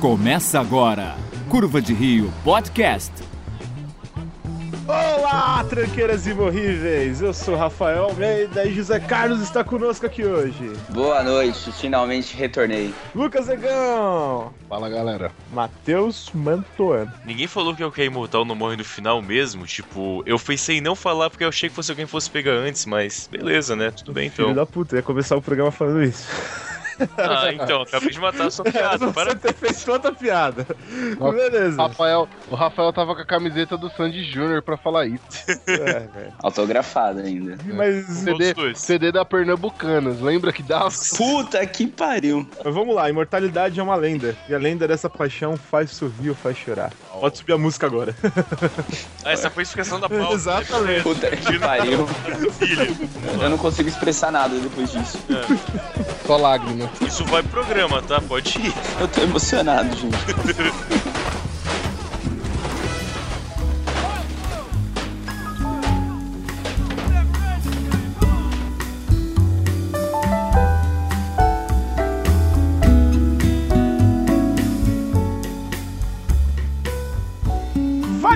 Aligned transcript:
Começa 0.00 0.60
agora, 0.60 1.16
Curva 1.48 1.80
de 1.80 1.94
Rio 1.94 2.30
Podcast. 2.44 3.10
Olá, 4.86 5.64
tranqueiras 5.64 6.26
imorríveis! 6.26 7.22
Eu 7.22 7.32
sou 7.32 7.56
Rafael 7.56 8.04
Almeida 8.04 8.66
e 8.66 8.74
José 8.74 9.00
Carlos 9.00 9.40
está 9.40 9.64
conosco 9.64 10.04
aqui 10.04 10.22
hoje. 10.22 10.70
Boa 10.90 11.22
noite, 11.22 11.72
finalmente 11.72 12.36
retornei. 12.36 12.94
Lucas 13.14 13.46
Negão! 13.46 14.52
Fala 14.68 14.90
galera. 14.90 15.32
Matheus 15.50 16.30
Mantoan. 16.34 17.10
Ninguém 17.24 17.46
falou 17.46 17.74
que 17.74 17.82
o 17.82 17.90
que 17.90 18.02
é 18.02 18.04
imortal 18.04 18.44
não 18.44 18.54
morre 18.54 18.76
no 18.76 18.84
final 18.84 19.22
mesmo. 19.22 19.64
Tipo, 19.64 20.22
eu 20.26 20.38
pensei 20.38 20.76
em 20.76 20.82
não 20.82 20.94
falar 20.94 21.30
porque 21.30 21.42
eu 21.42 21.48
achei 21.48 21.70
que 21.70 21.74
fosse 21.74 21.90
alguém 21.90 22.06
fosse 22.06 22.30
pegar 22.30 22.52
antes, 22.52 22.84
mas 22.84 23.26
beleza, 23.32 23.74
né? 23.74 23.90
Tudo 23.90 24.12
bem 24.12 24.26
então. 24.26 24.44
Filho 24.44 24.56
da 24.56 24.66
puta, 24.66 24.94
eu 24.94 24.98
ia 24.98 25.02
começar 25.02 25.36
o 25.36 25.42
programa 25.42 25.72
falando 25.72 26.02
isso. 26.02 26.28
Ah, 27.18 27.52
então, 27.52 27.82
acabei 27.82 28.10
de 28.10 28.20
matar 28.20 28.46
a 28.46 28.50
sua 28.50 28.64
piada. 28.64 29.12
Para 29.12 29.34
ter 29.34 29.52
feito 29.54 29.90
outra 29.90 30.12
piada. 30.12 30.66
Nossa, 31.18 31.36
Beleza. 31.36 31.82
Rafael, 31.82 32.28
o 32.50 32.54
Rafael 32.54 32.92
tava 32.92 33.14
com 33.14 33.20
a 33.20 33.26
camiseta 33.26 33.76
do 33.76 33.90
Sandy 33.90 34.24
Júnior 34.24 34.62
pra 34.62 34.76
falar 34.76 35.06
isso. 35.06 35.22
É. 35.66 36.30
Autografado 36.42 37.20
ainda. 37.20 37.58
Mas, 37.64 38.06
CD. 38.06 38.74
CD 38.74 39.12
da 39.12 39.24
Pernambucanas, 39.24 40.20
lembra 40.20 40.52
que 40.52 40.62
dava? 40.62 40.90
Puta 41.16 41.64
que 41.66 41.86
pariu. 41.86 42.48
mas 42.64 42.74
vamos 42.74 42.94
lá, 42.94 43.08
imortalidade 43.10 43.78
é 43.78 43.82
uma 43.82 43.94
lenda. 43.96 44.36
E 44.48 44.54
a 44.54 44.58
lenda 44.58 44.86
dessa 44.88 45.08
paixão 45.10 45.56
faz 45.56 45.90
sorrir 45.90 46.30
ou 46.30 46.34
faz 46.34 46.56
chorar. 46.56 46.92
Pode 47.20 47.38
subir 47.38 47.52
a 47.52 47.58
música 47.58 47.86
agora. 47.86 48.14
Ah, 49.24 49.32
essa 49.32 49.50
foi 49.50 49.62
a 49.62 49.64
explicação 49.64 49.98
da 50.00 50.08
pauta. 50.08 50.34
Exatamente. 50.34 51.02
Puta 51.02 51.30
que 51.36 51.58
pariu. 51.58 52.06
Eu 53.40 53.50
não 53.50 53.58
consigo 53.58 53.88
expressar 53.88 54.30
nada 54.30 54.58
depois 54.58 54.90
disso. 54.92 55.18
Só 56.26 56.36
lágrima. 56.36 56.85
Isso 57.00 57.24
vai 57.24 57.42
pro 57.42 57.62
programa, 57.62 58.02
tá? 58.02 58.20
Pode 58.20 58.58
ir. 58.58 58.72
Eu 59.00 59.08
tô 59.08 59.22
emocionado, 59.22 59.94
gente. 59.96 60.16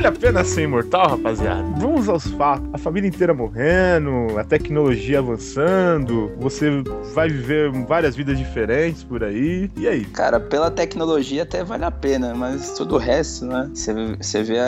Vale 0.00 0.16
a 0.16 0.18
pena 0.18 0.42
ser 0.44 0.62
imortal, 0.62 1.10
rapaziada? 1.10 1.62
Vamos 1.78 2.08
aos 2.08 2.24
fatos. 2.28 2.66
A 2.72 2.78
família 2.78 3.06
inteira 3.06 3.34
morrendo, 3.34 4.38
a 4.38 4.42
tecnologia 4.44 5.18
avançando, 5.18 6.32
você 6.38 6.82
vai 7.12 7.28
viver 7.28 7.70
várias 7.86 8.16
vidas 8.16 8.38
diferentes 8.38 9.04
por 9.04 9.22
aí. 9.22 9.70
E 9.76 9.86
aí? 9.86 10.06
Cara, 10.06 10.40
pela 10.40 10.70
tecnologia 10.70 11.42
até 11.42 11.62
vale 11.62 11.84
a 11.84 11.90
pena, 11.90 12.34
mas 12.34 12.70
todo 12.78 12.94
o 12.94 12.98
resto, 12.98 13.44
né? 13.44 13.70
Você, 13.74 13.92
você 14.16 14.42
vê 14.42 14.58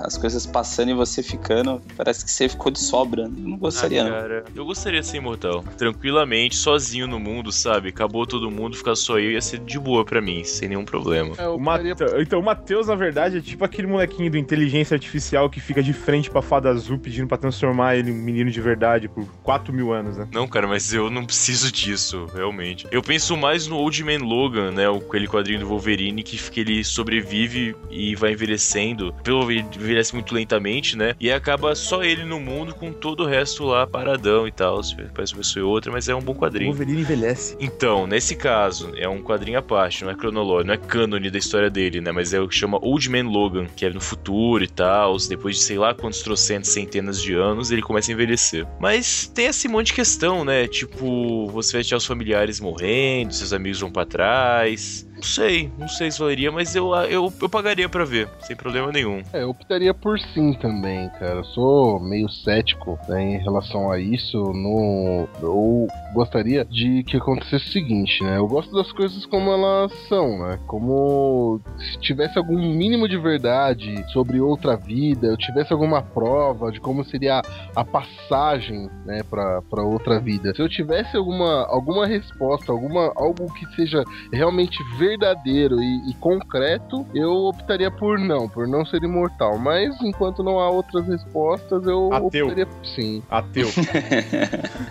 as 0.00 0.18
coisas 0.18 0.44
passando 0.44 0.90
e 0.90 0.94
você 0.94 1.22
ficando, 1.22 1.80
parece 1.96 2.24
que 2.24 2.30
você 2.32 2.48
ficou 2.48 2.72
de 2.72 2.80
sobra. 2.80 3.22
Eu 3.22 3.28
não 3.28 3.58
gostaria, 3.58 4.00
Ah, 4.02 4.04
não. 4.04 4.10
cara, 4.10 4.44
eu 4.56 4.64
gostaria 4.64 5.00
de 5.02 5.06
ser 5.06 5.18
imortal. 5.18 5.62
Tranquilamente, 5.78 6.56
sozinho 6.56 7.06
no 7.06 7.20
mundo, 7.20 7.52
sabe? 7.52 7.90
Acabou 7.90 8.26
todo 8.26 8.50
mundo, 8.50 8.76
ficar 8.76 8.96
só 8.96 9.20
eu 9.20 9.30
ia 9.30 9.40
ser 9.40 9.60
de 9.60 9.78
boa 9.78 10.04
pra 10.04 10.20
mim, 10.20 10.42
sem 10.42 10.68
nenhum 10.68 10.84
problema. 10.84 11.34
É, 11.38 11.44
eu 11.44 11.54
O 11.54 11.60
Mate- 11.60 11.92
optaria- 11.92 12.22
Então, 12.22 12.40
o 12.40 12.42
Matheus, 12.42 12.88
na 12.88 12.96
verdade, 12.96 13.38
é 13.38 13.40
tipo 13.40 13.64
aquele 13.64 13.86
molequinho 13.86 14.28
do 14.32 14.36
inteligência 14.80 14.94
artificial 14.94 15.50
que 15.50 15.60
fica 15.60 15.82
de 15.82 15.92
frente 15.92 16.30
pra 16.30 16.42
fada 16.42 16.68
azul 16.70 16.98
pedindo 16.98 17.26
pra 17.28 17.36
transformar 17.36 17.96
ele 17.96 18.10
em 18.10 18.14
um 18.14 18.16
menino 18.22 18.50
de 18.50 18.60
verdade 18.60 19.08
por 19.08 19.26
4 19.42 19.72
mil 19.72 19.92
anos, 19.92 20.16
né? 20.16 20.26
Não, 20.32 20.46
cara, 20.48 20.66
mas 20.66 20.92
eu 20.92 21.10
não 21.10 21.24
preciso 21.24 21.70
disso, 21.70 22.26
realmente. 22.34 22.86
Eu 22.90 23.02
penso 23.02 23.36
mais 23.36 23.66
no 23.66 23.76
Old 23.76 24.02
Man 24.04 24.18
Logan, 24.24 24.70
né? 24.72 24.88
o- 24.88 25.00
Aquele 25.10 25.26
quadrinho 25.26 25.60
do 25.60 25.66
Wolverine 25.66 26.22
que, 26.22 26.36
que 26.50 26.60
ele 26.60 26.84
sobrevive 26.84 27.74
e 27.90 28.14
vai 28.14 28.32
envelhecendo. 28.32 29.12
Pelo 29.24 29.50
envelhece 29.50 30.14
muito 30.14 30.32
lentamente, 30.34 30.96
né? 30.96 31.14
E 31.18 31.30
acaba 31.32 31.74
só 31.74 32.02
ele 32.04 32.24
no 32.24 32.38
mundo 32.38 32.72
com 32.74 32.92
todo 32.92 33.24
o 33.24 33.26
resto 33.26 33.64
lá 33.64 33.86
paradão 33.86 34.46
e 34.46 34.52
tal. 34.52 34.80
Parece 35.14 35.32
uma 35.34 35.38
pessoa 35.38 35.60
e 35.60 35.66
outra, 35.66 35.90
mas 35.90 36.08
é 36.08 36.14
um 36.14 36.20
bom 36.20 36.32
O 36.32 36.36
quadrinho. 36.36 36.70
Wolverine 36.70 37.00
envelhece. 37.02 37.56
Então, 37.58 38.06
nesse 38.06 38.36
caso, 38.36 38.92
é 38.96 39.08
um 39.08 39.20
quadrinho 39.20 39.58
à 39.58 39.62
parte, 39.62 40.04
não 40.04 40.10
é 40.12 40.14
cronológico, 40.14 40.66
não 40.68 40.74
é 40.74 40.76
cânone 40.76 41.28
da 41.30 41.38
história 41.38 41.68
dele, 41.68 42.00
né? 42.00 42.12
Mas 42.12 42.32
é 42.32 42.40
o 42.40 42.46
que 42.48 42.54
chama 42.54 42.78
Old 42.80 43.08
Man 43.10 43.28
Logan, 43.28 43.66
que 43.74 43.84
é 43.84 43.90
no 43.90 44.00
futuro 44.00 44.62
e 44.62 44.68
tal. 44.70 45.16
Depois 45.28 45.56
de 45.56 45.62
sei 45.62 45.78
lá 45.78 45.94
quantos 45.94 46.22
trocentos, 46.22 46.70
centenas 46.70 47.20
de 47.20 47.34
anos, 47.34 47.70
ele 47.70 47.82
começa 47.82 48.10
a 48.10 48.14
envelhecer. 48.14 48.66
Mas 48.80 49.26
tem 49.26 49.46
esse 49.46 49.68
monte 49.68 49.88
de 49.88 49.94
questão, 49.94 50.44
né? 50.44 50.66
Tipo, 50.66 51.46
você 51.48 51.72
vai 51.72 51.82
deixar 51.82 51.96
os 51.96 52.06
familiares 52.06 52.60
morrendo, 52.60 53.34
seus 53.34 53.52
amigos 53.52 53.80
vão 53.80 53.90
pra 53.90 54.04
trás. 54.06 55.06
Não 55.20 55.28
sei, 55.28 55.70
não 55.76 55.86
sei 55.86 56.10
se 56.10 56.18
valeria, 56.18 56.50
mas 56.50 56.74
eu, 56.74 56.94
eu, 56.94 57.30
eu 57.42 57.48
pagaria 57.48 57.90
pra 57.90 58.06
ver, 58.06 58.26
sem 58.40 58.56
problema 58.56 58.90
nenhum. 58.90 59.22
É, 59.34 59.42
eu 59.42 59.50
optaria 59.50 59.92
por 59.92 60.18
sim 60.18 60.54
também, 60.54 61.10
cara. 61.10 61.40
Eu 61.40 61.44
sou 61.44 62.00
meio 62.00 62.26
cético 62.30 62.98
né, 63.06 63.22
em 63.22 63.38
relação 63.38 63.90
a 63.90 63.98
isso. 63.98 64.38
No, 64.38 65.28
eu 65.42 65.86
gostaria 66.14 66.64
de 66.64 67.02
que 67.04 67.18
acontecesse 67.18 67.66
o 67.66 67.72
seguinte, 67.72 68.24
né? 68.24 68.38
Eu 68.38 68.48
gosto 68.48 68.74
das 68.74 68.90
coisas 68.92 69.26
como 69.26 69.50
elas 69.50 69.92
são, 70.08 70.38
né? 70.38 70.58
Como 70.66 71.60
se 71.78 72.00
tivesse 72.00 72.38
algum 72.38 72.56
mínimo 72.56 73.06
de 73.06 73.18
verdade 73.18 74.02
sobre 74.14 74.40
outra 74.40 74.74
vida, 74.74 75.26
eu 75.26 75.36
tivesse 75.36 75.70
alguma 75.70 76.00
prova 76.00 76.72
de 76.72 76.80
como 76.80 77.04
seria 77.04 77.42
a 77.76 77.84
passagem, 77.84 78.88
né, 79.04 79.22
pra, 79.22 79.60
outra 79.84 80.18
vida. 80.18 80.54
Se 80.54 80.62
eu 80.62 80.68
tivesse 80.68 81.14
alguma, 81.14 81.66
alguma 81.66 82.06
resposta, 82.06 82.72
alguma, 82.72 83.12
algo 83.16 83.52
que 83.52 83.66
seja 83.74 84.02
realmente 84.32 84.78
verdadeiro 85.10 85.82
e, 85.82 86.10
e 86.10 86.14
concreto, 86.14 87.06
eu 87.14 87.30
optaria 87.30 87.90
por 87.90 88.18
não, 88.18 88.48
por 88.48 88.66
não 88.68 88.84
ser 88.84 89.02
imortal. 89.02 89.58
Mas 89.58 89.94
enquanto 90.02 90.42
não 90.42 90.58
há 90.60 90.70
outras 90.70 91.06
respostas, 91.06 91.84
eu 91.86 92.12
Ateu. 92.12 92.46
optaria 92.46 92.66
por 92.66 92.86
sim. 92.86 93.22
Ateu. 93.30 93.68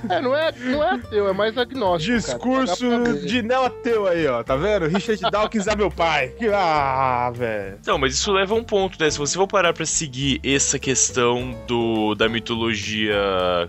É, 0.09 0.21
não 0.21 0.35
é, 0.35 0.51
não 0.57 0.83
é 0.83 0.91
ateu, 0.95 1.27
é 1.27 1.33
mais 1.33 1.57
agnóstico. 1.57 2.15
Discurso 2.17 2.89
cara. 2.89 3.13
De 3.13 3.41
não 3.41 3.65
ateu 3.65 4.07
aí, 4.07 4.25
ó. 4.27 4.41
Tá 4.43 4.55
vendo? 4.55 4.87
Richard 4.87 5.21
Dawkins 5.31 5.67
é 5.67 5.75
meu 5.75 5.91
pai. 5.91 6.29
Que- 6.29 6.47
Ah, 6.49 7.31
velho. 7.33 7.77
Então, 7.79 7.97
mas 7.97 8.13
isso 8.13 8.31
leva 8.31 8.53
a 8.53 8.57
um 8.57 8.63
ponto, 8.63 8.97
né? 8.99 9.09
Se 9.09 9.17
você 9.17 9.35
for 9.37 9.47
parar 9.47 9.73
pra 9.73 9.85
seguir 9.85 10.39
essa 10.43 10.79
questão 10.79 11.53
do, 11.67 12.15
da 12.15 12.27
mitologia 12.29 13.13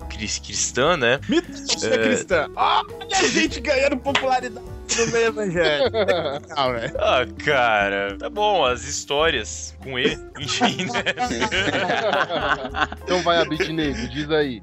cris- 0.08 0.38
cristã, 0.38 0.96
né? 0.96 1.20
Mitologia 1.28 1.98
cristã. 1.98 2.48
Olha 2.56 2.84
a 3.18 3.28
gente 3.28 3.60
ganhando 3.60 3.96
popularidade 3.98 4.64
no 4.98 5.12
meio 5.12 5.26
evangélico. 5.26 5.96
Legal, 5.96 6.72
velho. 6.72 6.90
Ah, 7.00 7.26
cara, 7.44 8.16
tá 8.18 8.28
bom, 8.28 8.64
as 8.64 8.84
histórias 8.84 9.74
com 9.82 9.98
E, 9.98 10.18
enfim, 10.38 10.84
né? 10.84 11.02
então 13.02 13.22
vai, 13.22 13.38
Abidnego, 13.38 14.08
diz 14.08 14.30
aí. 14.30 14.62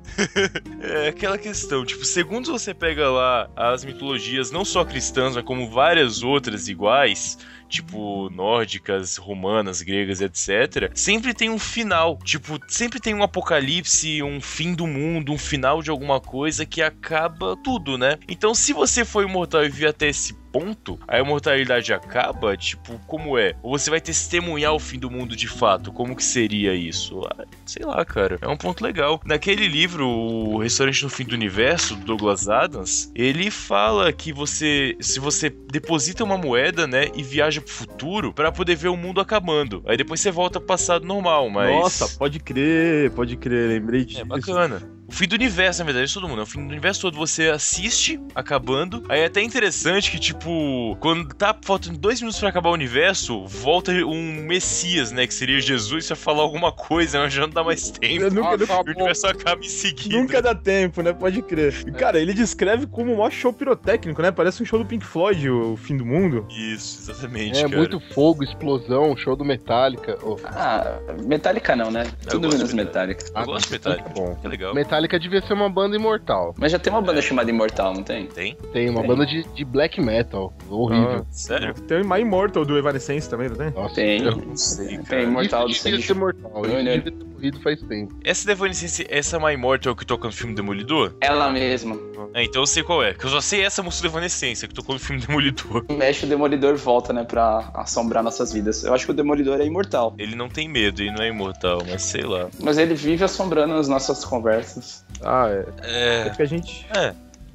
É 0.82 1.10
aquela 1.10 1.38
questão, 1.38 1.86
tipo, 1.86 2.06
segundo 2.06 2.52
você 2.52 2.74
pega 2.74 3.10
lá 3.10 3.50
as 3.56 3.84
mitologias, 3.84 4.52
não 4.52 4.64
só 4.64 4.86
cristãs, 4.86 5.36
mas 5.36 5.44
como 5.44 5.70
várias 5.70 6.24
outras 6.24 6.68
iguais, 6.68 7.38
tipo 7.68 8.30
nórdicas, 8.30 9.18
romanas, 9.18 9.82
gregas, 9.82 10.22
etc., 10.22 10.92
sempre 10.94 11.34
tem 11.34 11.50
um 11.50 11.60
final. 11.60 12.18
Tipo, 12.24 12.60
sempre 12.68 13.00
tem 13.00 13.14
um 13.14 13.24
apocalipse, 13.24 14.22
um 14.24 14.42
fim 14.42 14.74
do 14.74 14.88
mundo, 14.88 15.32
um 15.32 15.38
final 15.38 15.82
de 15.82 15.90
alguma 15.90 16.20
coisa 16.20 16.66
que 16.66 16.82
acaba 16.82 17.56
tudo, 17.64 17.98
né? 17.98 18.18
Então, 18.28 18.54
se 18.54 18.74
você 18.74 19.04
for 19.04 19.24
imortal 19.24 19.64
e 19.64 19.70
vir 19.70 19.88
até 19.88 20.08
esse 20.08 20.34
ponto, 20.58 21.00
a 21.08 21.20
imortalidade 21.20 21.94
acaba, 21.94 22.58
tipo, 22.58 23.00
como 23.06 23.38
é? 23.38 23.54
Ou 23.62 23.78
você 23.78 23.90
vai 23.90 24.02
testemunhar 24.02 24.74
o 24.74 24.80
fim 24.80 24.98
do 24.98 25.10
mundo 25.10 25.36
de 25.36 25.48
fato? 25.48 25.92
Como 25.92 26.16
que 26.16 26.24
seria 26.24 26.74
isso? 26.74 27.22
Ah, 27.26 27.46
sei 27.66 27.86
lá, 27.86 28.04
cara. 28.04 28.40
É 28.42 28.48
um 28.48 28.58
ponto 28.58 28.84
legal. 28.84 29.22
Naquele 29.26 29.68
livro, 29.68 30.08
O 30.08 30.58
Restaurante 30.60 31.04
no 31.04 31.10
Fim 31.10 31.26
do 31.26 31.34
Universo, 31.34 31.96
do 31.96 32.06
Douglas 32.06 32.48
Adams, 32.50 33.12
ele 33.14 33.52
fala 33.52 34.12
que 34.12 34.34
você, 34.34 34.96
se 35.00 35.20
você 35.20 35.50
deposita 35.50 36.24
uma 36.24 36.38
moeda, 36.38 36.88
né, 36.88 37.10
e 37.16 37.22
viaja 37.22 37.62
pro 37.62 37.72
futuro 37.72 38.34
pra 38.34 38.52
poder 38.52 38.76
ver 38.76 38.88
o 38.88 38.98
mundo 38.98 39.22
acabando. 39.22 39.84
Aí 39.86 39.98
depois 39.98 40.20
você 40.20 40.32
volta 40.32 40.60
pro 40.60 40.68
passado 40.68 41.06
normal, 41.06 41.50
mas 41.50 41.70
Nossa, 41.70 42.18
pode 42.18 42.40
crer, 42.40 43.12
pode 43.12 43.38
crer. 43.38 43.70
Lembrei 43.70 44.06
disso. 44.06 44.22
é 44.22 44.26
bacana. 44.26 44.97
O 45.08 45.12
fim 45.14 45.26
do 45.28 45.34
universo, 45.36 45.80
na 45.80 45.86
verdade, 45.86 46.08
de 46.08 46.14
todo 46.14 46.28
mundo. 46.28 46.40
É 46.40 46.44
o 46.44 46.46
fim 46.46 46.62
do 46.64 46.70
universo 46.70 47.02
todo. 47.02 47.16
Você 47.18 47.48
assiste 47.50 48.20
acabando. 48.36 49.04
Aí 49.08 49.22
é 49.22 49.26
até 49.26 49.42
interessante 49.42 50.12
que, 50.12 50.20
tipo, 50.20 50.98
quando 51.00 51.34
tá 51.34 51.56
faltando 51.62 51.98
dois 51.98 52.20
minutos 52.20 52.40
pra 52.40 52.50
acabar 52.50 52.70
o 52.70 52.74
universo, 52.74 53.46
volta 53.48 53.92
um 53.92 54.44
Messias, 54.46 55.12
né? 55.12 55.26
Que 55.26 55.34
seria 55.34 55.62
Jesus, 55.62 56.08
pra 56.08 56.16
falar 56.16 56.42
alguma 56.44 56.72
coisa, 56.74 57.20
mas 57.20 57.32
já 57.34 57.42
não 57.44 57.50
dá 57.50 57.64
mais 57.64 57.90
tempo. 57.90 58.24
Eu 58.24 58.32
nunca- 58.32 58.48
Ah, 58.56 58.58
tá 58.68 58.78
o 58.82 58.84
universo 58.84 59.28
acaba 59.28 59.62
em 59.64 59.70
seguida. 59.70 60.18
Nunca 60.18 60.42
dá 60.42 60.54
tempo, 60.54 61.02
né? 61.02 61.14
Pode 61.14 61.42
crer. 61.42 61.74
E, 61.88 61.92
cara, 61.94 62.20
ele 62.20 62.34
descreve 62.34 62.86
como 62.86 63.14
um 63.14 63.18
maior 63.18 63.32
show 63.32 63.54
pirotécnico, 63.54 64.22
né? 64.22 64.30
Parece 64.32 64.62
um 64.62 64.66
show 64.66 64.78
do 64.78 64.86
Pink 64.86 65.06
Floyd, 65.06 65.50
o 65.50 65.78
fim 65.78 65.96
do 65.96 66.06
mundo. 66.06 66.46
Isso, 66.50 67.00
exatamente, 67.10 67.58
É, 67.60 67.64
cara. 67.64 67.78
muito 67.78 68.00
fogo, 68.14 68.44
explosão, 68.44 69.16
show 69.16 69.36
do 69.38 69.46
Metallica. 69.46 70.18
Oh, 70.22 70.36
Ah, 70.44 71.00
Metallica 71.26 71.76
não, 71.78 71.90
né? 71.92 72.04
Eu 72.26 72.30
Tudo 72.32 72.50
menos 72.50 72.70
de 72.70 72.76
Metallica. 72.76 73.26
Eu 73.34 73.46
gosto 73.46 73.68
de 73.68 73.72
Metallica. 73.74 74.04
Tá 74.04 74.10
bom. 74.14 74.38
É 74.44 74.48
legal. 74.50 74.74
Metallica 74.76 74.97
Metallica 74.98 75.20
devia 75.20 75.42
ser 75.42 75.54
uma 75.54 75.70
banda 75.70 75.96
imortal. 75.96 76.56
Mas 76.58 76.72
já 76.72 76.80
tem 76.80 76.92
uma 76.92 77.02
banda 77.02 77.22
chamada 77.22 77.50
Imortal, 77.52 77.94
não 77.94 78.02
tem? 78.04 78.26
Tem? 78.28 78.56
Tem 78.74 78.90
uma 78.90 79.02
Tem. 79.02 79.08
banda 79.10 79.26
de, 79.28 79.44
de 79.44 79.64
black 79.64 80.02
metal. 80.02 80.52
Horrível. 80.70 81.26
Sério? 81.30 81.74
Tem 81.76 82.02
o 82.02 82.08
My 82.10 82.20
Immortal 82.22 82.66
do 82.66 82.76
Evanescence 82.78 83.30
também, 83.30 83.50
não 83.50 83.56
tem? 83.56 83.70
Nossa, 83.72 83.96
Tem. 83.96 84.24
eu- 84.24 84.36
Não 84.36 84.56
sei, 84.56 84.98
Tem. 85.00 85.24
Imortal 85.24 85.68
do 85.68 85.74
devia 85.74 86.02
ser 86.02 86.14
mortal. 86.16 86.66
Isso 86.66 86.76
devia 86.76 87.02
ter 87.02 87.14
morrido 87.28 87.60
faz 87.62 87.80
tempo. 87.84 88.16
Essa 88.24 88.48
Devanescence, 88.48 89.06
essa 89.10 89.40
My 89.40 89.54
Immortal 89.54 89.96
que 89.96 90.06
toca 90.06 90.26
no 90.28 90.34
filme 90.34 90.56
Demolidor? 90.56 91.14
Ela 91.22 91.52
mesma. 91.52 91.96
É, 92.34 92.44
então 92.44 92.62
eu 92.62 92.68
sei 92.68 92.84
qual 92.84 93.04
é. 93.04 93.14
Que 93.14 93.26
eu 93.26 93.30
só 93.30 93.40
sei 93.40 93.62
essa 93.64 93.82
música 93.84 94.08
do 94.08 94.12
Evanescence 94.12 94.68
que 94.68 94.74
tocou 94.74 94.94
no 94.96 95.00
filme 95.00 95.22
Demolidor. 95.26 95.86
Mexe 95.96 96.26
o 96.26 96.30
Demolidor 96.30 96.76
volta, 96.76 97.14
né, 97.14 97.24
pra 97.24 97.70
assombrar 97.76 98.24
nossas 98.24 98.52
vidas. 98.52 98.84
Eu 98.84 98.94
acho 98.94 99.06
que 99.06 99.12
o 99.12 99.14
Demolidor 99.14 99.60
é 99.62 99.66
imortal. 99.66 100.14
Ele 100.18 100.36
não 100.36 100.50
tem 100.50 100.68
medo, 100.68 101.02
ele 101.02 101.12
não 101.12 101.24
é 101.24 101.30
imortal, 101.30 101.82
mas 101.88 102.02
sei 102.02 102.24
lá. 102.24 102.48
Mas 102.60 102.78
ele 102.78 102.94
vive 102.96 103.24
assombrando 103.24 103.74
as 103.76 103.88
nossas 103.88 104.26
conversas. 104.26 104.87
Ah, 105.24 105.48
é. 105.50 105.66
É 105.84 106.22
É, 106.22 106.24
porque 106.30 106.44
a 106.44 106.46
gente. 106.46 106.86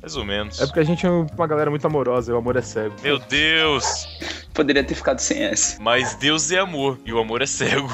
mais 0.01 0.17
ou 0.17 0.25
menos. 0.25 0.61
É 0.61 0.67
porque 0.67 0.81
a 0.81 0.85
gente 0.85 1.07
é 1.07 1.11
uma 1.11 1.47
galera 1.47 1.71
muito 1.71 1.87
amorosa, 1.87 2.35
o 2.35 2.37
amor 2.37 2.57
é 2.57 2.63
cego. 2.63 2.95
Meu 3.03 3.19
Deus! 3.19 4.07
Poderia 4.53 4.83
ter 4.85 4.95
ficado 4.95 5.21
sem 5.21 5.45
essa. 5.45 5.81
Mas 5.81 6.15
Deus 6.17 6.51
é 6.51 6.59
amor 6.59 6.99
e 7.05 7.13
o 7.13 7.19
amor 7.19 7.41
é 7.43 7.47
cego. 7.47 7.89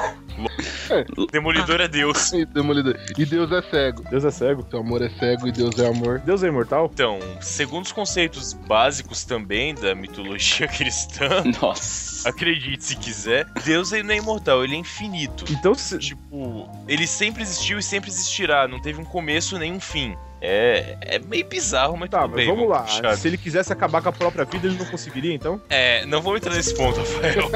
Demolidor 1.31 1.81
é 1.81 1.89
Deus. 1.89 2.33
E 2.33 2.45
Demolidor. 2.45 2.97
E 3.17 3.25
Deus 3.25 3.51
é 3.53 3.63
cego. 3.63 4.05
Deus 4.11 4.25
é 4.25 4.31
cego. 4.31 4.67
Seu 4.71 4.81
amor 4.81 5.03
é 5.03 5.09
cego 5.11 5.49
e 5.49 5.53
Deus 5.53 5.79
é 5.79 5.87
amor. 5.87 6.21
Deus 6.21 6.43
é 6.43 6.49
imortal? 6.49 6.91
Então, 6.93 7.19
segundo 7.41 7.85
os 7.85 7.93
conceitos 7.93 8.53
básicos 8.53 9.25
também 9.25 9.75
da 9.75 9.95
mitologia 9.95 10.67
cristã, 10.69 11.45
Nossa. 11.61 12.29
acredite 12.29 12.85
se 12.85 12.97
quiser, 12.97 13.47
Deus 13.65 13.93
ele 13.93 14.03
não 14.03 14.15
é 14.15 14.19
imortal, 14.19 14.65
ele 14.65 14.75
é 14.75 14.79
infinito. 14.79 15.45
Então, 15.51 15.75
se... 15.75 15.99
Tipo, 15.99 16.69
ele 16.87 17.07
sempre 17.07 17.43
existiu 17.43 17.79
e 17.79 17.83
sempre 17.83 18.11
existirá, 18.11 18.67
não 18.69 18.81
teve 18.81 19.01
um 19.01 19.05
começo 19.05 19.59
nem 19.59 19.73
um 19.73 19.81
fim. 19.81 20.17
É, 20.41 20.97
é 21.01 21.19
meio 21.19 21.45
bizarro, 21.47 21.97
mas 21.97 22.09
tá, 22.09 22.23
tudo 22.23 22.31
mas 22.31 22.47
bem. 22.47 22.47
vamos 22.47 22.69
lá. 22.69 22.83
puxar. 22.83 23.17
Se 23.17 23.27
ele 23.27 23.37
quisesse 23.37 23.73
acabar 23.73 24.01
com 24.01 24.09
a 24.09 24.13
própria 24.13 24.45
vida, 24.45 24.69
ele 24.69 24.77
não 24.79 24.87
conseguiria, 24.87 25.35
então? 25.35 25.61
É, 25.69 26.07
não 26.07 26.23
vou 26.23 26.37
entrar 26.37 26.55
nesse 26.55 26.75
ponto, 26.75 26.99
Rafael. 26.99 27.51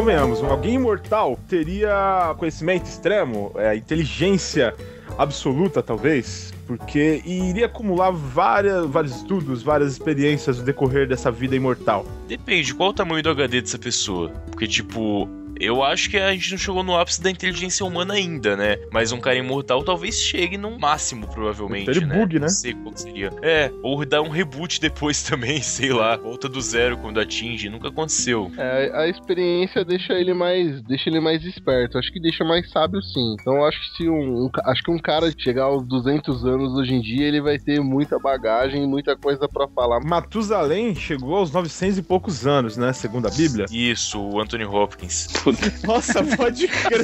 Convenhamos, 0.00 0.42
alguém 0.42 0.76
imortal 0.76 1.38
teria 1.46 2.34
conhecimento 2.38 2.86
extremo, 2.86 3.52
é, 3.54 3.76
inteligência 3.76 4.74
absoluta, 5.18 5.82
talvez, 5.82 6.54
porque 6.66 7.20
iria 7.26 7.66
acumular 7.66 8.10
várias, 8.10 8.86
vários 8.86 9.16
estudos, 9.16 9.62
várias 9.62 9.92
experiências 9.92 10.56
no 10.56 10.64
decorrer 10.64 11.06
dessa 11.06 11.30
vida 11.30 11.54
imortal. 11.54 12.06
Depende, 12.26 12.74
qual 12.74 12.88
o 12.88 12.92
tamanho 12.94 13.22
do 13.22 13.28
HD 13.28 13.60
dessa 13.60 13.78
pessoa? 13.78 14.30
Porque, 14.50 14.66
tipo, 14.66 15.28
eu 15.60 15.82
acho 15.82 16.10
que 16.10 16.16
a 16.16 16.32
gente 16.32 16.50
não 16.52 16.58
chegou 16.58 16.82
no 16.82 16.96
ápice 16.96 17.22
da 17.22 17.30
inteligência 17.30 17.84
humana 17.84 18.14
ainda, 18.14 18.56
né? 18.56 18.78
Mas 18.90 19.12
um 19.12 19.20
cara 19.20 19.36
imortal 19.36 19.82
talvez 19.82 20.16
chegue 20.16 20.56
no 20.56 20.78
máximo, 20.78 21.26
provavelmente, 21.28 21.90
Ele 21.90 22.06
né? 22.06 22.18
bugue, 22.18 22.34
né? 22.36 22.42
Não 22.42 22.48
sei 22.48 22.74
qual 22.74 22.96
seria. 22.96 23.30
É, 23.42 23.70
ou 23.82 24.04
dar 24.04 24.22
um 24.22 24.28
reboot 24.28 24.80
depois 24.80 25.22
também, 25.24 25.60
sei 25.60 25.92
lá. 25.92 26.16
Volta 26.16 26.48
do 26.48 26.60
zero 26.60 26.96
quando 26.98 27.20
atinge, 27.20 27.68
nunca 27.68 27.88
aconteceu. 27.88 28.50
É, 28.56 28.90
a 28.94 29.08
experiência 29.08 29.84
deixa 29.84 30.14
ele 30.14 30.34
mais, 30.34 30.82
deixa 30.82 31.08
ele 31.08 31.20
mais 31.20 31.44
esperto. 31.44 31.98
Acho 31.98 32.12
que 32.12 32.20
deixa 32.20 32.44
mais 32.44 32.70
sábio, 32.70 33.02
sim. 33.02 33.36
Então 33.40 33.56
eu 33.56 33.64
acho 33.64 33.78
que 33.80 33.96
se 33.96 34.08
um, 34.08 34.44
um 34.46 34.50
acho 34.64 34.82
que 34.82 34.90
um 34.90 34.98
cara 34.98 35.32
chegar 35.36 35.64
aos 35.64 35.86
200 35.86 36.44
anos 36.44 36.72
hoje 36.74 36.94
em 36.94 37.00
dia, 37.00 37.26
ele 37.26 37.40
vai 37.40 37.58
ter 37.58 37.80
muita 37.80 38.18
bagagem, 38.18 38.84
e 38.84 38.86
muita 38.86 39.16
coisa 39.16 39.48
pra 39.48 39.68
falar. 39.68 40.00
Matusalém 40.00 40.94
chegou 40.94 41.36
aos 41.36 41.50
900 41.52 41.98
e 41.98 42.02
poucos 42.02 42.46
anos, 42.46 42.76
né? 42.76 42.92
Segundo 42.92 43.26
a 43.26 43.30
Bíblia. 43.30 43.66
Isso, 43.70 44.20
o 44.20 44.40
Anthony 44.40 44.64
Hopkins. 44.64 45.28
Nossa, 45.84 46.22
pode 46.36 46.68
crer. 46.68 47.02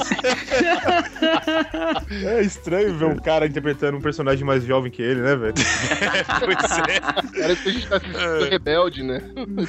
é 2.25 2.43
estranho 2.43 2.97
ver 2.97 3.05
um 3.07 3.17
cara 3.17 3.47
interpretando 3.47 3.97
um 3.97 4.01
personagem 4.01 4.45
mais 4.45 4.65
jovem 4.65 4.91
que 4.91 5.03
ele, 5.03 5.21
né, 5.21 5.37
velho? 5.37 5.55
pois 6.45 6.79
é. 6.79 7.01
Parece 7.41 7.63
que 7.63 7.69
a 7.69 7.73
gente 7.73 7.89
tá 7.89 7.97
assistindo 7.97 8.51
Rebelde, 8.51 9.03
né? 9.03 9.23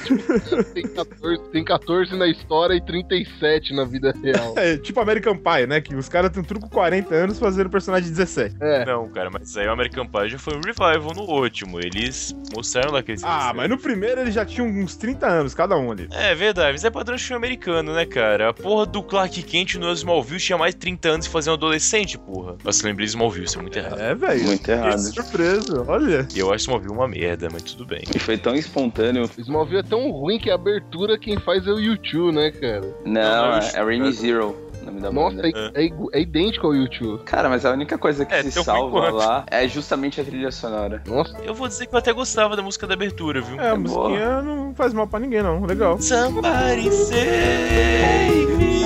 Tipo, 0.04 0.64
tem, 0.74 0.86
14, 0.88 1.50
tem 1.50 1.64
14 1.64 2.16
na 2.16 2.26
história 2.26 2.74
e 2.74 2.80
37 2.84 3.74
na 3.74 3.84
vida 3.84 4.14
real. 4.22 4.54
É 4.56 4.76
tipo 4.76 5.00
American 5.00 5.36
Pie, 5.36 5.66
né? 5.66 5.80
Que 5.80 5.94
os 5.94 6.08
caras 6.08 6.30
têm 6.30 6.42
um 6.42 6.44
truco 6.44 6.68
40 6.68 7.14
anos 7.14 7.38
fazendo 7.38 7.70
personagem 7.70 8.04
de 8.04 8.16
17. 8.16 8.56
É. 8.60 8.84
Não, 8.84 9.08
cara, 9.08 9.30
mas 9.30 9.56
aí 9.56 9.66
o 9.66 9.72
American 9.72 10.06
Pie 10.06 10.28
já 10.30 10.38
foi 10.38 10.54
um 10.56 10.60
revival 10.60 11.14
no 11.14 11.22
último. 11.22 11.78
Eles 11.80 12.34
mostraram 12.54 12.92
lá 12.92 13.02
que 13.02 13.12
eles 13.12 13.22
Ah, 13.24 13.52
mas 13.54 13.68
no 13.68 13.78
primeiro 13.78 14.20
ele 14.20 14.30
já 14.30 14.44
tinha 14.44 14.64
uns 14.64 14.96
30 14.96 15.26
anos, 15.26 15.54
cada 15.54 15.76
um 15.76 15.90
ali. 15.90 16.08
É 16.12 16.34
verdade, 16.34 16.72
mas 16.72 16.84
é 16.84 16.90
padrão 16.90 17.16
de 17.16 17.22
filme 17.22 17.36
americano, 17.44 17.94
né, 17.94 18.04
cara? 18.04 18.52
Porra 18.62 18.86
do 18.86 19.02
Clark 19.02 19.42
Kent 19.42 19.74
no 19.76 19.92
Smallville 19.92 20.40
tinha 20.40 20.58
mais 20.58 20.74
de 20.74 20.80
30 20.80 21.08
anos 21.08 21.26
e 21.26 21.28
fazia 21.28 21.52
um 21.52 21.54
adolescente, 21.54 22.18
porra. 22.18 22.56
Nossa, 22.64 22.86
lembrei 22.86 23.06
de 23.06 23.10
Smallville, 23.10 23.46
isso 23.46 23.58
é 23.58 23.62
muito 23.62 23.78
errado. 23.78 24.00
É, 24.00 24.14
velho. 24.14 24.44
Muito 24.44 24.62
Que 24.64 24.70
errado. 24.70 24.98
surpresa, 24.98 25.84
olha. 25.86 26.26
E 26.34 26.38
eu 26.38 26.48
acho 26.52 26.62
Smallville 26.64 26.92
uma 26.92 27.08
merda, 27.08 27.48
mas 27.52 27.62
tudo 27.62 27.86
bem. 27.86 28.02
E 28.14 28.18
foi 28.18 28.36
tão 28.36 28.54
espontâneo. 28.54 29.28
Smallville 29.38 29.80
é 29.80 29.82
tão 29.82 30.10
ruim 30.10 30.38
que 30.38 30.50
a 30.50 30.54
abertura 30.54 31.18
quem 31.18 31.38
faz 31.40 31.66
é 31.66 31.70
o 31.70 31.78
YouTube, 31.78 32.34
né, 32.34 32.50
cara? 32.50 32.94
Não, 33.04 33.50
Não, 33.52 33.58
é, 33.58 33.70
é 33.74 33.82
Rainy 33.82 34.12
Zero. 34.12 34.67
O 34.88 34.92
Nome 34.92 35.00
da 35.02 35.10
Nossa, 35.12 35.36
banda. 35.36 35.48
é, 35.74 35.86
é 35.86 35.90
é 36.12 36.20
idêntico 36.20 36.66
ao 36.66 36.74
YouTube. 36.74 37.22
Cara, 37.24 37.48
mas 37.48 37.64
a 37.64 37.70
única 37.72 37.96
coisa 37.98 38.24
que 38.24 38.34
É, 38.34 38.42
se 38.42 38.52
salva 38.52 39.10
lá 39.10 39.44
é 39.50 39.66
justamente 39.68 40.20
a 40.20 40.24
trilha 40.24 40.50
sonora. 40.50 41.02
Nossa, 41.06 41.36
Eu 41.42 41.54
vou 41.54 41.68
dizer 41.68 41.86
que 41.86 41.94
eu 41.94 41.98
até 41.98 42.12
gostava 42.12 42.56
da 42.56 42.62
música 42.62 42.86
da 42.86 42.94
abertura, 42.94 43.40
viu? 43.40 43.60
É, 43.60 43.70
a 43.70 43.76
boa. 43.76 44.08
musiquinha 44.08 44.42
não 44.42 44.74
faz 44.74 44.92
mal 44.92 45.06
pra 45.06 45.18
ninguém, 45.20 45.42
não. 45.42 45.64
Legal. 45.64 46.00
Somebody 46.00 46.90
save 46.92 48.46
me. 48.56 48.78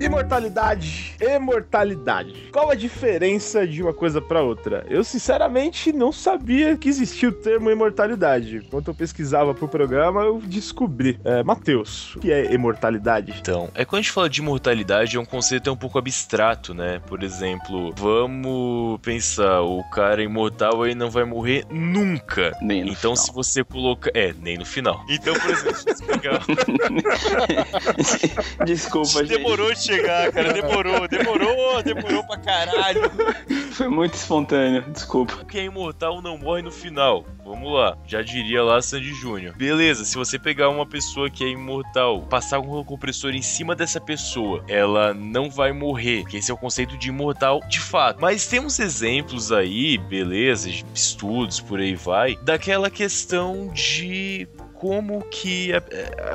Imortalidade. 0.00 1.13
Imortalidade. 1.24 2.48
Qual 2.52 2.70
a 2.70 2.74
diferença 2.74 3.66
de 3.66 3.82
uma 3.82 3.92
coisa 3.92 4.20
pra 4.20 4.42
outra? 4.42 4.84
Eu, 4.88 5.02
sinceramente, 5.04 5.92
não 5.92 6.12
sabia 6.12 6.76
que 6.76 6.88
existia 6.88 7.28
o 7.28 7.32
termo 7.32 7.70
imortalidade. 7.70 8.62
Enquanto 8.66 8.88
eu 8.88 8.94
pesquisava 8.94 9.54
pro 9.54 9.68
programa, 9.68 10.22
eu 10.22 10.40
descobri. 10.44 11.18
É, 11.24 11.42
Matheus, 11.42 12.14
o 12.16 12.20
que 12.20 12.32
é 12.32 12.52
imortalidade? 12.52 13.34
Então, 13.40 13.70
é 13.74 13.84
quando 13.84 14.00
a 14.00 14.02
gente 14.02 14.12
fala 14.12 14.28
de 14.28 14.40
imortalidade, 14.40 15.16
é 15.16 15.20
um 15.20 15.24
conceito 15.24 15.70
um 15.70 15.76
pouco 15.76 15.98
abstrato, 15.98 16.74
né? 16.74 17.00
Por 17.06 17.22
exemplo, 17.22 17.92
vamos 17.96 19.00
pensar, 19.00 19.62
o 19.62 19.82
cara 19.90 20.22
imortal 20.22 20.82
aí 20.82 20.94
não 20.94 21.10
vai 21.10 21.24
morrer 21.24 21.64
nunca. 21.70 22.52
Nem 22.60 22.82
no 22.84 22.88
Então, 22.92 23.14
final. 23.14 23.16
se 23.16 23.32
você 23.32 23.64
coloca. 23.64 24.10
É, 24.14 24.32
nem 24.40 24.58
no 24.58 24.64
final. 24.64 25.04
Então, 25.08 25.34
por 25.34 25.50
exemplo, 25.50 25.76
se 25.76 25.84
você 25.84 26.04
pegar. 26.06 26.40
Desculpa, 28.64 29.08
gente. 29.24 29.28
Demorou 29.28 29.72
de 29.72 29.82
chegar, 29.82 30.32
cara. 30.32 30.52
Demorou, 30.52 31.08
demorou, 31.18 31.82
demorou 31.82 32.24
pra 32.24 32.36
caralho. 32.38 33.10
Foi 33.72 33.88
muito 33.88 34.14
espontâneo. 34.14 34.82
Desculpa. 34.92 35.44
Quem 35.44 35.62
é 35.62 35.64
imortal 35.64 36.22
não 36.22 36.38
morre 36.38 36.62
no 36.62 36.70
final. 36.70 37.24
Vamos 37.44 37.74
lá, 37.74 37.98
já 38.06 38.22
diria 38.22 38.62
lá 38.62 38.80
Sandy 38.80 39.12
Júnior. 39.12 39.54
Beleza, 39.54 40.04
se 40.04 40.16
você 40.16 40.38
pegar 40.38 40.70
uma 40.70 40.86
pessoa 40.86 41.28
que 41.28 41.44
é 41.44 41.48
imortal, 41.48 42.22
passar 42.22 42.58
um 42.58 42.82
compressor 42.82 43.34
em 43.34 43.42
cima 43.42 43.76
dessa 43.76 44.00
pessoa, 44.00 44.64
ela 44.66 45.12
não 45.12 45.50
vai 45.50 45.70
morrer, 45.70 46.22
porque 46.22 46.38
esse 46.38 46.50
é 46.50 46.54
o 46.54 46.56
conceito 46.56 46.96
de 46.96 47.08
imortal 47.08 47.60
de 47.68 47.80
fato. 47.80 48.18
Mas 48.18 48.46
temos 48.46 48.78
exemplos 48.78 49.52
aí, 49.52 49.98
beleza, 49.98 50.70
estudos 50.94 51.60
por 51.60 51.80
aí 51.80 51.94
vai, 51.94 52.36
daquela 52.36 52.88
questão 52.88 53.68
de 53.74 54.48
como 54.84 55.24
que 55.30 55.72
a- 55.72 55.82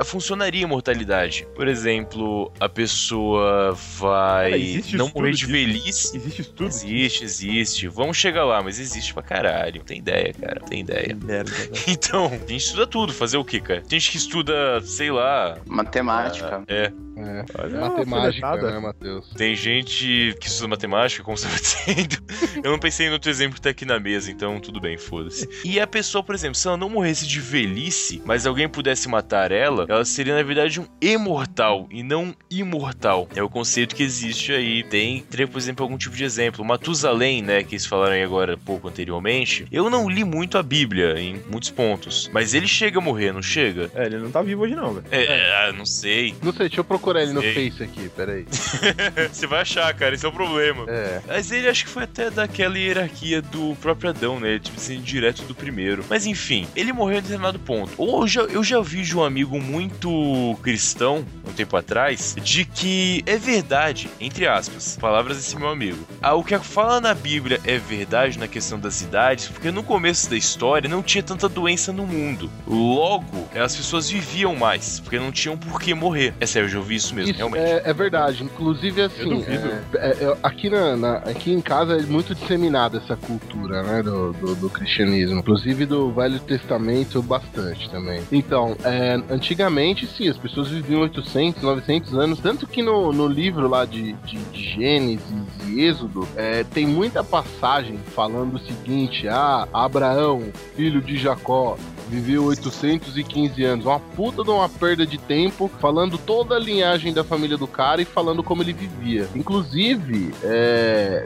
a- 0.00 0.04
funcionaria 0.04 0.64
a 0.64 0.68
mortalidade. 0.68 1.46
Por 1.54 1.68
exemplo, 1.68 2.52
a 2.58 2.68
pessoa 2.68 3.74
vai 3.96 4.80
Cara, 4.82 4.96
não 4.96 5.12
morrer 5.14 5.30
de 5.34 5.46
velhice. 5.46 6.16
Existe 6.16 6.42
estudo? 6.42 6.66
Existe, 6.66 7.22
existe. 7.24 7.86
Vamos 7.86 8.16
chegar 8.16 8.44
lá, 8.44 8.60
mas 8.60 8.80
existe 8.80 9.14
pra 9.14 9.22
caralho. 9.22 9.84
Tem 9.84 9.98
ideia, 9.98 10.34
cara. 10.34 10.60
Tem 10.62 10.80
ideia. 10.80 11.16
Merda, 11.22 11.48
velho. 11.52 11.70
Então, 11.86 12.26
a 12.26 12.30
gente 12.30 12.56
estuda 12.56 12.86
tudo. 12.88 13.12
Fazer 13.12 13.36
o 13.36 13.44
quê, 13.44 13.60
cara? 13.60 13.82
Tem 13.82 14.00
gente 14.00 14.10
que 14.10 14.16
estuda, 14.16 14.80
sei 14.80 15.12
lá. 15.12 15.56
Matemática. 15.66 16.64
É. 16.66 16.86
é. 16.86 17.44
Olha 17.56 17.80
Matemática, 17.80 18.46
alfinetada. 18.48 18.70
né, 18.72 18.78
Matheus? 18.80 19.28
Tem 19.36 19.54
gente 19.54 20.34
que 20.40 20.46
estuda 20.48 20.66
matemática, 20.68 21.22
como 21.22 21.36
você 21.36 21.46
tá 21.46 21.54
dizendo. 21.56 22.16
Eu 22.64 22.70
não 22.72 22.78
pensei 22.78 23.06
em 23.06 23.10
outro 23.10 23.30
exemplo 23.30 23.54
que 23.54 23.60
tá 23.60 23.70
aqui 23.70 23.84
na 23.84 24.00
mesa, 24.00 24.30
então 24.30 24.58
tudo 24.58 24.80
bem, 24.80 24.96
foda-se. 24.98 25.48
E 25.64 25.78
a 25.78 25.86
pessoa, 25.86 26.22
por 26.24 26.34
exemplo, 26.34 26.54
se 26.56 26.66
ela 26.66 26.76
não 26.76 26.88
morresse 26.88 27.26
de 27.26 27.40
velhice, 27.40 28.22
mas 28.24 28.39
alguém 28.46 28.68
pudesse 28.68 29.08
matar 29.08 29.52
ela, 29.52 29.86
ela 29.88 30.04
seria, 30.04 30.34
na 30.34 30.42
verdade, 30.42 30.80
um 30.80 30.86
imortal 31.00 31.88
e 31.90 32.02
não 32.02 32.20
um 32.20 32.34
imortal. 32.50 33.28
É 33.34 33.42
o 33.42 33.48
conceito 33.48 33.94
que 33.94 34.02
existe 34.02 34.52
aí. 34.52 34.82
Tem, 34.82 35.22
teria, 35.22 35.46
por 35.46 35.58
exemplo, 35.58 35.84
algum 35.84 35.96
tipo 35.96 36.14
de 36.14 36.24
exemplo. 36.24 36.64
Matusalém, 36.64 37.42
né, 37.42 37.62
que 37.62 37.74
eles 37.74 37.86
falaram 37.86 38.12
aí 38.12 38.22
agora 38.22 38.56
pouco 38.56 38.88
anteriormente. 38.88 39.66
Eu 39.72 39.88
não 39.88 40.08
li 40.08 40.24
muito 40.24 40.58
a 40.58 40.62
Bíblia 40.62 41.18
em 41.18 41.40
muitos 41.50 41.70
pontos, 41.70 42.30
mas 42.32 42.54
ele 42.54 42.66
chega 42.66 42.98
a 42.98 43.00
morrer, 43.00 43.32
não 43.32 43.42
chega? 43.42 43.90
É, 43.94 44.06
ele 44.06 44.18
não 44.18 44.30
tá 44.30 44.42
vivo 44.42 44.62
hoje, 44.62 44.74
não, 44.74 44.94
velho. 44.94 45.06
É, 45.10 45.68
ah, 45.68 45.72
não 45.72 45.86
sei. 45.86 46.34
Não 46.42 46.52
sei, 46.52 46.68
deixa 46.68 46.80
eu 46.80 46.84
procurar 46.84 47.22
ele 47.22 47.32
no 47.32 47.40
Sei. 47.40 47.70
Face 47.70 47.82
aqui, 47.82 48.08
peraí. 48.10 48.46
Você 49.32 49.46
vai 49.46 49.62
achar, 49.62 49.92
cara, 49.94 50.14
esse 50.14 50.24
é 50.24 50.28
o 50.28 50.32
problema. 50.32 50.84
É. 50.88 51.20
Mas 51.26 51.50
ele 51.50 51.68
acho 51.68 51.84
que 51.84 51.90
foi 51.90 52.04
até 52.04 52.30
daquela 52.30 52.78
hierarquia 52.78 53.40
do 53.42 53.76
próprio 53.76 54.10
Adão, 54.10 54.38
né? 54.38 54.58
Tipo 54.58 54.76
assim, 54.76 55.00
direto 55.00 55.42
do 55.42 55.54
primeiro. 55.54 56.04
Mas 56.08 56.26
enfim, 56.26 56.66
ele 56.76 56.92
morreu 56.92 57.18
em 57.18 57.22
determinado 57.22 57.58
ponto. 57.58 57.92
Ou 57.96 58.19
eu 58.22 58.26
já, 58.28 58.40
eu 58.42 58.62
já 58.64 58.80
vi 58.80 59.02
de 59.02 59.16
um 59.16 59.22
amigo 59.24 59.60
muito 59.60 60.56
cristão, 60.62 61.24
um 61.48 61.52
tempo 61.52 61.76
atrás, 61.76 62.36
de 62.42 62.64
que 62.64 63.22
é 63.26 63.36
verdade, 63.36 64.08
entre 64.20 64.46
aspas, 64.46 64.96
palavras 65.00 65.36
desse 65.36 65.56
meu 65.56 65.68
amigo. 65.68 65.98
Ah, 66.20 66.34
o 66.34 66.44
que 66.44 66.58
fala 66.58 67.00
na 67.00 67.14
Bíblia 67.14 67.60
é 67.64 67.78
verdade 67.78 68.38
na 68.38 68.46
questão 68.48 68.78
das 68.78 69.00
idades, 69.02 69.48
porque 69.48 69.70
no 69.70 69.82
começo 69.82 70.28
da 70.28 70.36
história 70.36 70.88
não 70.88 71.02
tinha 71.02 71.22
tanta 71.22 71.48
doença 71.48 71.92
no 71.92 72.06
mundo. 72.06 72.50
Logo, 72.66 73.48
as 73.54 73.74
pessoas 73.76 74.10
viviam 74.10 74.54
mais, 74.54 75.00
porque 75.00 75.18
não 75.18 75.32
tinham 75.32 75.56
por 75.56 75.80
que 75.80 75.94
morrer. 75.94 76.34
É 76.40 76.46
sério, 76.46 76.66
eu 76.66 76.70
já 76.70 76.78
ouvi 76.78 76.96
isso 76.96 77.14
mesmo, 77.14 77.30
Isso 77.30 77.38
realmente. 77.38 77.62
é, 77.62 77.82
é 77.84 77.92
verdade. 77.94 78.42
Inclusive, 78.44 79.02
assim, 79.02 79.28
duvido. 79.28 79.68
é- 79.94 79.98
é- 79.98 80.24
é- 80.24 80.36
aqui, 80.42 80.68
na, 80.70 80.96
na- 80.96 81.16
aqui 81.18 81.52
em 81.52 81.60
casa 81.60 81.94
é 81.96 82.02
muito 82.02 82.34
disseminada 82.34 82.98
essa 82.98 83.16
cultura, 83.16 83.82
né, 83.82 84.02
do, 84.02 84.32
do, 84.32 84.54
do 84.54 84.70
cristianismo. 84.70 85.38
Inclusive 85.38 85.86
do 85.86 86.12
Velho 86.12 86.38
Testamento, 86.40 87.22
bastante 87.22 87.88
também. 87.90 88.09
Então, 88.30 88.76
é, 88.84 89.20
antigamente, 89.30 90.06
sim, 90.06 90.28
as 90.28 90.36
pessoas 90.36 90.68
viviam 90.68 91.02
800, 91.02 91.62
900 91.62 92.14
anos. 92.14 92.40
Tanto 92.40 92.66
que 92.66 92.82
no, 92.82 93.12
no 93.12 93.26
livro 93.26 93.68
lá 93.68 93.84
de, 93.84 94.12
de, 94.12 94.38
de 94.38 94.74
Gênesis 94.74 95.22
e 95.66 95.80
Êxodo, 95.80 96.26
é, 96.36 96.64
tem 96.64 96.86
muita 96.86 97.22
passagem 97.22 97.98
falando 98.14 98.54
o 98.54 98.58
seguinte: 98.58 99.28
ah, 99.28 99.68
Abraão, 99.72 100.42
filho 100.74 101.00
de 101.00 101.16
Jacó, 101.16 101.76
viveu 102.10 102.44
815 102.44 103.64
anos. 103.64 103.86
Uma 103.86 104.00
puta 104.00 104.42
de 104.42 104.50
uma 104.50 104.68
perda 104.68 105.06
de 105.06 105.16
tempo, 105.16 105.70
falando 105.80 106.18
toda 106.18 106.56
a 106.56 106.58
linhagem 106.58 107.12
da 107.12 107.22
família 107.22 107.56
do 107.56 107.66
cara 107.66 108.02
e 108.02 108.04
falando 108.04 108.42
como 108.42 108.62
ele 108.62 108.72
vivia. 108.72 109.28
Inclusive, 109.34 110.32
é, 110.42 111.24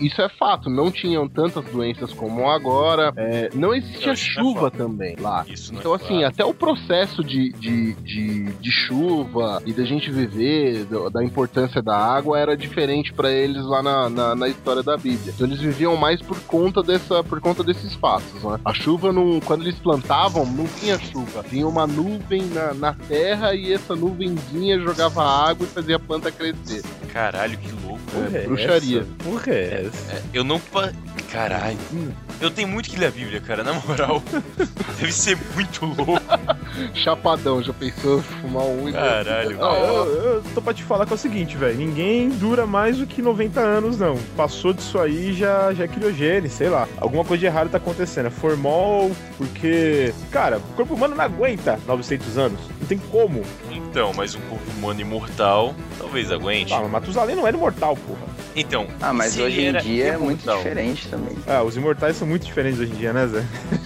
isso 0.00 0.22
é 0.22 0.28
fato, 0.28 0.70
não 0.70 0.90
tinham 0.90 1.28
tantas 1.28 1.64
doenças 1.66 2.12
como 2.12 2.48
agora, 2.48 3.12
é, 3.16 3.50
não 3.54 3.74
existia 3.74 4.12
é 4.12 4.16
chuva 4.16 4.70
fato. 4.70 4.78
também 4.78 5.16
lá. 5.16 5.44
Isso 5.46 5.72
é 5.74 5.76
Então, 5.76 5.92
assim, 5.92 6.13
fato. 6.22 6.26
até 6.32 6.44
o 6.44 6.54
processo 6.54 7.22
de, 7.24 7.50
de, 7.52 7.92
de, 7.94 8.44
de 8.52 8.70
chuva 8.72 9.62
e 9.66 9.72
da 9.72 9.84
gente 9.84 10.10
viver, 10.10 10.84
do- 10.84 11.08
da 11.10 11.22
importância 11.24 11.82
da 11.82 11.96
água, 11.96 12.38
era 12.38 12.56
diferente 12.56 13.12
pra 13.12 13.30
eles 13.30 13.64
lá 13.64 13.82
na, 13.82 14.08
na, 14.08 14.34
na 14.34 14.48
história 14.48 14.82
da 14.82 14.96
Bíblia. 14.96 15.32
Então, 15.34 15.46
eles 15.46 15.60
viviam 15.60 15.96
mais 15.96 16.20
por 16.22 16.38
conta, 16.40 16.82
dessa, 16.82 17.22
por 17.24 17.40
conta 17.40 17.62
desses 17.62 17.94
fatos. 17.94 18.42
Né? 18.42 18.58
A 18.64 18.72
chuva, 18.72 19.12
não, 19.12 19.40
quando 19.40 19.62
eles 19.62 19.78
plantavam, 19.78 20.44
não 20.46 20.66
tinha 20.66 20.98
chuva. 20.98 21.44
Tinha 21.48 21.66
uma 21.66 21.86
nuvem 21.86 22.42
na, 22.46 22.74
na 22.74 22.92
terra 22.94 23.54
e 23.54 23.72
essa 23.72 23.94
nuvenzinha 23.94 24.78
jogava 24.78 25.22
água 25.22 25.66
e 25.66 25.70
fazia 25.70 25.96
a 25.96 26.00
planta 26.00 26.30
crescer. 26.30 26.82
Caralho, 27.12 27.56
que 27.58 27.70
louco. 27.86 28.00
Porra 28.12 28.38
é 28.38 28.46
bruxaria. 28.46 29.00
essa? 29.00 29.10
Porra 29.30 29.52
é 29.52 29.86
essa? 29.86 30.22
Eu 30.32 30.44
não. 30.44 30.58
pa- 30.60 30.92
Caralho. 31.30 31.78
Eu 32.40 32.50
tenho 32.50 32.68
muito 32.68 32.90
que 32.90 32.98
ler 32.98 33.06
a 33.06 33.10
Bíblia, 33.10 33.40
cara, 33.40 33.62
na 33.62 33.72
moral. 33.72 34.22
Deve 34.98 35.12
ser 35.12 35.38
muito 35.54 35.86
louco. 35.86 36.20
Chapadão, 36.94 37.62
já 37.62 37.72
pensou 37.72 38.22
fumar 38.22 38.64
um 38.64 38.88
e 38.88 38.92
Caralho. 38.92 39.58
Não, 39.58 39.74
eu, 39.74 40.04
eu 40.06 40.42
tô 40.54 40.60
pra 40.60 40.74
te 40.74 40.82
falar 40.82 41.06
que 41.06 41.12
é 41.12 41.14
o 41.14 41.18
seguinte, 41.18 41.56
velho. 41.56 41.76
Ninguém 41.76 42.28
dura 42.30 42.66
mais 42.66 42.98
do 42.98 43.06
que 43.06 43.22
90 43.22 43.60
anos, 43.60 43.98
não. 43.98 44.16
Passou 44.36 44.72
disso 44.72 44.98
aí, 44.98 45.32
já, 45.32 45.72
já 45.72 45.84
é 45.84 45.88
criogênese, 45.88 46.56
sei 46.56 46.68
lá. 46.68 46.88
Alguma 46.98 47.24
coisa 47.24 47.40
de 47.40 47.46
errado 47.46 47.70
tá 47.70 47.78
acontecendo. 47.78 48.26
É 48.26 48.30
formol, 48.30 49.10
porque. 49.38 50.12
Cara, 50.30 50.58
o 50.58 50.74
corpo 50.74 50.94
humano 50.94 51.14
não 51.14 51.24
aguenta 51.24 51.78
900 51.86 52.38
anos. 52.38 52.60
Não 52.80 52.86
tem 52.86 52.98
como. 52.98 53.42
Então, 53.70 54.12
mas 54.14 54.34
um 54.34 54.40
corpo 54.42 54.70
humano 54.76 55.00
imortal 55.00 55.74
talvez 55.98 56.30
aguente. 56.30 56.72
Ah, 56.72 56.80
mas 56.80 56.90
Matusalém 56.90 57.34
não 57.34 57.46
era 57.46 57.56
imortal, 57.56 57.96
porra. 57.96 58.33
Então. 58.56 58.86
Ah, 59.00 59.12
mas 59.12 59.32
se 59.32 59.42
hoje 59.42 59.60
em 59.60 59.66
era 59.68 59.80
dia 59.80 60.04
é 60.06 60.16
muito 60.16 60.48
diferente 60.56 61.08
também. 61.08 61.36
Ah, 61.46 61.62
os 61.62 61.76
imortais 61.76 62.16
são 62.16 62.26
muito 62.26 62.44
diferentes 62.46 62.78
hoje 62.78 62.92
em 62.92 62.96
dia, 62.96 63.12
né, 63.12 63.26
Zé? 63.26 63.44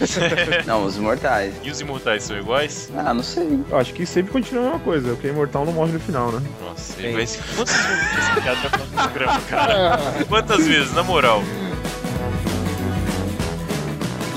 Não, 0.67 0.85
os 0.85 0.97
imortais. 0.97 1.55
E 1.63 1.71
os 1.71 1.81
imortais 1.81 2.23
são 2.23 2.37
iguais? 2.39 2.91
Ah, 2.97 3.15
não 3.15 3.23
sei. 3.23 3.61
Eu 3.71 3.79
acho 3.79 3.93
que 3.95 4.05
sempre 4.05 4.33
continua 4.33 4.63
a 4.63 4.65
mesma 4.67 4.81
coisa. 4.81 5.13
O 5.13 5.17
que 5.17 5.27
é 5.27 5.31
imortal 5.31 5.65
não 5.65 5.73
morre 5.73 5.93
no 5.93 6.01
final, 6.01 6.31
né? 6.33 6.43
Nossa, 6.61 7.01
ele 7.01 7.13
vai 7.15 7.27
se. 7.27 7.39
Quantas 7.57 7.77
vezes 7.77 8.03
esse 8.19 8.41
cara 8.41 8.55
vai 8.55 8.71
falar 8.71 8.85
no 8.85 8.93
programa, 8.93 9.41
cara? 9.49 9.99
Quantas 10.29 10.67
vezes, 10.67 10.93
na 10.93 11.03
moral? 11.03 11.43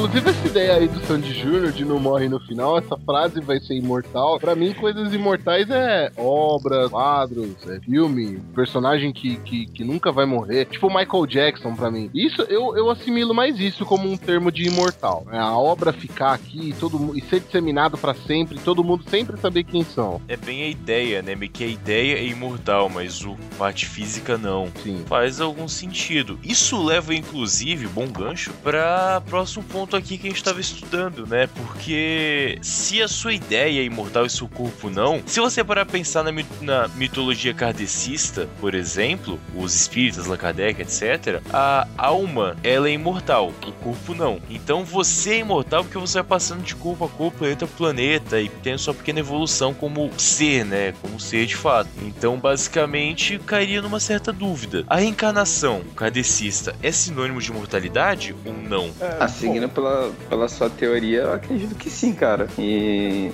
Inclusive 0.02 0.32
essa 0.32 0.48
ideia 0.48 0.74
aí 0.78 0.88
do 0.88 1.00
Sandy 1.06 1.32
Júnior 1.32 1.72
de 1.72 1.86
não 1.86 2.00
morre 2.00 2.28
no 2.28 2.40
final, 2.40 2.76
essa 2.76 2.98
frase 2.98 3.40
vai 3.40 3.60
ser 3.60 3.76
imortal. 3.76 4.40
Pra 4.40 4.56
mim, 4.56 4.74
coisas 4.74 5.14
imortais 5.14 5.70
é 5.70 6.12
obras, 6.18 6.90
quadros, 6.90 7.56
é 7.70 7.80
filme, 7.82 8.42
personagem 8.56 9.14
que, 9.14 9.36
que, 9.38 9.68
que 9.68 9.84
nunca 9.84 10.12
vai 10.12 10.26
morrer. 10.26 10.66
Tipo 10.66 10.88
o 10.88 10.90
Michael 10.90 11.28
Jackson 11.28 11.76
pra 11.76 11.92
mim. 11.92 12.10
Isso 12.16 12.42
eu, 12.50 12.76
eu 12.76 12.90
assimilo 12.90 13.32
mais 13.32 13.60
isso 13.60 13.86
como 13.86 14.12
um 14.12 14.18
termo 14.18 14.52
de 14.52 14.64
imortal. 14.64 15.24
É 15.32 15.38
a 15.38 15.56
obra 15.56 15.94
ficar 15.94 16.34
aqui 16.34 16.70
e 16.70 16.74
todo 16.74 17.16
e 17.16 17.22
ser 17.22 17.40
disseminado 17.40 17.96
pra 17.96 18.16
sempre, 18.16 18.58
todo 18.58 18.84
mundo 18.84 19.04
sempre 19.08 19.40
saber 19.40 19.66
quem 19.66 19.84
são. 19.84 20.20
É 20.28 20.36
bem 20.36 20.64
a 20.64 20.68
ideia, 20.68 21.22
né? 21.22 21.36
Que 21.54 21.64
a 21.64 21.68
ideia 21.68 22.18
é 22.18 22.26
imortal, 22.26 22.90
mas 22.90 23.24
o 23.24 23.38
parte 23.56 23.86
física 23.86 24.36
não. 24.36 24.68
Sim. 24.82 25.04
Faz 25.06 25.40
algum 25.40 25.68
sentido. 25.68 26.40
Isso 26.44 26.84
leva, 26.84 27.14
inclusive, 27.14 27.86
bom 27.88 28.08
gancho, 28.08 28.52
para 28.64 29.22
próximo 29.22 29.64
ponto 29.66 29.91
aqui 29.96 30.18
que 30.18 30.28
a 30.28 30.30
gente 30.30 30.44
tava 30.44 30.60
estudando, 30.60 31.26
né? 31.28 31.48
Porque 31.48 32.58
se 32.62 33.02
a 33.02 33.08
sua 33.08 33.34
ideia 33.34 33.82
é 33.82 33.84
imortal 33.84 34.26
e 34.26 34.30
seu 34.30 34.48
corpo 34.48 34.90
não, 34.90 35.22
se 35.26 35.40
você 35.40 35.64
parar 35.64 35.86
pensar 35.86 36.24
na, 36.24 36.32
na 36.62 36.88
mitologia 36.90 37.54
kardecista, 37.54 38.48
por 38.60 38.74
exemplo, 38.74 39.40
os 39.56 39.76
espíritas, 39.76 40.26
Allan 40.26 40.38
Kardec, 40.38 40.82
etc., 40.82 41.42
a 41.52 41.88
alma, 41.98 42.56
ela 42.64 42.88
é 42.88 42.92
imortal, 42.92 43.54
o 43.66 43.72
corpo 43.74 44.14
não. 44.14 44.40
Então 44.50 44.84
você 44.84 45.32
é 45.36 45.40
imortal 45.40 45.84
porque 45.84 45.98
você 45.98 46.20
vai 46.20 46.24
passando 46.24 46.64
de 46.64 46.76
corpo 46.76 47.06
a 47.06 47.10
corpo, 47.10 47.40
planeta 47.40 47.66
a 47.66 47.68
planeta, 47.68 48.42
e 48.42 48.50
tem 48.50 48.74
a 48.74 48.78
sua 48.78 48.94
pequena 48.94 49.20
evolução 49.20 49.74
como 49.74 50.10
ser, 50.18 50.66
né? 50.66 50.94
Como 51.02 51.20
ser 51.20 51.46
de 51.46 51.56
fato. 51.56 51.90
Então, 52.02 52.38
basicamente, 52.38 53.40
cairia 53.40 53.82
numa 53.82 54.00
certa 54.00 54.32
dúvida. 54.32 54.84
A 54.88 54.98
reencarnação 54.98 55.82
kardecista 55.96 56.76
é 56.82 56.92
sinônimo 56.92 57.42
de 57.42 57.50
imortalidade 57.50 58.36
ou 58.46 58.54
não? 58.54 58.92
É, 59.00 59.18
Ah, 59.20 59.28
seguindo 59.28 59.68
pela, 59.82 60.12
pela 60.30 60.48
sua 60.48 60.70
teoria, 60.70 61.22
eu 61.22 61.34
acredito 61.34 61.76
que 61.76 61.90
sim, 61.90 62.14
cara. 62.14 62.48
E 62.58 63.32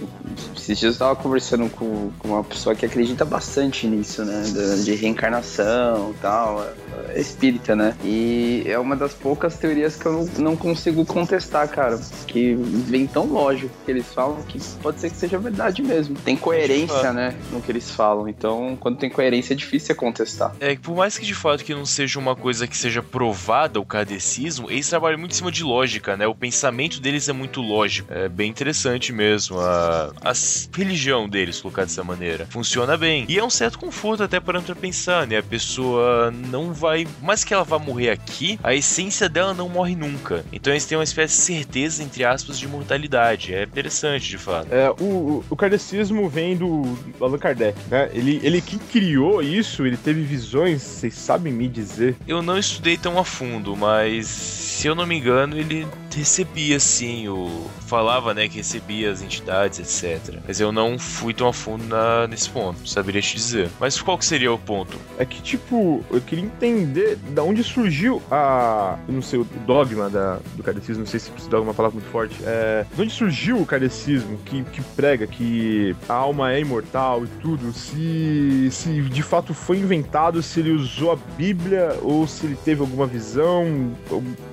esses 0.67 0.79
dias 0.79 0.93
eu 0.95 0.99
tava 0.99 1.15
conversando 1.15 1.69
com, 1.69 2.11
com 2.19 2.27
uma 2.27 2.43
pessoa 2.43 2.75
que 2.75 2.85
acredita 2.85 3.23
bastante 3.23 3.87
nisso, 3.87 4.25
né? 4.25 4.43
De, 4.83 4.95
reencarnação 4.95 6.11
e 6.11 6.21
tal. 6.21 6.65
É 7.09 7.19
espírita, 7.19 7.75
né? 7.75 7.95
E 8.03 8.63
é 8.65 8.77
uma 8.77 8.95
das 8.95 9.13
poucas 9.13 9.55
teorias 9.55 9.95
que 9.95 10.05
eu 10.05 10.13
não, 10.13 10.25
não 10.43 10.57
consigo 10.57 11.05
contestar, 11.05 11.69
cara. 11.69 11.97
Que 12.27 12.53
vem 12.55 13.07
tão 13.07 13.25
lógico 13.25 13.71
que 13.85 13.91
eles 13.91 14.07
falam 14.07 14.41
que 14.43 14.59
pode 14.81 14.99
ser 14.99 15.09
que 15.09 15.15
seja 15.15 15.37
verdade 15.37 15.81
mesmo. 15.81 16.17
Tem 16.19 16.35
coerência, 16.35 17.13
né? 17.13 17.35
No 17.51 17.61
que 17.61 17.71
eles 17.71 17.89
falam. 17.89 18.27
Então, 18.27 18.77
quando 18.79 18.97
tem 18.97 19.09
coerência, 19.09 19.53
é 19.53 19.55
difícil 19.55 19.95
contestar. 19.95 20.53
É 20.59 20.75
por 20.75 20.95
mais 20.95 21.17
que 21.17 21.25
de 21.25 21.33
fato 21.33 21.63
que 21.63 21.73
não 21.73 21.85
seja 21.85 22.19
uma 22.19 22.35
coisa 22.35 22.67
que 22.67 22.75
seja 22.75 23.01
provada 23.01 23.79
o 23.79 23.85
kardecismo, 23.85 24.69
eles 24.69 24.89
trabalham 24.89 25.17
muito 25.17 25.31
em 25.31 25.35
cima 25.35 25.51
de 25.51 25.63
lógica, 25.63 26.17
né? 26.17 26.27
O 26.27 26.35
pensamento 26.35 26.99
deles 26.99 27.29
é 27.29 27.33
muito 27.33 27.61
lógico. 27.61 28.11
É 28.11 28.27
bem 28.27 28.49
interessante 28.49 29.13
mesmo. 29.13 29.59
A, 29.59 30.11
a 30.21 30.33
religião 30.73 31.27
deles, 31.27 31.61
colocar 31.61 31.83
dessa 31.83 32.03
maneira, 32.03 32.47
funciona 32.49 32.97
bem. 32.97 33.25
E 33.27 33.37
é 33.37 33.43
um 33.43 33.49
certo 33.49 33.79
conforto 33.79 34.23
até 34.23 34.39
para 34.39 34.61
pra 34.61 34.75
pensar, 34.75 35.27
né? 35.27 35.37
A 35.37 35.43
pessoa 35.43 36.31
não 36.31 36.73
vai. 36.73 37.07
Mais 37.21 37.43
que 37.43 37.53
ela 37.53 37.63
vá 37.63 37.77
morrer 37.77 38.09
aqui, 38.09 38.59
a 38.63 38.73
essência 38.73 39.29
dela 39.29 39.53
não 39.53 39.69
morre 39.69 39.95
nunca. 39.95 40.43
Então 40.51 40.73
eles 40.73 40.85
têm 40.85 40.97
uma 40.97 41.03
espécie 41.03 41.35
de 41.35 41.41
certeza, 41.41 42.03
entre 42.03 42.23
aspas, 42.23 42.57
de 42.57 42.65
imortalidade. 42.65 43.53
É 43.53 43.63
interessante, 43.63 44.29
de 44.29 44.37
fato. 44.37 44.73
É, 44.73 44.89
o, 44.99 45.43
o, 45.49 45.55
kardecismo 45.55 46.27
vem 46.29 46.55
do, 46.55 46.83
do 47.17 47.23
Allan 47.23 47.37
Kardec, 47.37 47.77
né? 47.89 48.09
Ele, 48.13 48.39
ele 48.43 48.61
que 48.61 48.77
criou 48.77 49.41
isso, 49.41 49.85
ele 49.85 49.97
teve 49.97 50.21
visões, 50.21 50.81
vocês 50.81 51.13
sabem 51.13 51.53
me 51.53 51.67
dizer. 51.67 52.15
Eu 52.27 52.41
não 52.41 52.57
estudei 52.57 52.97
tão 52.97 53.19
a 53.19 53.23
fundo, 53.23 53.75
mas 53.75 54.27
se 54.27 54.87
eu 54.87 54.95
não 54.95 55.05
me 55.05 55.17
engano, 55.17 55.57
ele 55.57 55.87
recebia 56.15 56.79
sim 56.79 57.27
o. 57.27 57.67
Falava, 57.87 58.33
né, 58.33 58.49
que 58.49 58.57
recebia 58.57 59.11
as 59.11 59.21
entidades, 59.21 59.79
etc. 59.79 60.35
Mas 60.47 60.59
eu 60.61 60.71
não 60.71 60.97
fui 60.97 61.33
tão 61.33 61.47
a 61.47 61.53
fundo 61.53 61.83
na- 61.85 62.25
nesse 62.27 62.49
ponto, 62.49 62.87
saberia 62.87 63.21
te 63.21 63.35
dizer. 63.35 63.69
Mas 63.79 64.01
qual 64.01 64.17
que 64.17 64.25
seria 64.25 64.51
o 64.51 64.57
ponto? 64.57 64.97
É 65.19 65.25
que, 65.25 65.41
tipo, 65.41 66.03
eu 66.09 66.21
queria 66.21 66.45
entender 66.45 67.17
da 67.31 67.43
onde 67.43 67.63
surgiu 67.63 68.21
a. 68.31 68.97
Eu 69.07 69.13
não 69.15 69.21
sei, 69.21 69.39
o 69.39 69.43
dogma 69.65 70.09
da, 70.09 70.39
do 70.55 70.63
kardecismo, 70.63 71.01
não 71.01 71.07
sei 71.07 71.19
se 71.19 71.31
esse 71.37 71.49
dogma 71.49 71.67
é 71.67 71.69
uma 71.69 71.73
palavra 71.73 71.99
muito 71.99 72.09
forte. 72.11 72.35
É, 72.45 72.85
de 72.95 73.01
onde 73.01 73.11
surgiu 73.13 73.57
o 73.59 73.65
kardecismo 73.65 74.37
que, 74.45 74.63
que 74.63 74.81
prega 74.95 75.27
que 75.27 75.95
a 76.07 76.13
alma 76.13 76.53
é 76.53 76.59
imortal 76.61 77.25
e 77.25 77.27
tudo? 77.41 77.73
Se, 77.73 78.69
se 78.71 79.01
de 79.01 79.21
fato 79.23 79.53
foi 79.53 79.77
inventado, 79.79 80.41
se 80.41 80.59
ele 80.61 80.71
usou 80.71 81.11
a 81.11 81.17
Bíblia 81.37 81.97
ou 82.01 82.25
se 82.27 82.45
ele 82.45 82.55
teve 82.63 82.81
alguma 82.81 83.05
visão, 83.05 83.91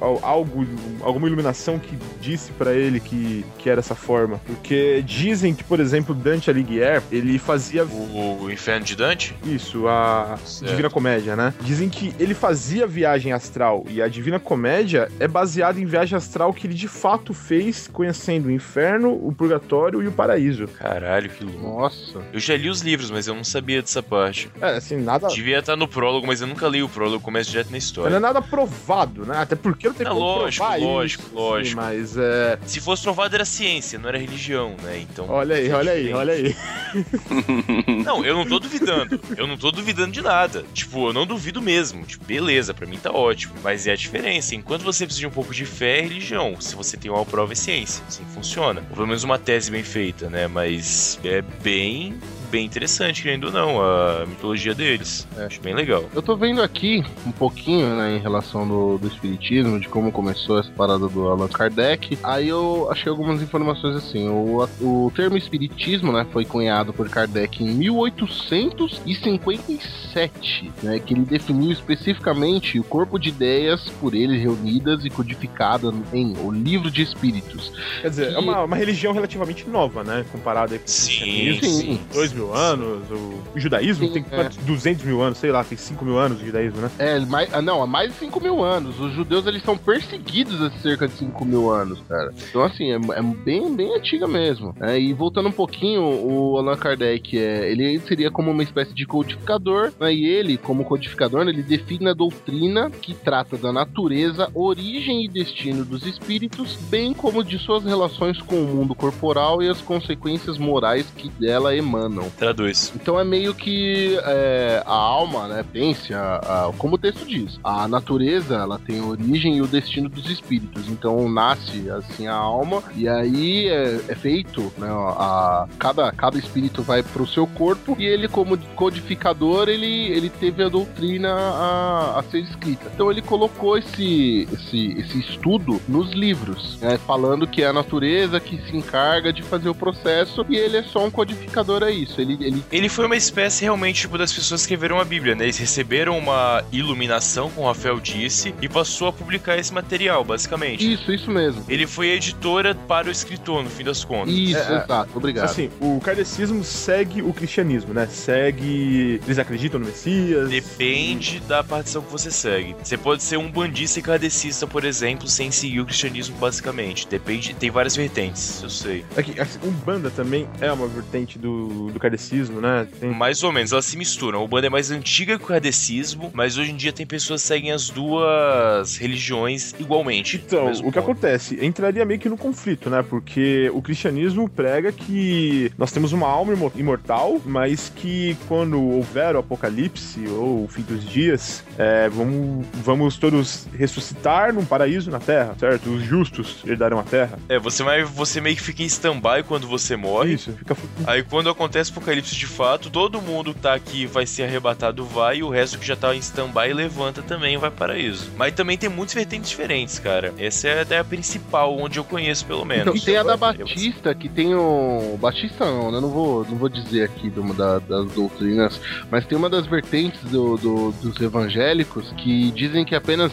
al- 0.00 0.18
algo, 0.22 0.66
alguma 1.02 1.26
iluminação 1.28 1.78
que 1.78 1.96
disse 2.20 2.50
pra 2.52 2.72
ele 2.72 2.98
que, 3.00 3.44
que 3.58 3.70
era 3.70 3.80
essa 3.80 3.94
forma. 3.94 4.40
Porque 4.46 5.02
dizem 5.06 5.54
que, 5.54 5.62
por 5.62 5.78
exemplo, 5.78 5.83
Dante 6.14 6.50
Alighieri, 6.50 7.02
ele 7.10 7.38
fazia 7.38 7.84
O, 7.84 8.42
o 8.42 8.50
Inferno 8.50 8.84
de 8.84 8.96
Dante? 8.96 9.34
isso, 9.44 9.86
a 9.88 10.36
Certo. 10.44 10.70
Divina 10.70 10.90
Comédia, 10.90 11.36
né? 11.36 11.52
Dizem 11.60 11.88
que 11.88 12.14
ele 12.18 12.34
fazia 12.34 12.86
viagem 12.86 13.32
astral 13.32 13.84
e 13.88 14.00
a 14.02 14.08
Divina 14.08 14.38
Comédia 14.38 15.10
é 15.18 15.26
baseada 15.28 15.80
em 15.80 15.84
viagem 15.84 16.16
astral 16.16 16.52
que 16.52 16.66
ele 16.66 16.74
de 16.74 16.88
fato 16.88 17.32
fez, 17.34 17.88
conhecendo 17.92 18.46
o 18.46 18.50
inferno, 18.50 19.10
o 19.12 19.32
purgatório 19.32 20.02
e 20.02 20.06
o 20.08 20.12
paraíso. 20.12 20.66
Caralho, 20.68 21.28
que 21.30 21.44
louco. 21.44 21.60
Nossa. 21.62 22.20
Eu 22.32 22.40
já 22.40 22.56
li 22.56 22.68
os 22.68 22.80
livros, 22.80 23.10
mas 23.10 23.26
eu 23.26 23.34
não 23.34 23.44
sabia 23.44 23.80
dessa 23.82 24.02
parte. 24.02 24.50
É, 24.60 24.76
assim, 24.76 24.96
nada. 24.96 25.28
Devia 25.28 25.58
estar 25.58 25.76
no 25.76 25.88
prólogo, 25.88 26.26
mas 26.26 26.40
eu 26.40 26.46
nunca 26.46 26.66
li 26.68 26.82
o 26.82 26.88
prólogo, 26.88 27.20
começo 27.22 27.50
direto 27.50 27.66
na 27.66 27.70
Não 27.72 27.76
é 27.76 27.78
história. 27.78 28.20
nada 28.20 28.40
provado, 28.42 29.24
né? 29.26 29.38
Até 29.38 29.54
porque 29.56 29.86
não 29.88 29.94
tem 29.94 30.06
É 30.06 30.10
como 30.10 30.20
lógico, 30.20 30.64
provar 30.64 30.80
lógico, 30.80 31.22
isso, 31.24 31.34
lógico. 31.34 31.80
Sim, 31.80 31.86
mas 31.86 32.16
é. 32.16 32.58
Se 32.66 32.80
fosse 32.80 33.02
provado 33.02 33.34
era 33.34 33.44
ciência, 33.44 33.98
não 33.98 34.08
era 34.08 34.18
religião, 34.18 34.74
né? 34.82 34.98
Então. 35.00 35.26
Olha 35.28 35.56
aí, 35.56 35.63
é 35.68 35.74
olha 35.74 35.92
aí, 35.92 36.12
olha 36.12 36.32
aí. 36.32 36.56
Não, 38.04 38.24
eu 38.24 38.34
não 38.36 38.46
tô 38.46 38.58
duvidando. 38.60 39.20
Eu 39.36 39.46
não 39.46 39.56
tô 39.56 39.70
duvidando 39.70 40.12
de 40.12 40.22
nada. 40.22 40.64
Tipo, 40.72 41.08
eu 41.08 41.12
não 41.12 41.26
duvido 41.26 41.60
mesmo. 41.60 42.04
Tipo, 42.04 42.24
beleza, 42.24 42.72
pra 42.72 42.86
mim 42.86 42.98
tá 42.98 43.10
ótimo. 43.10 43.54
Mas 43.62 43.86
é 43.86 43.92
a 43.92 43.96
diferença. 43.96 44.54
Enquanto 44.54 44.82
você 44.82 45.04
precisa 45.04 45.20
de 45.20 45.26
um 45.26 45.30
pouco 45.30 45.52
de 45.52 45.64
fé, 45.64 45.98
é 45.98 46.02
religião. 46.02 46.60
Se 46.60 46.76
você 46.76 46.96
tem 46.96 47.10
uma 47.10 47.24
prova, 47.24 47.52
é 47.52 47.56
ciência. 47.56 48.04
Assim 48.06 48.24
funciona. 48.32 48.80
Ou 48.90 48.96
pelo 48.96 49.06
menos 49.08 49.24
uma 49.24 49.38
tese 49.38 49.70
bem 49.70 49.82
feita, 49.82 50.30
né? 50.30 50.46
Mas 50.46 51.18
é 51.24 51.42
bem, 51.42 52.14
bem 52.54 52.64
interessante, 52.64 53.20
querendo 53.20 53.46
ou 53.46 53.52
não, 53.52 53.82
a 53.82 54.24
mitologia 54.26 54.72
deles. 54.72 55.26
É. 55.36 55.46
Acho 55.46 55.60
bem 55.60 55.74
legal. 55.74 56.04
Eu 56.14 56.22
tô 56.22 56.36
vendo 56.36 56.62
aqui 56.62 57.02
um 57.26 57.32
pouquinho, 57.32 57.96
né, 57.96 58.16
em 58.16 58.20
relação 58.20 58.68
do, 58.68 58.96
do 58.96 59.08
espiritismo, 59.08 59.80
de 59.80 59.88
como 59.88 60.12
começou 60.12 60.60
essa 60.60 60.70
parada 60.70 61.08
do 61.08 61.28
Allan 61.28 61.48
Kardec. 61.48 62.16
Aí 62.22 62.48
eu 62.48 62.86
achei 62.92 63.10
algumas 63.10 63.42
informações 63.42 63.96
assim. 63.96 64.28
O, 64.28 64.68
o 64.80 65.10
termo 65.16 65.36
espiritismo, 65.36 66.12
né, 66.12 66.24
foi 66.32 66.44
cunhado 66.44 66.92
por 66.92 67.08
Kardec 67.08 67.64
em 67.64 67.74
1857, 67.74 70.70
né, 70.80 71.00
que 71.00 71.12
ele 71.12 71.24
definiu 71.24 71.72
especificamente 71.72 72.78
o 72.78 72.84
corpo 72.84 73.18
de 73.18 73.30
ideias 73.30 73.88
por 74.00 74.14
ele 74.14 74.38
reunidas 74.38 75.04
e 75.04 75.10
codificadas 75.10 75.92
em 76.12 76.36
O 76.38 76.52
Livro 76.52 76.88
de 76.88 77.02
Espíritos. 77.02 77.72
Quer 78.00 78.10
dizer, 78.10 78.32
é 78.32 78.38
uma, 78.38 78.62
uma 78.62 78.76
religião 78.76 79.12
relativamente 79.12 79.68
nova, 79.68 80.04
né? 80.04 80.24
Comparada 80.30 80.74
aí 80.74 80.78
com 80.78 80.84
o 80.84 80.88
Sim, 80.88 81.18
cristianismo. 81.18 81.80
sim. 81.80 81.98
Dois 82.12 82.32
mil 82.44 82.54
anos, 82.54 83.10
o, 83.10 83.58
judaísmo 83.58 84.06
Sim, 84.06 84.12
tem 84.12 84.26
é. 84.30 84.36
quantos? 84.36 84.56
200 84.58 85.04
mil 85.04 85.22
anos, 85.22 85.38
sei 85.38 85.50
lá, 85.50 85.64
tem 85.64 85.76
5 85.78 86.04
mil 86.04 86.18
anos 86.18 86.40
o 86.40 86.44
judaísmo, 86.44 86.80
né? 86.80 86.90
É, 86.98 87.18
mais, 87.20 87.52
ah, 87.52 87.62
não, 87.62 87.82
há 87.82 87.86
mais 87.86 88.12
de 88.12 88.18
5 88.18 88.40
mil 88.40 88.62
anos. 88.62 89.00
Os 89.00 89.12
judeus 89.12 89.46
eles 89.46 89.62
são 89.62 89.76
perseguidos 89.76 90.60
há 90.60 90.70
cerca 90.78 91.08
de 91.08 91.14
5 91.14 91.44
mil 91.44 91.70
anos, 91.70 92.00
cara. 92.08 92.32
Então, 92.48 92.62
assim, 92.62 92.92
é, 92.92 92.96
é 92.96 93.22
bem, 93.22 93.74
bem 93.74 93.94
antiga 93.94 94.26
mesmo. 94.26 94.74
né? 94.78 94.98
E 94.98 95.12
voltando 95.12 95.48
um 95.48 95.52
pouquinho, 95.52 96.02
o 96.02 96.58
Allan 96.58 96.76
Kardec, 96.76 97.38
é, 97.38 97.70
ele 97.70 97.98
seria 98.00 98.30
como 98.30 98.50
uma 98.50 98.62
espécie 98.62 98.94
de 98.94 99.06
codificador, 99.06 99.92
né? 99.98 100.12
e 100.12 100.26
ele, 100.26 100.56
como 100.56 100.84
codificador, 100.84 101.46
ele 101.48 101.62
define 101.62 102.08
a 102.08 102.14
doutrina 102.14 102.90
que 102.90 103.14
trata 103.14 103.56
da 103.56 103.72
natureza, 103.72 104.48
origem 104.54 105.24
e 105.24 105.28
destino 105.28 105.84
dos 105.84 106.06
espíritos, 106.06 106.76
bem 106.88 107.12
como 107.12 107.42
de 107.44 107.58
suas 107.58 107.84
relações 107.84 108.40
com 108.40 108.56
o 108.56 108.66
mundo 108.66 108.94
corporal 108.94 109.62
e 109.62 109.68
as 109.68 109.80
consequências 109.80 110.58
morais 110.58 111.06
que 111.16 111.28
dela 111.28 111.76
emanam. 111.76 112.23
Traduz. 112.38 112.92
Então 112.94 113.18
é 113.18 113.24
meio 113.24 113.54
que 113.54 114.18
é, 114.24 114.82
a 114.86 114.92
alma, 114.94 115.48
né? 115.48 115.64
Pense, 115.72 116.12
a, 116.14 116.36
a- 116.36 116.72
como 116.78 116.94
o 116.94 116.98
texto 116.98 117.26
diz, 117.26 117.58
a 117.62 117.86
natureza 117.88 118.54
ela 118.56 118.78
tem 118.78 119.00
a 119.00 119.04
origem 119.04 119.56
e 119.56 119.62
o 119.62 119.66
destino 119.66 120.08
dos 120.08 120.30
espíritos. 120.30 120.88
Então 120.88 121.28
nasce 121.28 121.90
assim 121.90 122.26
a 122.26 122.34
alma 122.34 122.82
e 122.94 123.08
aí 123.08 123.68
é, 123.68 124.00
é 124.08 124.14
feito, 124.14 124.72
né? 124.78 124.88
A, 124.90 125.66
cada, 125.78 126.10
cada 126.12 126.38
espírito 126.38 126.82
vai 126.82 127.02
pro 127.02 127.26
seu 127.26 127.46
corpo 127.46 127.96
e 127.98 128.04
ele 128.04 128.28
como 128.28 128.56
codificador 128.74 129.68
ele, 129.68 130.08
ele 130.08 130.30
teve 130.30 130.62
a 130.62 130.68
doutrina 130.68 131.32
a, 131.32 132.18
a 132.20 132.22
ser 132.24 132.40
escrita. 132.40 132.90
Então 132.94 133.10
ele 133.10 133.22
colocou 133.22 133.76
esse, 133.78 134.48
esse, 134.52 134.92
esse 134.98 135.18
estudo 135.20 135.80
nos 135.88 136.12
livros, 136.12 136.78
né, 136.80 136.98
falando 137.06 137.46
que 137.46 137.62
é 137.62 137.66
a 137.66 137.72
natureza 137.72 138.38
que 138.40 138.58
se 138.62 138.76
encarga 138.76 139.32
de 139.32 139.42
fazer 139.42 139.68
o 139.68 139.74
processo 139.74 140.44
e 140.48 140.56
ele 140.56 140.76
é 140.76 140.82
só 140.82 141.04
um 141.04 141.10
codificador 141.10 141.82
a 141.82 141.90
isso. 141.90 142.13
Ele, 142.20 142.36
ele 142.40 142.64
Ele 142.70 142.88
foi 142.88 143.06
uma 143.06 143.16
espécie 143.16 143.64
realmente 143.64 144.02
tipo 144.02 144.18
das 144.18 144.32
pessoas 144.32 144.60
que 144.60 144.64
escreveram 144.74 145.00
a 145.00 145.04
Bíblia, 145.04 145.34
né? 145.34 145.44
Eles 145.44 145.58
receberam 145.58 146.18
uma 146.18 146.62
iluminação, 146.72 147.50
como 147.50 147.66
o 147.66 147.68
Rafael 147.68 147.98
disse, 148.00 148.54
e 148.60 148.68
passou 148.68 149.08
a 149.08 149.12
publicar 149.12 149.56
esse 149.58 149.72
material, 149.72 150.24
basicamente. 150.24 150.92
Isso, 150.92 151.12
isso 151.12 151.30
mesmo. 151.30 151.64
Ele 151.68 151.86
foi 151.86 152.10
a 152.10 152.14
editora 152.14 152.74
para 152.74 153.08
o 153.08 153.10
escritor, 153.10 153.62
no 153.62 153.70
fim 153.70 153.84
das 153.84 154.04
contas. 154.04 154.34
Isso, 154.34 154.56
É, 154.58 154.60
é. 154.60 154.84
exato. 154.84 155.10
Obrigado. 155.14 155.44
Assim, 155.44 155.70
o 155.80 156.00
kardecismo 156.00 156.64
segue 156.64 157.22
o 157.22 157.32
cristianismo, 157.32 157.94
né? 157.94 158.06
Segue. 158.06 159.20
Eles 159.24 159.38
acreditam 159.38 159.80
no 159.80 159.86
Messias. 159.86 160.50
Depende 160.50 161.40
da 161.40 161.62
partição 161.62 162.02
que 162.02 162.10
você 162.10 162.30
segue. 162.30 162.74
Você 162.82 162.96
pode 162.96 163.22
ser 163.22 163.36
um 163.36 163.50
bandista 163.50 163.98
e 163.98 164.02
kardecista, 164.02 164.66
por 164.66 164.84
exemplo, 164.84 165.26
sem 165.28 165.50
seguir 165.50 165.80
o 165.80 165.86
cristianismo, 165.86 166.36
basicamente. 166.38 167.06
Depende, 167.08 167.54
tem 167.54 167.70
várias 167.70 167.96
vertentes, 167.96 168.62
eu 168.62 168.70
sei. 168.70 169.04
Aqui, 169.16 169.38
assim, 169.40 169.58
Umbanda 169.64 170.10
também 170.10 170.48
é 170.60 170.70
uma 170.72 170.86
vertente 170.86 171.38
do, 171.38 171.90
do 171.90 172.00
kardecismo, 172.04 172.60
né? 172.60 172.86
Tem... 173.00 173.10
Mais 173.10 173.42
ou 173.42 173.50
menos, 173.52 173.72
elas 173.72 173.84
se 173.86 173.96
misturam. 173.96 174.44
O 174.44 174.48
banda 174.48 174.66
é 174.66 174.70
mais 174.70 174.90
antiga 174.90 175.38
que 175.38 175.44
o 175.44 175.48
kardecismo, 175.48 176.30
mas 176.34 176.58
hoje 176.58 176.70
em 176.70 176.76
dia 176.76 176.92
tem 176.92 177.06
pessoas 177.06 177.42
que 177.42 177.48
seguem 177.48 177.72
as 177.72 177.88
duas 177.88 178.96
religiões 178.96 179.74
igualmente. 179.78 180.42
Então, 180.44 180.70
o 180.70 180.74
que 180.74 180.82
ponto. 180.82 180.98
acontece? 180.98 181.58
Entraria 181.64 182.04
meio 182.04 182.20
que 182.20 182.28
no 182.28 182.36
conflito, 182.36 182.90
né? 182.90 183.02
Porque 183.02 183.70
o 183.72 183.80
cristianismo 183.80 184.48
prega 184.48 184.92
que 184.92 185.72
nós 185.78 185.92
temos 185.92 186.12
uma 186.12 186.28
alma 186.28 186.52
imo- 186.52 186.72
imortal, 186.76 187.40
mas 187.44 187.90
que 187.94 188.36
quando 188.48 188.80
houver 188.80 189.34
o 189.36 189.38
apocalipse 189.38 190.26
ou 190.28 190.64
o 190.64 190.68
fim 190.68 190.82
dos 190.82 191.04
dias, 191.08 191.64
é, 191.78 192.08
vamos, 192.08 192.66
vamos 192.74 193.16
todos 193.16 193.66
ressuscitar 193.76 194.52
num 194.52 194.64
paraíso 194.64 195.10
na 195.10 195.20
terra, 195.20 195.54
certo? 195.58 195.90
Os 195.90 196.02
justos 196.02 196.58
herdarão 196.66 196.98
a 196.98 197.02
terra. 197.02 197.38
É, 197.48 197.58
você, 197.58 197.82
vai, 197.82 198.04
você 198.04 198.40
meio 198.40 198.56
que 198.56 198.62
fica 198.62 198.82
em 198.82 198.86
stand-by 198.86 199.42
quando 199.46 199.66
você 199.66 199.96
morre. 199.96 200.34
Isso, 200.34 200.52
fica. 200.52 200.76
Aí 201.06 201.22
quando 201.22 201.48
acontece 201.48 201.92
apocalipse 201.94 202.34
de 202.34 202.46
fato, 202.46 202.90
todo 202.90 203.20
mundo 203.22 203.54
que 203.54 203.60
tá 203.60 203.74
aqui 203.74 204.06
vai 204.06 204.26
ser 204.26 204.42
arrebatado, 204.44 205.04
vai, 205.04 205.38
e 205.38 205.42
o 205.42 205.48
resto 205.48 205.78
que 205.78 205.86
já 205.86 205.96
tá 205.96 206.14
em 206.14 206.18
stand-by 206.18 206.72
levanta 206.72 207.22
também 207.22 207.54
e 207.54 207.56
vai 207.58 207.70
para 207.70 207.86
paraíso. 207.86 208.30
Mas 208.36 208.54
também 208.54 208.76
tem 208.78 208.88
muitas 208.88 209.14
vertentes 209.14 209.50
diferentes, 209.50 209.98
cara. 209.98 210.32
Essa 210.38 210.68
é 210.68 210.78
a 210.78 210.82
ideia 210.82 211.04
principal, 211.04 211.76
onde 211.78 211.98
eu 211.98 212.04
conheço 212.04 212.44
pelo 212.46 212.64
menos. 212.64 212.94
Então, 212.94 213.04
tem 213.04 213.16
a 213.16 213.22
da 213.22 213.36
Batista, 213.36 214.14
que 214.14 214.28
tem 214.28 214.54
o. 214.54 215.18
Batista 215.20 215.64
não, 215.66 215.90
né? 215.92 216.00
Não 216.00 216.08
vou, 216.08 216.44
não 216.48 216.56
vou 216.56 216.68
dizer 216.68 217.04
aqui 217.04 217.28
de 217.30 217.38
uma 217.40 217.52
da- 217.54 217.78
das 217.78 218.06
doutrinas, 218.12 218.80
mas 219.10 219.24
tem 219.26 219.36
uma 219.36 219.48
das 219.50 219.66
vertentes 219.66 220.20
do- 220.30 220.56
do- 220.56 220.92
dos 220.92 221.20
evangélicos 221.20 222.10
que 222.16 222.50
dizem 222.52 222.84
que 222.84 222.94
apenas 222.94 223.32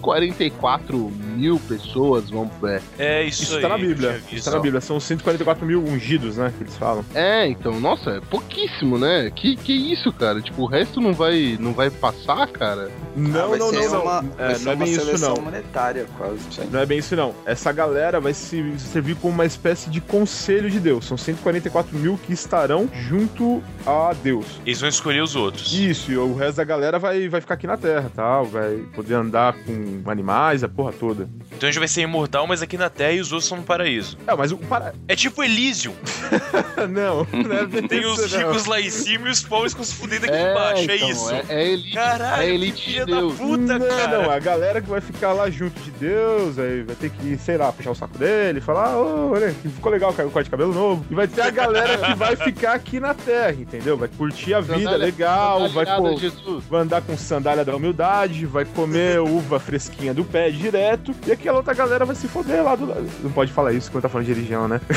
144 0.00 1.10
mil 1.36 1.58
pessoas 1.60 2.30
vão. 2.30 2.50
É, 2.64 2.80
É 2.98 3.24
isso, 3.24 3.42
Isso 3.44 3.56
aí. 3.56 3.62
tá 3.62 3.68
na 3.68 3.78
Bíblia. 3.78 4.20
Isso 4.32 4.44
tá 4.44 4.56
na 4.56 4.62
Bíblia. 4.62 4.80
São 4.80 4.98
144 5.00 5.64
mil 5.66 5.82
ungidos, 5.84 6.36
né? 6.36 6.52
Que 6.56 6.64
eles 6.64 6.76
falam. 6.76 7.04
é, 7.14 7.46
então, 7.46 7.78
nossa, 7.86 8.10
é 8.10 8.20
pouquíssimo, 8.20 8.98
né? 8.98 9.30
Que, 9.34 9.54
que 9.54 9.72
isso, 9.92 10.12
cara? 10.12 10.40
Tipo, 10.40 10.62
o 10.62 10.66
resto 10.66 11.00
não 11.00 11.12
vai, 11.14 11.56
não 11.60 11.72
vai 11.72 11.88
passar, 11.88 12.46
cara? 12.48 12.90
Não, 13.14 13.52
Ah, 13.54 13.56
não, 13.56 13.70
não, 13.72 14.02
uma, 14.02 14.22
não. 14.22 14.30
vai 14.32 14.54
É, 14.54 14.58
não 14.58 14.72
é 14.72 14.74
uma 14.74 14.84
bem 14.84 14.92
isso, 14.92 15.04
seleção 15.04 15.34
não. 15.34 15.42
monetária, 15.42 16.06
quase. 16.18 16.40
Não 16.72 16.80
é 16.80 16.86
bem 16.86 16.98
isso, 16.98 17.14
não. 17.14 17.32
Essa 17.44 17.70
galera 17.70 18.20
vai 18.20 18.34
se 18.34 18.76
servir 18.78 19.14
como 19.16 19.32
uma 19.34 19.46
espécie 19.46 19.88
de 19.88 20.00
conselho 20.00 20.68
de 20.68 20.80
Deus. 20.80 21.04
São 21.06 21.16
144 21.16 21.96
mil 21.96 22.18
que 22.26 22.32
estarão 22.32 22.88
junto 23.08 23.62
a 23.86 24.12
Deus. 24.12 24.46
Eles 24.64 24.80
vão 24.80 24.88
escolher 24.88 25.22
os 25.22 25.36
outros. 25.36 25.72
Isso, 25.72 26.10
e 26.10 26.16
o 26.16 26.34
resto 26.34 26.56
da 26.56 26.64
galera 26.64 26.98
vai, 26.98 27.28
vai 27.28 27.40
ficar 27.40 27.54
aqui 27.54 27.66
na 27.66 27.76
Terra, 27.76 28.10
tal. 28.14 28.44
Vai 28.44 28.78
poder 28.94 29.14
andar 29.14 29.54
com 29.54 30.10
animais, 30.10 30.64
a 30.64 30.68
porra 30.68 30.92
toda. 30.92 31.28
Então 31.52 31.68
a 31.68 31.72
gente 31.72 31.78
vai 31.78 31.88
ser 31.88 32.02
imortal, 32.02 32.46
mas 32.46 32.62
aqui 32.62 32.76
na 32.76 32.90
Terra 32.90 33.12
e 33.12 33.20
os 33.20 33.32
outros 33.32 33.48
são 33.48 33.58
no 33.58 33.64
paraíso. 33.64 34.18
É, 34.26 34.34
mas 34.34 34.52
o. 34.52 34.58
Para... 34.58 34.94
É 35.06 35.14
tipo 35.14 35.42
Elysium. 35.42 35.94
não, 36.90 37.26
não 37.32 37.56
é 37.56 37.82
Tem 37.88 38.04
os 38.04 38.32
não. 38.32 38.38
ricos 38.38 38.66
lá 38.66 38.80
em 38.80 38.90
cima 38.90 39.28
e 39.28 39.30
os 39.30 39.42
pobres 39.42 39.74
com 39.74 39.84
se 39.84 39.94
fudendo 39.94 40.26
aqui 40.26 40.36
embaixo. 40.36 40.90
É 40.90 40.96
então, 40.96 41.10
isso. 41.10 41.30
É, 41.30 41.44
é 41.48 41.68
elite, 41.68 41.92
Caralho, 41.92 42.42
é 42.42 42.50
elite 42.50 42.76
de 42.76 42.82
filha 42.82 43.06
da 43.06 43.16
Deus. 43.20 43.34
puta, 43.34 43.78
não, 43.78 43.88
cara. 43.88 44.22
não, 44.22 44.30
a 44.30 44.38
galera 44.38 44.80
que 44.80 44.88
vai 44.88 45.00
ficar 45.00 45.32
lá 45.32 45.48
junto 45.48 45.80
de 45.80 45.90
Deus, 45.92 46.58
aí 46.58 46.82
vai 46.82 46.96
ter 46.96 47.10
que, 47.10 47.38
sei 47.38 47.56
lá, 47.56 47.72
puxar 47.72 47.90
o 47.90 47.94
saco 47.94 48.18
dele, 48.18 48.60
falar, 48.60 48.96
ô, 48.96 49.32
olha, 49.32 49.54
que 49.54 49.68
ficou 49.68 49.92
legal 49.92 50.10
o 50.10 50.30
corte 50.30 50.44
de 50.44 50.50
cabelo 50.50 50.74
novo. 50.74 51.04
E 51.10 51.14
vai 51.14 51.28
ter 51.28 51.42
a 51.42 51.50
galera 51.50 51.98
que 51.98 52.14
vai 52.14 52.36
ficar 52.36 52.74
aqui 52.74 52.98
na 52.98 53.14
Terra, 53.14 53.52
entendeu? 53.52 53.75
Entendeu? 53.76 53.96
Vai 53.96 54.08
curtir 54.08 54.54
a 54.54 54.60
vida, 54.60 54.78
Sandália- 54.78 54.98
legal, 55.06 55.68
vai, 55.70 55.86
pô, 55.86 56.16
Jesus. 56.16 56.64
vai 56.68 56.80
andar 56.82 57.02
com 57.02 57.16
sandália 57.16 57.64
da 57.64 57.74
humildade, 57.74 58.46
vai 58.46 58.64
comer 58.64 59.20
uva 59.26 59.58
fresquinha 59.60 60.12
do 60.12 60.24
pé 60.24 60.50
direto, 60.50 61.14
e 61.26 61.32
aquela 61.32 61.58
outra 61.58 61.74
galera 61.74 62.04
vai 62.04 62.16
se 62.16 62.28
foder 62.28 62.62
lá 62.62 62.74
do 62.74 62.86
lado. 62.86 63.08
Não 63.22 63.30
pode 63.30 63.52
falar 63.52 63.72
isso 63.72 63.90
quando 63.90 64.02
tá 64.02 64.08
falando 64.08 64.26
de 64.26 64.32
religião, 64.32 64.66
né? 64.68 64.80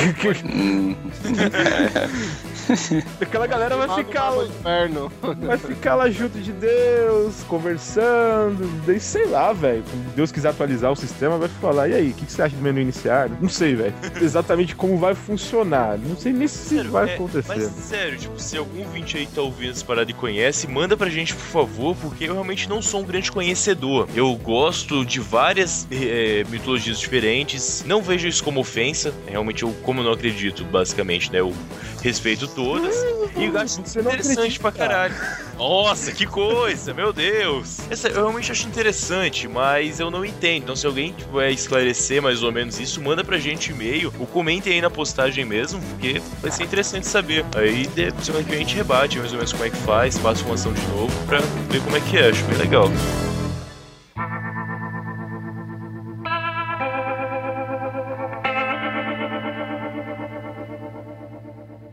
Aquela 3.20 3.48
galera 3.48 3.76
vai 3.76 3.96
ficar, 3.96 4.32
no 4.32 4.46
inferno. 4.46 5.12
vai 5.42 5.58
ficar 5.58 5.96
lá 5.96 6.10
junto 6.10 6.40
de 6.40 6.52
Deus, 6.52 7.44
conversando, 7.48 8.70
daí 8.86 9.00
sei 9.00 9.26
lá, 9.26 9.52
velho. 9.54 9.84
Quando 9.90 10.16
Deus 10.16 10.32
quiser 10.32 10.50
atualizar 10.50 10.92
o 10.92 10.96
sistema, 10.96 11.38
vai 11.38 11.50
falar, 11.50 11.88
e 11.88 11.94
aí, 11.96 12.10
o 12.12 12.14
que, 12.14 12.26
que 12.26 12.32
você 12.32 12.44
acha 12.44 12.56
do 12.56 12.62
menu 12.62 12.80
iniciar? 12.80 13.30
Não 13.42 13.50
sei, 13.50 13.76
velho. 13.76 13.94
Exatamente 14.22 14.76
como 14.76 14.98
vai 14.98 15.16
funcionar. 15.16 15.98
Não 15.98 16.16
sei 16.16 16.32
nem 16.32 16.48
se 16.48 16.70
Sério, 16.70 16.92
vai 16.92 17.10
é, 17.10 17.16
acontecer. 17.16 17.48
Mas 17.48 17.64
sério, 17.64 18.18
tipo, 18.18 18.40
se 18.40 18.58
algum 18.70 18.84
ouvinte 18.84 19.18
aí 19.18 19.26
tá 19.26 19.42
ouvindo 19.42 19.72
essa 19.72 19.84
parada 19.84 20.10
e 20.10 20.14
conhece, 20.14 20.68
manda 20.68 20.96
pra 20.96 21.10
gente, 21.10 21.34
por 21.34 21.46
favor, 21.46 21.96
porque 21.96 22.26
eu 22.26 22.34
realmente 22.34 22.70
não 22.70 22.82
sou 22.82 23.02
um 23.02 23.04
grande 23.04 23.32
conhecedor. 23.32 24.08
Eu 24.16 24.34
gosto 24.36 25.04
de 25.04 25.20
várias 25.20 25.88
eh, 25.92 26.46
mitologias 26.50 27.00
diferentes, 27.00 27.84
não 27.86 28.02
vejo 28.02 28.28
isso 28.28 28.44
como 28.44 28.60
ofensa, 28.60 29.14
realmente 29.28 29.64
eu, 29.64 29.74
como 29.84 30.02
eu 30.02 30.06
não 30.06 30.12
acredito, 30.12 30.64
basicamente, 30.66 31.32
né, 31.32 31.40
eu 31.40 31.54
respeito 32.02 32.48
todas, 32.48 32.96
e 33.36 33.46
eu 33.46 33.58
acho 33.58 33.82
Você 33.82 34.00
interessante 34.00 34.60
pra 34.60 34.72
caralho. 34.72 35.16
Nossa, 35.58 36.14
que 36.14 36.26
coisa, 36.26 36.94
meu 36.94 37.12
Deus. 37.12 37.80
Essa, 37.90 38.08
eu 38.08 38.16
realmente 38.16 38.50
acho 38.50 38.66
interessante, 38.66 39.46
mas 39.46 40.00
eu 40.00 40.10
não 40.10 40.24
entendo. 40.24 40.64
Então, 40.64 40.76
se 40.76 40.88
alguém 40.88 41.14
vai 41.34 41.52
esclarecer 41.52 42.22
mais 42.22 42.42
ou 42.42 42.52
menos 42.52 42.80
isso, 42.80 43.02
manda 43.02 43.26
pra 43.26 43.38
gente 43.38 43.72
e-mail 43.72 44.14
ou 44.18 44.26
comentem 44.26 44.74
aí 44.74 44.82
na 44.82 44.90
postagem 44.90 45.44
mesmo, 45.44 45.82
porque 45.82 46.22
vai 46.42 46.50
ser 46.50 46.64
interessante 46.64 47.06
saber. 47.08 47.44
Aí, 47.56 47.90
semana 48.22 48.44
que 48.46 48.52
vem 48.52 48.59
gente 48.60 48.76
rebate 48.76 49.18
mais 49.18 49.32
ou 49.32 49.38
menos 49.38 49.52
como 49.54 49.66
é 49.66 49.70
que 49.70 49.78
faz, 49.78 50.18
passa 50.18 50.44
uma 50.46 50.56
ação 50.56 50.74
de 50.74 50.82
novo 50.88 51.12
pra 51.26 51.40
ver 51.40 51.82
como 51.82 51.96
é 51.96 52.00
que 52.02 52.18
é. 52.18 52.30
Acho 52.30 52.44
bem 52.46 52.58
legal. 52.58 52.90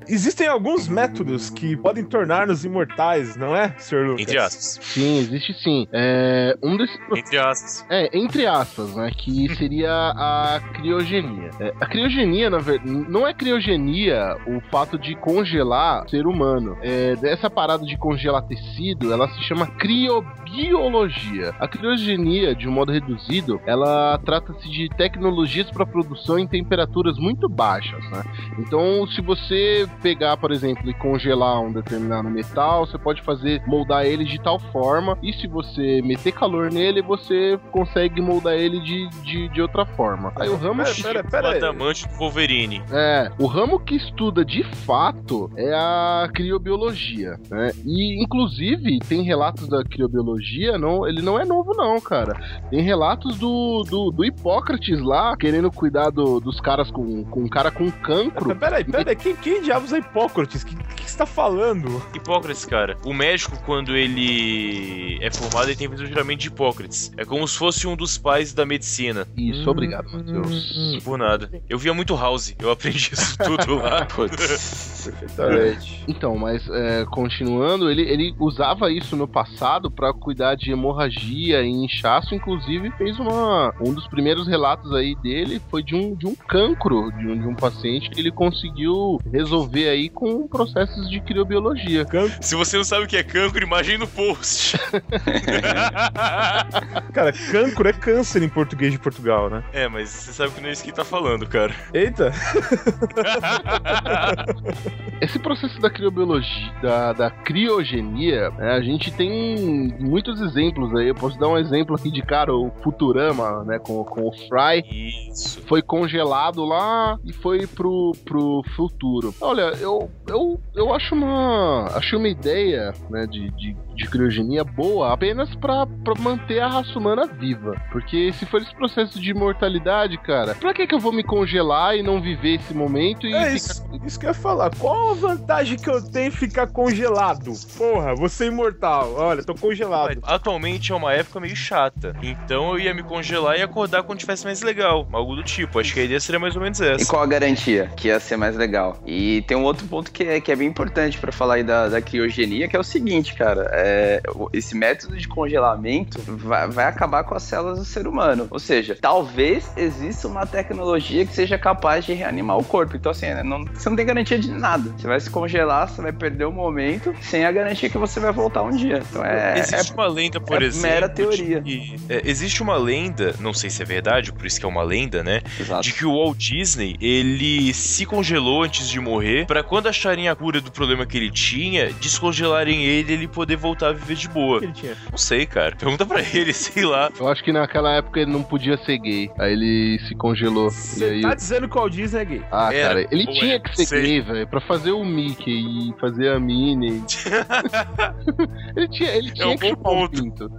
Existem 0.08 0.46
alguns 0.46 0.88
métodos 0.88 1.50
que 1.50 1.76
podem 1.76 2.04
tornar-nos 2.04 2.64
imortais, 2.64 3.36
não 3.36 3.56
é, 3.56 3.74
Sr. 3.78 4.06
Lucas? 4.06 4.22
Entre 4.22 4.38
aspas. 4.38 4.78
Sim, 4.82 5.18
existe 5.18 5.52
sim. 5.54 5.86
É, 5.92 6.56
um 6.62 6.76
desses 6.76 6.96
Entre 7.16 7.38
aspas. 7.38 7.86
É, 7.90 8.16
entre 8.16 8.46
aspas, 8.46 8.94
né? 8.94 9.10
Que 9.16 9.54
seria 9.56 9.90
a 9.90 10.60
criogenia. 10.74 11.50
É, 11.60 11.72
a 11.80 11.86
criogenia, 11.86 12.50
na 12.50 12.58
verdade, 12.58 12.90
não 13.08 13.26
é 13.26 13.34
criogenia 13.34 14.36
o 14.46 14.60
fato 14.70 14.98
de 14.98 15.14
congelar 15.16 16.08
ser 16.08 16.26
humano. 16.26 16.76
É, 16.82 17.16
dessa 17.16 17.50
parada 17.50 17.84
de 17.84 17.96
congelar 17.96 18.42
tecido, 18.42 19.12
ela 19.12 19.28
se 19.28 19.42
chama 19.42 19.66
criobiologia. 19.66 21.54
A 21.58 21.66
criogenia, 21.66 22.54
de 22.54 22.68
um 22.68 22.72
modo 22.72 22.92
reduzido, 22.92 23.60
ela 23.66 24.18
trata-se 24.24 24.68
de 24.70 24.88
tecnologias 24.96 25.70
para 25.70 25.84
produção 25.84 26.38
em 26.38 26.46
temperaturas 26.46 27.18
muito 27.18 27.48
baixas, 27.48 28.04
né? 28.10 28.22
Então, 28.58 29.06
se 29.08 29.20
você 29.20 29.88
pegar, 29.96 30.36
por 30.36 30.50
exemplo, 30.52 30.88
e 30.90 30.94
congelar 30.94 31.60
um 31.60 31.72
determinado 31.72 32.28
metal, 32.30 32.86
você 32.86 32.98
pode 32.98 33.22
fazer 33.22 33.62
moldar 33.66 34.04
ele 34.04 34.24
de 34.24 34.40
tal 34.40 34.58
forma, 34.58 35.18
e 35.22 35.32
se 35.32 35.46
você 35.46 36.00
meter 36.02 36.32
calor 36.32 36.70
nele, 36.70 37.02
você 37.02 37.58
consegue 37.72 38.20
moldar 38.20 38.54
ele 38.54 38.80
de, 38.80 39.08
de, 39.22 39.48
de 39.48 39.62
outra 39.62 39.84
forma. 39.84 40.32
Aí 40.36 40.48
o 40.48 40.56
ramo 40.56 40.82
Pera, 40.82 40.94
que- 40.94 41.02
pera, 41.02 41.20
O 41.20 41.30
pera 41.30 41.48
aí. 41.50 41.56
adamante 41.58 42.06
do 42.08 42.14
Wolverine. 42.16 42.82
é, 42.92 43.30
o 43.38 43.46
ramo 43.46 43.80
que 43.80 43.96
estuda 43.96 44.44
de 44.44 44.62
fato 44.84 45.50
é 45.56 45.72
a 45.74 46.28
criobiologia, 46.32 47.38
né? 47.50 47.70
E 47.84 48.22
inclusive 48.22 48.98
tem 49.08 49.22
relatos 49.22 49.68
da 49.68 49.82
criobiologia, 49.84 50.78
não, 50.78 51.06
ele 51.06 51.22
não 51.22 51.38
é 51.38 51.44
novo 51.44 51.72
não, 51.74 52.00
cara. 52.00 52.34
Tem 52.70 52.80
relatos 52.80 53.38
do, 53.38 53.82
do, 53.88 54.10
do 54.10 54.24
Hipócrates 54.24 55.00
lá 55.00 55.36
querendo 55.36 55.70
cuidar 55.70 56.10
do- 56.10 56.40
dos 56.40 56.60
caras 56.60 56.90
com, 56.90 57.24
com 57.24 57.40
um 57.44 57.48
cara 57.48 57.70
com 57.70 57.90
cancro. 57.90 58.54
Peraí, 58.56 58.84
peraí, 58.84 59.16
quem, 59.16 59.36
quem 59.36 59.62
diabos 59.86 59.92
é 59.92 59.98
Hipócrates? 59.98 60.62
O 60.62 60.66
que, 60.66 60.76
que 60.76 61.10
você 61.10 61.18
tá 61.18 61.26
falando? 61.26 62.02
Hipócrates, 62.14 62.64
cara. 62.64 62.96
O 63.04 63.12
médico, 63.12 63.56
quando 63.64 63.96
ele 63.96 65.18
é 65.22 65.30
formado, 65.30 65.68
ele 65.68 65.76
tem 65.76 65.88
o 65.88 65.96
juramento 65.96 66.40
de 66.40 66.48
Hipócrates. 66.48 67.12
É 67.16 67.24
como 67.24 67.46
se 67.46 67.56
fosse 67.56 67.86
um 67.86 67.96
dos 67.96 68.18
pais 68.18 68.52
da 68.52 68.66
medicina. 68.66 69.26
Isso, 69.36 69.68
obrigado, 69.70 70.06
Hum, 70.08 70.18
Matheus. 70.18 71.02
Por 71.04 71.18
nada. 71.18 71.50
Eu 71.68 71.78
via 71.78 71.94
muito 71.94 72.14
House, 72.14 72.54
eu 72.58 72.70
aprendi 72.70 73.10
isso 73.12 73.36
tudo 73.44 73.76
lá. 73.76 74.06
Perfeitamente. 74.06 76.04
Então, 76.08 76.36
mas 76.36 76.68
é, 76.68 77.04
continuando, 77.06 77.90
ele, 77.90 78.02
ele 78.02 78.34
usava 78.38 78.90
isso 78.90 79.16
no 79.16 79.28
passado 79.28 79.90
pra 79.90 80.12
cuidar 80.12 80.54
de 80.54 80.70
hemorragia 80.70 81.62
e 81.62 81.68
inchaço, 81.68 82.34
inclusive 82.34 82.90
fez 82.92 83.18
uma 83.18 83.74
um 83.80 83.92
dos 83.92 84.06
primeiros 84.08 84.46
relatos 84.46 84.92
aí 84.92 85.14
dele 85.16 85.60
foi 85.70 85.82
de 85.82 85.94
um, 85.94 86.14
de 86.14 86.26
um 86.26 86.34
cancro 86.34 87.10
de 87.12 87.26
um, 87.26 87.38
de 87.38 87.46
um 87.46 87.54
paciente 87.54 88.10
que 88.10 88.20
ele 88.20 88.30
conseguiu 88.30 89.18
resolver 89.30 89.75
aí 89.84 90.08
com 90.08 90.46
processos 90.48 91.08
de 91.10 91.20
criobiologia. 91.20 92.06
Se 92.40 92.54
você 92.54 92.76
não 92.76 92.84
sabe 92.84 93.04
o 93.04 93.08
que 93.08 93.16
é 93.16 93.22
cancro, 93.22 93.62
imagine 93.62 93.98
no 93.98 94.06
post. 94.06 94.78
Cara, 97.12 97.32
cancro 97.32 97.88
é 97.88 97.92
câncer 97.92 98.42
em 98.42 98.48
português 98.48 98.92
de 98.92 98.98
Portugal, 98.98 99.50
né? 99.50 99.62
é, 99.72 99.88
mas 99.88 100.08
você 100.08 100.32
sabe 100.32 100.52
que 100.52 100.60
não 100.60 100.68
é 100.68 100.72
isso 100.72 100.82
que 100.82 100.92
tá 100.92 101.04
falando, 101.04 101.46
cara. 101.46 101.74
Eita! 101.92 102.32
Esse 105.20 105.38
processo 105.38 105.80
da 105.80 105.90
criobiologia, 105.90 106.72
da, 106.82 107.12
da 107.12 107.30
criogenia, 107.30 108.50
né, 108.50 108.72
a 108.72 108.80
gente 108.80 109.10
tem 109.10 109.94
muitos 109.98 110.40
exemplos 110.40 110.94
aí. 110.94 111.08
Eu 111.08 111.14
posso 111.14 111.38
dar 111.38 111.48
um 111.48 111.58
exemplo 111.58 111.96
aqui 111.96 112.10
de 112.10 112.22
cara, 112.22 112.54
o 112.54 112.70
Futurama, 112.82 113.64
né, 113.64 113.78
com, 113.78 114.04
com 114.04 114.28
o 114.28 114.32
Fry. 114.32 114.84
Isso. 115.30 115.60
foi 115.66 115.82
congelado 115.82 116.64
lá 116.64 117.18
e 117.24 117.32
foi 117.32 117.66
pro, 117.66 118.12
pro 118.24 118.62
futuro. 118.76 119.34
Olha, 119.40 119.65
eu, 119.80 120.10
eu, 120.28 120.60
eu 120.74 120.94
acho 120.94 121.14
uma 121.14 121.86
acho 121.96 122.16
uma 122.16 122.28
ideia 122.28 122.92
né, 123.10 123.26
de, 123.26 123.50
de, 123.52 123.76
de 123.94 124.04
criogenia 124.08 124.64
boa 124.64 125.12
apenas 125.12 125.54
pra, 125.56 125.86
pra 125.86 126.14
manter 126.18 126.60
a 126.60 126.68
raça 126.68 126.98
humana 126.98 127.26
viva. 127.26 127.74
Porque 127.90 128.32
se 128.32 128.46
for 128.46 128.60
esse 128.62 128.74
processo 128.74 129.20
de 129.20 129.30
imortalidade, 129.30 130.16
cara, 130.18 130.54
pra 130.54 130.72
que, 130.74 130.86
que 130.86 130.94
eu 130.94 131.00
vou 131.00 131.12
me 131.12 131.22
congelar 131.24 131.96
e 131.96 132.02
não 132.02 132.20
viver 132.20 132.56
esse 132.56 132.74
momento 132.74 133.26
e 133.26 133.32
É 133.34 133.44
ficar- 133.44 133.54
isso, 133.54 133.88
isso 134.04 134.18
que 134.20 134.26
eu 134.26 134.30
ia 134.30 134.34
falar. 134.34 134.70
Qual 134.78 135.10
a 135.10 135.14
vantagem 135.14 135.76
que 135.78 135.88
eu 135.88 136.02
tenho 136.02 136.28
em 136.28 136.30
ficar 136.30 136.66
congelado? 136.68 137.52
Porra, 137.76 138.14
você 138.14 138.44
é 138.44 138.48
imortal. 138.48 139.14
Olha, 139.16 139.42
tô 139.44 139.54
congelado. 139.54 140.18
Atualmente 140.22 140.92
é 140.92 140.94
uma 140.94 141.12
época 141.12 141.40
meio 141.40 141.56
chata. 141.56 142.14
Então 142.22 142.70
eu 142.72 142.78
ia 142.78 142.94
me 142.94 143.02
congelar 143.02 143.58
e 143.58 143.62
acordar 143.62 144.02
quando 144.02 144.18
tivesse 144.18 144.44
mais 144.44 144.62
legal. 144.62 145.06
Algo 145.12 145.36
do 145.36 145.42
tipo. 145.42 145.78
Acho 145.78 145.94
que 145.94 146.00
a 146.00 146.04
ideia 146.04 146.20
seria 146.20 146.38
mais 146.38 146.54
ou 146.56 146.62
menos 146.62 146.80
E 146.80 146.88
essa. 146.88 147.06
qual 147.06 147.22
a 147.22 147.26
garantia 147.26 147.90
que 147.96 148.08
ia 148.08 148.18
ser 148.20 148.36
mais 148.36 148.56
legal? 148.56 148.98
E 149.06 149.42
tem 149.42 149.55
um 149.56 149.64
outro 149.64 149.86
ponto 149.86 150.10
que 150.10 150.22
é, 150.24 150.40
que 150.40 150.50
é 150.52 150.56
bem 150.56 150.68
importante 150.68 151.18
pra 151.18 151.32
falar 151.32 151.54
aí 151.54 151.62
da, 151.64 151.88
da 151.88 152.00
criogenia, 152.00 152.68
que 152.68 152.76
é 152.76 152.78
o 152.80 152.84
seguinte, 152.84 153.34
cara. 153.34 153.68
é, 153.72 154.22
esse 154.52 154.74
método 154.76 155.16
de 155.16 155.26
congelamento 155.28 156.20
vai, 156.26 156.68
vai 156.68 156.84
acabar 156.86 157.24
com 157.24 157.34
as 157.34 157.42
células 157.42 157.78
do 157.78 157.84
ser 157.84 158.06
humano. 158.06 158.46
Ou 158.50 158.58
seja, 158.58 158.96
talvez 159.00 159.70
exista 159.76 160.28
uma 160.28 160.46
tecnologia 160.46 161.24
que 161.26 161.34
seja 161.34 161.58
capaz 161.58 162.04
de 162.04 162.12
reanimar 162.12 162.58
o 162.58 162.64
corpo. 162.64 162.96
Então, 162.96 163.12
assim, 163.12 163.26
né, 163.26 163.42
não- 163.42 163.64
você 163.64 163.88
não 163.88 163.96
tem 163.96 164.06
garantia 164.06 164.38
de 164.38 164.50
nada. 164.50 164.92
Você 164.96 165.06
vai 165.06 165.20
se 165.20 165.30
congelar, 165.30 165.88
você 165.88 166.02
vai 166.02 166.12
perder 166.12 166.44
o 166.44 166.52
momento, 166.52 167.14
sem 167.20 167.44
a 167.44 167.52
garantia 167.52 167.88
que 167.88 167.98
você 167.98 168.20
vai 168.20 168.32
voltar 168.32 168.62
um 168.62 168.70
dia. 168.70 169.02
Então 169.10 169.24
é. 169.24 169.58
Existe 169.58 169.92
uma 169.92 170.06
lenda, 170.08 170.40
por 170.40 170.62
é 170.62 170.66
exemplo. 170.66 170.88
mera 170.88 171.08
teoria. 171.08 171.60
que- 171.62 171.96
é, 172.08 172.22
existe 172.24 172.62
uma 172.62 172.76
lenda, 172.76 173.34
não 173.40 173.52
sei 173.52 173.70
se 173.70 173.82
é 173.82 173.84
verdade, 173.84 174.32
por 174.32 174.46
isso 174.46 174.58
que 174.60 174.66
é 174.66 174.68
uma 174.68 174.82
lenda, 174.82 175.22
né? 175.22 175.40
é, 175.58 175.62
exato. 175.62 175.82
De 175.82 175.92
que 175.92 176.04
o 176.04 176.12
Walt 176.14 176.36
Disney, 176.36 176.96
ele 177.00 177.72
se 177.74 178.04
congelou 178.06 178.62
antes 178.62 178.88
de 178.88 178.98
morrer, 179.00 179.45
pra 179.46 179.62
quando 179.62 179.86
acharem 179.88 180.28
a 180.28 180.34
cura 180.36 180.60
do 180.60 180.70
problema 180.70 181.06
que 181.06 181.16
ele 181.16 181.30
tinha, 181.30 181.92
descongelarem 181.94 182.84
ele 182.84 183.12
e 183.12 183.14
ele 183.14 183.28
poder 183.28 183.56
voltar 183.56 183.88
a 183.88 183.92
viver 183.92 184.14
de 184.16 184.28
boa. 184.28 184.58
que 184.60 184.64
ele 184.66 184.72
tinha? 184.72 184.96
Não 185.10 185.18
sei, 185.18 185.46
cara. 185.46 185.74
Pergunta 185.76 186.04
pra 186.04 186.20
ele, 186.34 186.52
sei 186.52 186.84
lá. 186.84 187.10
Eu 187.18 187.28
acho 187.28 187.42
que 187.44 187.52
naquela 187.52 187.92
época 187.94 188.20
ele 188.20 188.30
não 188.32 188.42
podia 188.42 188.76
ser 188.84 188.98
gay. 188.98 189.30
Aí 189.38 189.52
ele 189.52 189.98
se 190.08 190.14
congelou. 190.14 190.70
Você 190.70 191.04
aí. 191.04 191.20
tá 191.22 191.34
dizendo 191.34 191.68
que 191.68 191.76
o 191.76 191.80
Walt 191.80 191.92
Disney 191.92 192.20
é 192.20 192.24
gay? 192.24 192.42
Ah, 192.50 192.72
Era, 192.74 192.88
cara, 192.88 193.08
ele 193.10 193.26
tinha 193.26 193.54
é, 193.56 193.58
que 193.58 193.76
ser 193.76 193.86
sei. 193.86 194.02
gay, 194.02 194.20
velho, 194.22 194.46
pra 194.48 194.60
fazer 194.62 194.90
o 194.92 195.04
Mickey 195.04 195.90
e 195.90 195.94
fazer 196.00 196.30
a 196.32 196.40
Minnie. 196.40 197.02
ele 198.76 198.88
tinha, 198.88 199.10
ele 199.14 199.30
tinha 199.32 199.48
um 199.48 199.56
que 199.56 199.68
chupar 199.68 199.92
um 199.92 199.96
ponto. 200.08 200.22
pinto. 200.22 200.50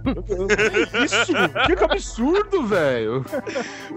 Isso! 1.04 1.32
Que, 1.66 1.84
absurdo, 1.84 2.66
velho! 2.66 3.24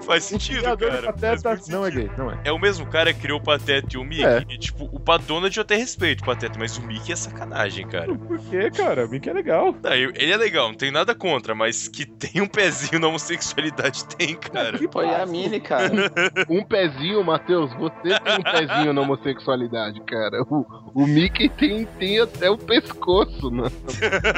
Faz 0.06 0.23
sentido, 0.23 0.63
cara. 0.77 1.01
Pateta 1.13 1.41
Faz 1.41 1.67
não 1.67 1.86
é 1.86 1.91
sentido. 1.91 2.08
gay, 2.10 2.17
não 2.17 2.32
é. 2.32 2.39
É 2.43 2.51
o 2.51 2.60
mesmo 2.60 2.86
cara 2.86 3.13
que 3.13 3.19
criou 3.21 3.39
o 3.39 3.43
Pateta 3.43 3.88
e 3.93 3.97
o 3.97 4.04
Mickey. 4.04 4.23
É. 4.25 4.43
E, 4.49 4.58
tipo, 4.58 4.81
tipo, 4.82 4.89
o 4.94 5.17
Donald 5.20 5.56
eu 5.56 5.62
até 5.62 5.76
respeito, 5.76 6.24
Pateta, 6.24 6.58
mas 6.58 6.78
o 6.78 6.82
Mickey 6.82 7.13
é 7.13 7.15
sacanagem, 7.15 7.88
cara. 7.88 8.15
Por 8.15 8.39
quê, 8.39 8.72
cara? 8.72 9.06
O 9.06 9.10
Mickey 9.10 9.30
é 9.30 9.34
legal. 9.34 9.76
Não, 9.82 9.94
ele 9.94 10.32
é 10.32 10.38
legal, 10.38 10.70
não 10.70 10.76
tem 10.76 10.91
nada 10.91 11.13
contra, 11.13 11.54
mas 11.54 11.88
que 11.88 12.06
tem 12.06 12.41
um 12.41 12.48
pezinho 12.48 13.00
na 13.00 13.08
homossexualidade, 13.08 14.06
tem, 14.06 14.36
cara. 14.36 14.78
Que 14.78 14.86
é 15.00 15.22
a 15.22 15.26
Mini, 15.26 15.60
cara. 15.60 15.91
um 16.50 16.63
pezinho, 16.63 17.24
Matheus, 17.24 17.72
você 17.74 18.20
tem 18.20 18.39
um 18.39 18.44
pezinho 18.44 18.94
na 18.94 19.02
homossexualidade, 19.02 20.02
cara. 20.02 20.41
O, 20.44 20.65
o 20.94 21.08
Mickey 21.08 21.50
tem, 21.50 21.86
tem 21.86 22.20
até 22.20 22.50
o 22.50 22.58
pescoço, 22.58 23.52
mano. 23.52 23.72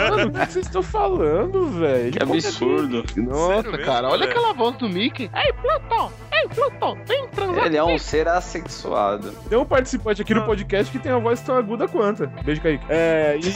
Mano, 0.10 0.30
o 0.30 0.32
que 0.32 0.52
vocês 0.52 0.66
estão 0.66 0.84
falando, 0.84 1.68
velho? 1.68 2.12
Que 2.12 2.24
absurdo. 2.24 3.04
Nossa, 3.18 3.64
Sério 3.64 3.86
cara, 3.86 4.02
mesmo, 4.04 4.14
olha 4.14 4.26
aquela 4.26 4.54
voz 4.54 4.76
do 4.78 4.90
Mickey. 4.90 5.30
Ei, 5.34 5.54
Pluton! 5.54 6.12
Vem 7.06 7.28
transar 7.30 7.66
Ele 7.66 7.78
é 7.78 7.84
um 7.84 7.98
ser 7.98 8.28
assexuado. 8.28 9.32
Tem 9.50 9.58
um 9.58 9.66
participante 9.66 10.22
aqui 10.22 10.34
no 10.34 10.46
podcast 10.46 10.92
que 10.92 11.00
tem 11.00 11.12
a 11.12 11.18
voz 11.18 11.42
tão 11.42 11.56
aguda 11.56 11.88
quanto. 11.88 12.28
Beijo, 12.44 12.62
Kaique. 12.62 12.86
É, 12.90 13.38
e... 13.38 13.54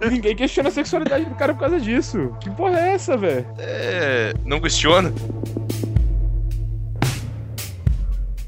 Ninguém 0.10 0.36
questiona 0.36 0.68
a 0.68 0.72
sexualidade 0.72 1.24
do 1.24 1.34
cara 1.34 1.54
por 1.54 1.60
causa 1.60 1.80
disso. 1.80 2.34
Que 2.40 2.50
porra 2.50 2.78
é 2.78 2.92
essa, 2.92 3.16
velho? 3.16 3.46
É. 3.58 4.34
Não 4.44 4.60
questiona? 4.60 5.12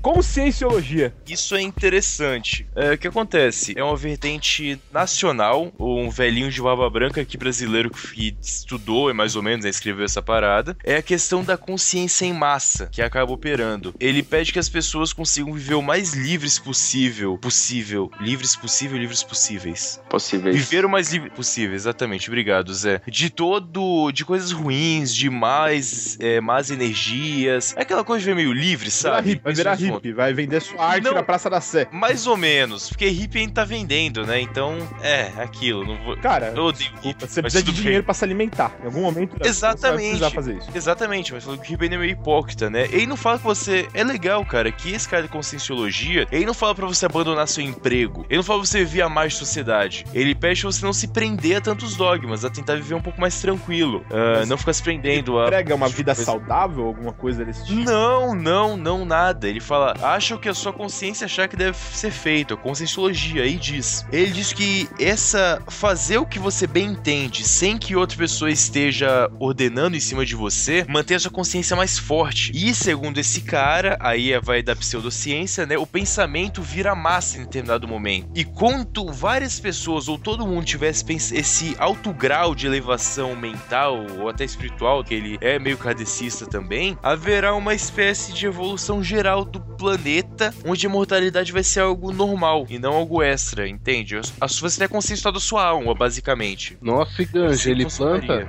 Conscienciologia. 0.03 1.15
Isso 1.29 1.55
é 1.55 1.62
interessante. 1.62 2.67
É, 2.75 2.95
o 2.95 2.99
que 2.99 3.07
acontece? 3.07 3.73
É 3.77 3.85
uma 3.85 3.97
vertente 3.97 4.77
nacional, 4.93 5.73
um 5.79 6.11
velhinho 6.11 6.51
de 6.51 6.61
barba 6.61 6.91
branca 6.91 7.21
aqui 7.21 7.37
brasileiro 7.37 7.88
que 7.88 8.37
estudou 8.43 9.09
e 9.11 9.15
mais 9.15 9.37
ou 9.37 9.43
menos 9.45 9.65
né, 9.65 9.71
escreveu 9.71 10.05
essa 10.05 10.21
parada. 10.21 10.77
É 10.83 10.97
a 10.97 11.03
questão 11.03 11.45
da 11.45 11.57
consciência 11.57 12.27
em 12.27 12.33
massa 12.33 12.88
que 12.91 13.01
acaba 13.01 13.31
operando. 13.31 13.95
Ele 14.01 14.25
pede 14.25 14.53
que 14.53 14.59
as 14.59 14.69
pessoas 14.69 15.12
consigam 15.12 15.53
viver 15.53 15.75
o 15.75 15.83
mais 15.83 16.15
livres 16.15 16.59
possível. 16.59 17.38
Possível. 17.38 18.11
Livres 18.21 18.57
possível, 18.57 18.99
livres 18.99 19.23
possíveis. 19.23 20.01
Possíveis. 20.11 20.57
Viver 20.57 20.85
o 20.85 20.91
mais 20.91 21.12
livre 21.12 21.31
possível, 21.31 21.77
exatamente. 21.77 22.29
Obrigado, 22.29 22.75
Zé. 22.75 23.01
De 23.07 23.31
todo. 23.31 24.11
de 24.11 24.25
coisas 24.25 24.51
ruins, 24.51 25.15
de 25.15 25.31
mais. 25.31 26.19
É, 26.19 26.41
más 26.41 26.73
energias. 26.73 27.73
É 27.77 27.83
aquela 27.83 28.03
coisa 28.03 28.19
de 28.19 28.27
ver 28.27 28.35
meio 28.35 28.53
livre, 28.53 28.91
sabe? 28.91 29.41
Vai 29.45 29.55
virar 29.55 29.75
hippie 29.75 29.91
hippie, 29.94 30.12
vai 30.12 30.33
vender 30.33 30.61
sua 30.61 30.85
arte 30.85 31.05
não, 31.05 31.14
na 31.14 31.22
Praça 31.22 31.48
da 31.48 31.61
Sé. 31.61 31.88
Mais 31.92 32.26
ou 32.26 32.37
menos, 32.37 32.88
porque 32.88 33.09
hippie 33.09 33.40
ainda 33.40 33.55
tá 33.55 33.64
vendendo, 33.64 34.26
né? 34.26 34.40
Então, 34.40 34.76
é, 35.02 35.31
aquilo. 35.38 35.85
Não 35.85 35.96
vou... 36.05 36.16
Cara, 36.16 36.52
eu 36.57 36.64
odeio 36.64 36.90
hippie, 37.02 37.26
você 37.26 37.42
precisa 37.42 37.62
de 37.62 37.72
dinheiro 37.72 38.05
pra 38.05 38.14
se 38.14 38.24
alimentar. 38.24 38.72
Em 38.83 38.87
algum 38.87 39.02
momento 39.02 39.37
Exatamente. 39.44 40.18
você 40.18 40.31
fazer 40.31 40.57
isso. 40.57 40.70
Exatamente, 40.74 41.33
mas 41.33 41.44
falou 41.44 41.59
que 41.59 41.68
o 41.68 41.70
hippie 41.70 41.87
é 41.87 41.98
meio 41.98 42.11
hipócrita, 42.11 42.70
né? 42.70 42.88
Ele 42.90 43.07
não 43.07 43.16
fala 43.16 43.38
que 43.38 43.44
você. 43.44 43.88
É 43.94 44.05
legal, 44.05 44.44
cara, 44.44 44.70
que 44.70 44.92
esse 44.92 45.09
cara 45.09 45.22
de 45.22 45.28
conscienciologia, 45.28 46.26
ele 46.31 46.46
não 46.46 46.55
fala 46.55 46.74
pra 46.74 46.87
você 46.87 47.07
abandonar 47.07 47.48
seu 47.48 47.64
emprego. 47.64 48.24
Ele 48.28 48.37
não 48.37 48.44
fala 48.44 48.61
pra 48.61 48.68
você 48.68 48.78
viver 48.78 49.02
a 49.02 49.09
mais 49.09 49.35
sociedade. 49.35 50.05
Ele 50.12 50.35
pede 50.35 50.61
pra 50.61 50.72
você 50.72 50.85
não 50.85 50.92
se 50.92 51.09
prender 51.09 51.57
a 51.57 51.61
tantos 51.61 51.96
dogmas, 51.96 52.44
a 52.44 52.50
tentar 52.50 52.76
viver 52.76 52.94
um 52.94 53.00
pouco 53.00 53.20
mais 53.20 53.40
tranquilo. 53.40 54.05
Uh, 54.11 54.46
não 54.46 54.57
ficar 54.57 54.72
se 54.72 54.83
prendendo 54.83 55.38
a. 55.38 55.46
Prega 55.46 55.74
uma 55.74 55.88
vida 55.88 56.14
saudável, 56.14 56.87
alguma 56.87 57.12
coisa 57.12 57.44
desse 57.44 57.66
tipo? 57.66 57.83
Não, 57.83 58.35
não, 58.35 58.76
não, 58.76 59.05
nada. 59.05 59.48
Ele 59.48 59.61
fala 59.61 59.82
acha 60.03 60.35
o 60.35 60.38
que 60.38 60.49
a 60.49 60.55
sua 60.55 60.73
consciência 60.73 61.25
achar 61.25 61.49
que 61.49 61.57
deve 61.57 61.77
ser 61.77 62.11
feito, 62.11 62.57
conscienciologia, 62.57 63.42
aí 63.42 63.57
diz. 63.57 64.07
Ele 64.12 64.31
diz 64.31 64.53
que 64.53 64.88
essa 64.99 65.62
fazer 65.68 66.18
o 66.18 66.27
que 66.27 66.38
você 66.38 66.66
bem 66.66 66.92
entende, 66.92 67.45
sem 67.45 67.77
que 67.77 67.97
outra 67.97 68.16
pessoa 68.16 68.51
esteja 68.51 69.31
ordenando 69.38 69.97
em 69.97 70.01
cima 70.01 70.25
de 70.25 70.35
você, 70.35 70.85
manter 70.88 71.16
a 71.16 71.18
sua 71.21 71.31
consciência 71.31 71.77
mais 71.77 71.99
forte. 71.99 72.53
E 72.55 72.75
segundo 72.75 73.18
esse 73.18 73.40
cara, 73.40 73.97
aí 74.01 74.33
é, 74.33 74.40
vai 74.40 74.62
da 74.62 74.77
pseudociência, 74.77 75.66
né? 75.66 75.77
O 75.77 75.87
pensamento 75.87 76.62
vira 76.62 76.95
massa 76.95 77.38
em 77.38 77.45
determinado 77.45 77.88
momento. 77.88 78.29
E 78.35 78.45
quanto 78.45 79.11
várias 79.11 79.59
pessoas 79.59 80.09
ou 80.09 80.18
todo 80.18 80.47
mundo 80.47 80.64
tivesse 80.64 81.05
esse 81.35 81.77
alto 81.79 82.12
grau 82.12 82.55
de 82.55 82.66
elevação 82.66 83.35
mental 83.35 84.07
ou 84.18 84.29
até 84.29 84.45
espiritual, 84.45 85.03
que 85.03 85.14
ele 85.14 85.38
é 85.40 85.59
meio 85.59 85.79
kardecista 85.79 86.47
também, 86.47 86.97
haverá 87.03 87.55
uma 87.55 87.75
espécie 87.75 88.33
de 88.33 88.47
evolução 88.47 89.03
geral 89.03 89.45
do 89.45 89.61
planeta 89.72 90.52
onde 90.64 90.87
a 90.87 90.90
mortalidade 90.90 91.52
vai 91.52 91.62
ser 91.62 91.80
algo 91.80 92.12
normal 92.12 92.66
e 92.68 92.78
não 92.78 92.94
algo 92.94 93.22
extra, 93.22 93.68
entende? 93.68 94.18
A 94.40 94.48
sua 94.48 94.72
você 94.72 94.78
tem 94.78 94.87
a 94.87 94.88
consciência 94.88 95.30
da 95.30 95.40
sua 95.40 95.64
alma, 95.64 95.94
basicamente. 95.94 96.78
Nossa, 96.80 97.22
e 97.22 97.24
Ganja, 97.24 97.70
ele 97.70 97.87
planta? 97.87 98.46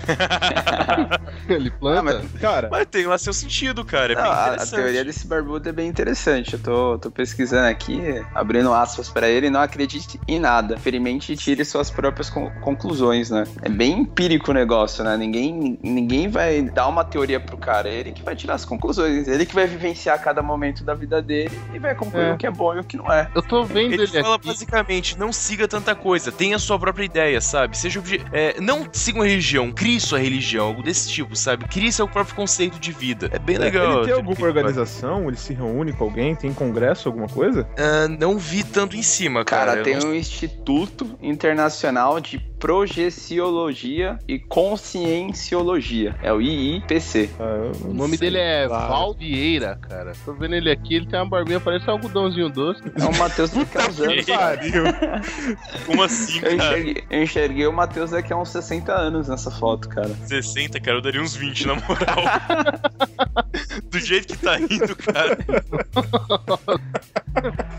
ele 1.50 1.70
planta? 1.72 2.00
Ah, 2.00 2.04
mas, 2.04 2.42
cara, 2.42 2.70
mas 2.72 2.88
tem 2.88 3.06
lá 3.06 3.18
seu 3.18 3.34
sentido, 3.34 3.84
cara. 3.84 4.14
É 4.14 4.16
não, 4.16 4.24
a, 4.24 4.54
a, 4.54 4.66
teoria 4.66 5.04
desse 5.04 5.28
barbudo 5.28 5.68
é 5.68 5.72
bem 5.72 5.88
interessante. 5.88 6.54
Eu 6.54 6.60
tô, 6.60 6.98
tô 6.98 7.12
pesquisando 7.12 7.68
aqui, 7.68 8.00
abrindo 8.34 8.74
aspas 8.74 9.10
para 9.10 9.28
ele, 9.28 9.50
não 9.50 9.60
acredite 9.60 10.20
em 10.28 10.40
nada. 10.40 10.76
Experimente 10.76 11.34
e 11.34 11.38
tire 11.38 11.66
suas 11.66 11.90
próprias 11.92 12.30
con 12.30 12.50
conclusões, 12.62 13.30
né? 13.30 13.44
É 13.62 13.70
bem 13.70 14.00
empírico 14.00 14.52
o 14.52 14.54
negócio, 14.54 15.04
né? 15.04 15.18
Ninguém, 15.18 15.78
ninguém 15.82 16.28
vai 16.28 16.62
dar 16.62 16.88
uma 16.88 17.04
teoria 17.04 17.40
pro 17.40 17.58
cara, 17.58 17.90
é 17.90 17.94
ele 17.94 18.12
que 18.12 18.24
vai 18.24 18.36
tirar 18.36 18.56
as 18.56 18.66
conclusões, 18.66 19.28
ele 19.28 19.46
que 19.46 19.54
vai 19.54 19.68
vivenciar 19.68 20.22
cada 20.22 20.42
momento 20.42 20.84
da 20.84 20.94
vida 20.94 21.13
dele 21.22 21.58
e 21.74 21.80
vai 21.80 21.96
concluir 21.96 22.26
é. 22.26 22.34
o 22.34 22.38
que 22.38 22.48
é 22.48 22.52
bom 22.52 22.76
e 22.76 22.80
o 22.80 22.84
que 22.84 22.98
não 22.98 23.12
é. 23.12 23.30
Eu 23.36 23.42
tô 23.42 23.64
vendo 23.64 23.94
ele, 23.94 24.04
ele 24.04 24.22
fala 24.22 24.36
aqui. 24.36 24.48
basicamente, 24.48 25.18
não 25.18 25.32
siga 25.32 25.68
tanta 25.68 25.96
coisa, 25.96 26.32
tenha 26.32 26.56
a 26.56 26.60
sua 26.60 26.78
própria 26.80 27.06
ideia, 27.06 27.42
sabe? 27.42 27.78
Seja 27.78 28.02
é, 28.32 28.60
não 28.60 28.88
siga 28.92 29.20
uma 29.20 29.28
religião, 29.28 29.72
crie 29.72 30.00
sua 30.00 30.20
religião, 30.20 30.68
algo 30.68 30.84
desse 30.84 31.10
tipo, 31.10 31.36
sabe? 31.36 31.66
Crie 31.66 31.92
seu 31.92 32.08
próprio 32.08 32.36
conceito 32.36 32.80
de 32.80 32.92
vida. 32.92 33.30
É 33.32 33.40
bem 33.40 33.58
legal. 33.58 33.98
Ele 33.98 34.06
tem 34.06 34.14
alguma 34.14 34.48
organização? 34.48 35.28
Ele 35.28 35.38
se 35.38 35.54
reúne 35.54 35.94
com 35.94 36.04
alguém? 36.06 36.36
Tem 36.36 36.54
congresso, 36.54 37.08
alguma 37.08 37.28
coisa? 37.28 37.68
Uh, 37.78 38.10
não 38.20 38.38
vi 38.38 38.64
tanto 38.64 38.96
em 38.96 39.04
cima, 39.04 39.44
cara. 39.44 39.72
Cara, 39.72 39.84
tem 39.84 39.98
não... 39.98 40.10
um 40.10 40.14
Instituto 40.14 41.18
Internacional 41.22 42.20
de 42.20 42.40
Projeciologia 42.64 44.18
e 44.26 44.40
Conscienciologia. 44.40 46.16
É 46.24 46.32
o 46.32 46.40
IIPC. 46.40 47.30
Ah, 47.38 47.72
o 47.84 47.94
nome 47.94 48.16
dele 48.16 48.38
é 48.38 48.66
claro. 48.66 48.88
Val 48.88 49.14
Vieira, 49.14 49.78
cara. 49.82 50.14
Tô 50.24 50.32
vendo 50.32 50.56
ele 50.56 50.72
aqui, 50.72 50.96
ele 50.96 51.06
tem 51.06 51.20
uma 51.20 51.28
barbinha, 51.28 51.60
parece 51.60 51.86
um 51.90 51.92
algodãozinho 51.92 52.48
doce. 52.48 52.82
É 52.98 53.04
o 53.04 53.18
Matheus 53.18 53.52
daqui 53.52 53.78
a 53.78 53.90
uns 53.90 54.00
anos. 54.00 54.26
Como 55.86 56.04
assim, 56.04 56.40
cara? 56.40 56.54
Eu 56.54 56.56
enxerguei, 56.56 57.04
eu 57.10 57.24
enxerguei 57.24 57.68
o 57.68 57.74
Matheus 57.74 58.12
daqui 58.12 58.32
a 58.32 58.38
uns 58.38 58.48
60 58.48 58.94
anos 58.94 59.28
nessa 59.28 59.52
foto, 59.52 59.90
cara. 59.90 60.16
60, 60.26 60.80
cara, 60.80 61.00
eu 61.00 61.02
daria 61.02 61.22
uns 61.22 61.36
20, 61.36 61.68
na 61.68 61.76
moral. 61.76 62.24
Do 63.92 64.00
jeito 64.00 64.36
que 64.36 64.44
tá 64.44 64.60
indo, 64.60 64.96
cara. 64.96 65.38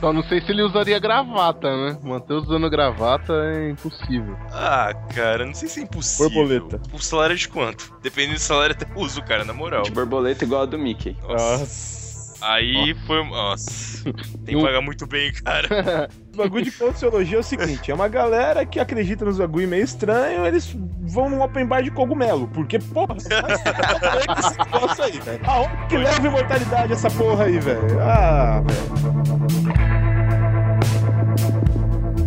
Só 0.01 0.13
não 0.13 0.23
sei 0.25 0.41
se 0.41 0.51
ele 0.51 0.63
usaria 0.63 0.99
gravata, 0.99 1.69
né? 1.69 1.99
Manter 2.03 2.35
usando 2.35 2.69
gravata 2.69 3.33
é 3.33 3.71
impossível. 3.71 4.37
Ah, 4.53 4.74
cara, 5.15 5.47
não 5.47 5.55
sei 5.55 5.69
se 5.69 5.81
é 5.81 5.83
impossível. 5.83 6.31
Borboleta. 6.31 6.81
O 6.93 6.99
salário 6.99 7.35
é 7.35 7.37
de 7.37 7.49
quanto? 7.49 7.95
Dependendo 8.03 8.35
do 8.35 8.41
salário, 8.41 8.75
até 8.75 8.87
uso, 8.99 9.23
cara, 9.23 9.45
na 9.45 9.53
moral. 9.53 9.83
De 9.83 9.91
borboleta 9.91 10.45
igual 10.45 10.63
a 10.63 10.67
do 10.67 10.79
Mickey. 10.79 11.17
Nossa. 11.23 11.59
Nossa. 11.59 12.05
Aí 12.41 12.95
Nossa. 12.95 13.07
foi. 13.07 13.25
Nossa. 13.25 14.05
Tem 14.45 14.57
que 14.57 14.63
pagar 14.63 14.83
muito 14.83 15.07
bem, 15.07 15.33
cara. 15.33 16.11
o 16.35 16.37
bagulho 16.37 16.65
de 16.65 16.73
consciologia 16.73 17.39
é 17.39 17.41
o 17.41 17.43
seguinte: 17.43 17.91
é 17.91 17.95
uma 17.95 18.09
galera 18.09 18.67
que 18.67 18.79
acredita 18.79 19.25
nos 19.25 19.39
bagulho 19.39 19.67
meio 19.67 19.83
estranho, 19.83 20.45
eles 20.45 20.77
vão 21.01 21.31
num 21.31 21.43
open 21.43 21.67
bar 21.67 21.83
de 21.83 21.91
cogumelo. 21.91 22.47
Porque, 22.49 22.79
porra, 22.79 23.17
esse 23.17 24.59
negócio 24.59 25.05
aí, 25.05 25.19
velho. 25.21 25.41
Aonde 25.45 25.87
que 25.89 25.97
leva 25.97 26.27
imortalidade 26.27 26.93
essa 26.93 27.11
porra 27.11 27.45
aí, 27.45 27.59
velho? 27.59 28.01
Ah, 28.01 28.63
velho. 28.63 29.94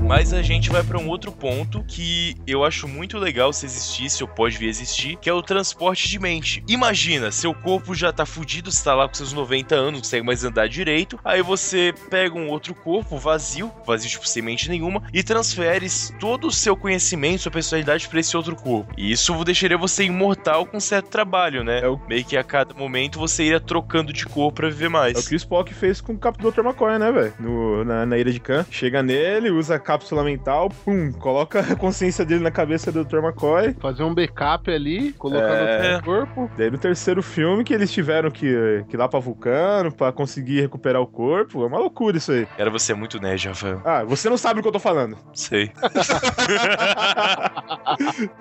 Mas 0.08 0.32
a 0.32 0.42
gente 0.42 0.70
vai 0.70 0.82
para 0.82 0.98
um 0.98 1.10
outro 1.10 1.34
ponto 1.34 1.84
que 1.84 2.34
eu 2.48 2.64
acho 2.64 2.88
muito 2.88 3.18
legal 3.18 3.52
se 3.52 3.66
existisse 3.66 4.24
ou 4.24 4.28
pode 4.28 4.58
vir 4.58 4.68
a 4.68 4.70
existir, 4.70 5.18
que 5.18 5.30
é 5.30 5.34
o 5.34 5.42
transporte 5.42 6.08
de 6.08 6.18
mente. 6.18 6.64
Imagina, 6.66 7.30
seu 7.30 7.54
corpo 7.54 7.94
já 7.94 8.14
tá 8.14 8.26
fudido, 8.26 8.72
você 8.72 8.82
tá 8.82 8.96
lá 8.96 9.06
com 9.06 9.14
seus 9.14 9.34
90 9.34 9.76
anos, 9.76 9.92
não 9.92 10.00
consegue 10.00 10.26
mais 10.26 10.46
andar 10.46 10.70
direito, 10.70 11.20
aí 11.26 11.42
você 11.42 11.94
pega 12.10 12.38
um 12.38 12.48
outro 12.48 12.74
corpo 12.74 13.18
vazio, 13.18 13.70
vazio 13.86 14.10
tipo 14.10 14.26
sem 14.26 14.42
mente 14.42 14.70
nenhuma, 14.70 15.04
e 15.14 15.22
transfere 15.22 15.88
todo 16.18 16.48
o 16.48 16.52
seu 16.52 16.78
conhecimento, 16.78 17.42
sua 17.42 17.52
personalidade 17.52 18.08
para 18.08 18.22
esse 18.22 18.38
outro 18.38 18.56
corpo. 18.56 18.94
E 18.98 19.12
isso 19.12 19.44
deixaria 19.44 19.78
você 19.78 20.06
imortal 20.06 20.66
com 20.66 20.80
certo 20.80 21.10
trabalho, 21.10 21.66
né? 21.66 21.82
É 21.82 21.88
o... 21.88 22.00
Meio 22.08 22.24
que 22.24 22.38
a 22.38 22.44
cada 22.46 22.74
momento 22.74 23.20
você 23.20 23.44
iria 23.44 23.60
trocando 23.60 24.14
de 24.14 24.26
corpo 24.26 24.56
pra 24.56 24.70
viver 24.70 24.90
mais. 24.90 25.18
É 25.18 25.20
o 25.20 25.24
que 25.24 25.36
o 25.36 25.38
Spock 25.38 25.74
fez 25.74 26.00
com 26.00 26.14
o 26.14 26.18
Capitão 26.18 26.50
Dr. 26.50 26.62
McCoy, 26.62 26.98
né, 26.98 27.12
velho? 27.12 27.84
Na, 27.84 28.06
na 28.06 28.18
Ilha 28.18 28.32
de 28.32 28.40
Khan. 28.40 28.66
Chega 28.72 29.04
nele, 29.04 29.52
usa 29.52 29.76
a 29.76 29.80
cápsula 29.98 30.24
mental, 30.24 30.70
pum, 30.86 31.12
coloca 31.14 31.60
a 31.60 31.76
consciência 31.76 32.24
dele 32.24 32.44
na 32.44 32.52
cabeça 32.52 32.92
do 32.92 33.04
Dr. 33.04 33.18
McCoy. 33.18 33.76
Fazer 33.80 34.04
um 34.04 34.14
backup 34.14 34.70
ali, 34.72 35.12
colocar 35.14 35.48
É. 35.56 35.98
no 35.98 36.04
corpo. 36.04 36.52
Daí 36.56 36.70
no 36.70 36.78
terceiro 36.78 37.24
filme 37.24 37.64
que 37.64 37.74
eles 37.74 37.92
tiveram 37.92 38.30
que, 38.30 38.86
que 38.88 38.96
ir 38.96 38.98
lá 38.98 39.08
pra 39.08 39.20
Vulcano 39.20 39.92
pra 39.92 40.12
conseguir 40.12 40.62
recuperar 40.62 41.02
o 41.02 41.08
corpo. 41.08 41.64
É 41.64 41.68
uma 41.68 41.80
loucura 41.80 42.18
isso 42.18 42.32
aí. 42.32 42.46
Cara, 42.58 42.70
você 42.70 42.92
é 42.92 42.96
muito 42.96 43.20
nerd, 43.20 43.48
Rafael. 43.48 43.82
Ah, 43.84 44.04
você 44.04 44.30
não 44.30 44.38
sabe 44.38 44.60
o 44.60 44.64
que 44.64 44.68
eu 44.70 44.72
tô 44.74 44.80
falando. 44.80 45.18
Sei. 45.34 45.72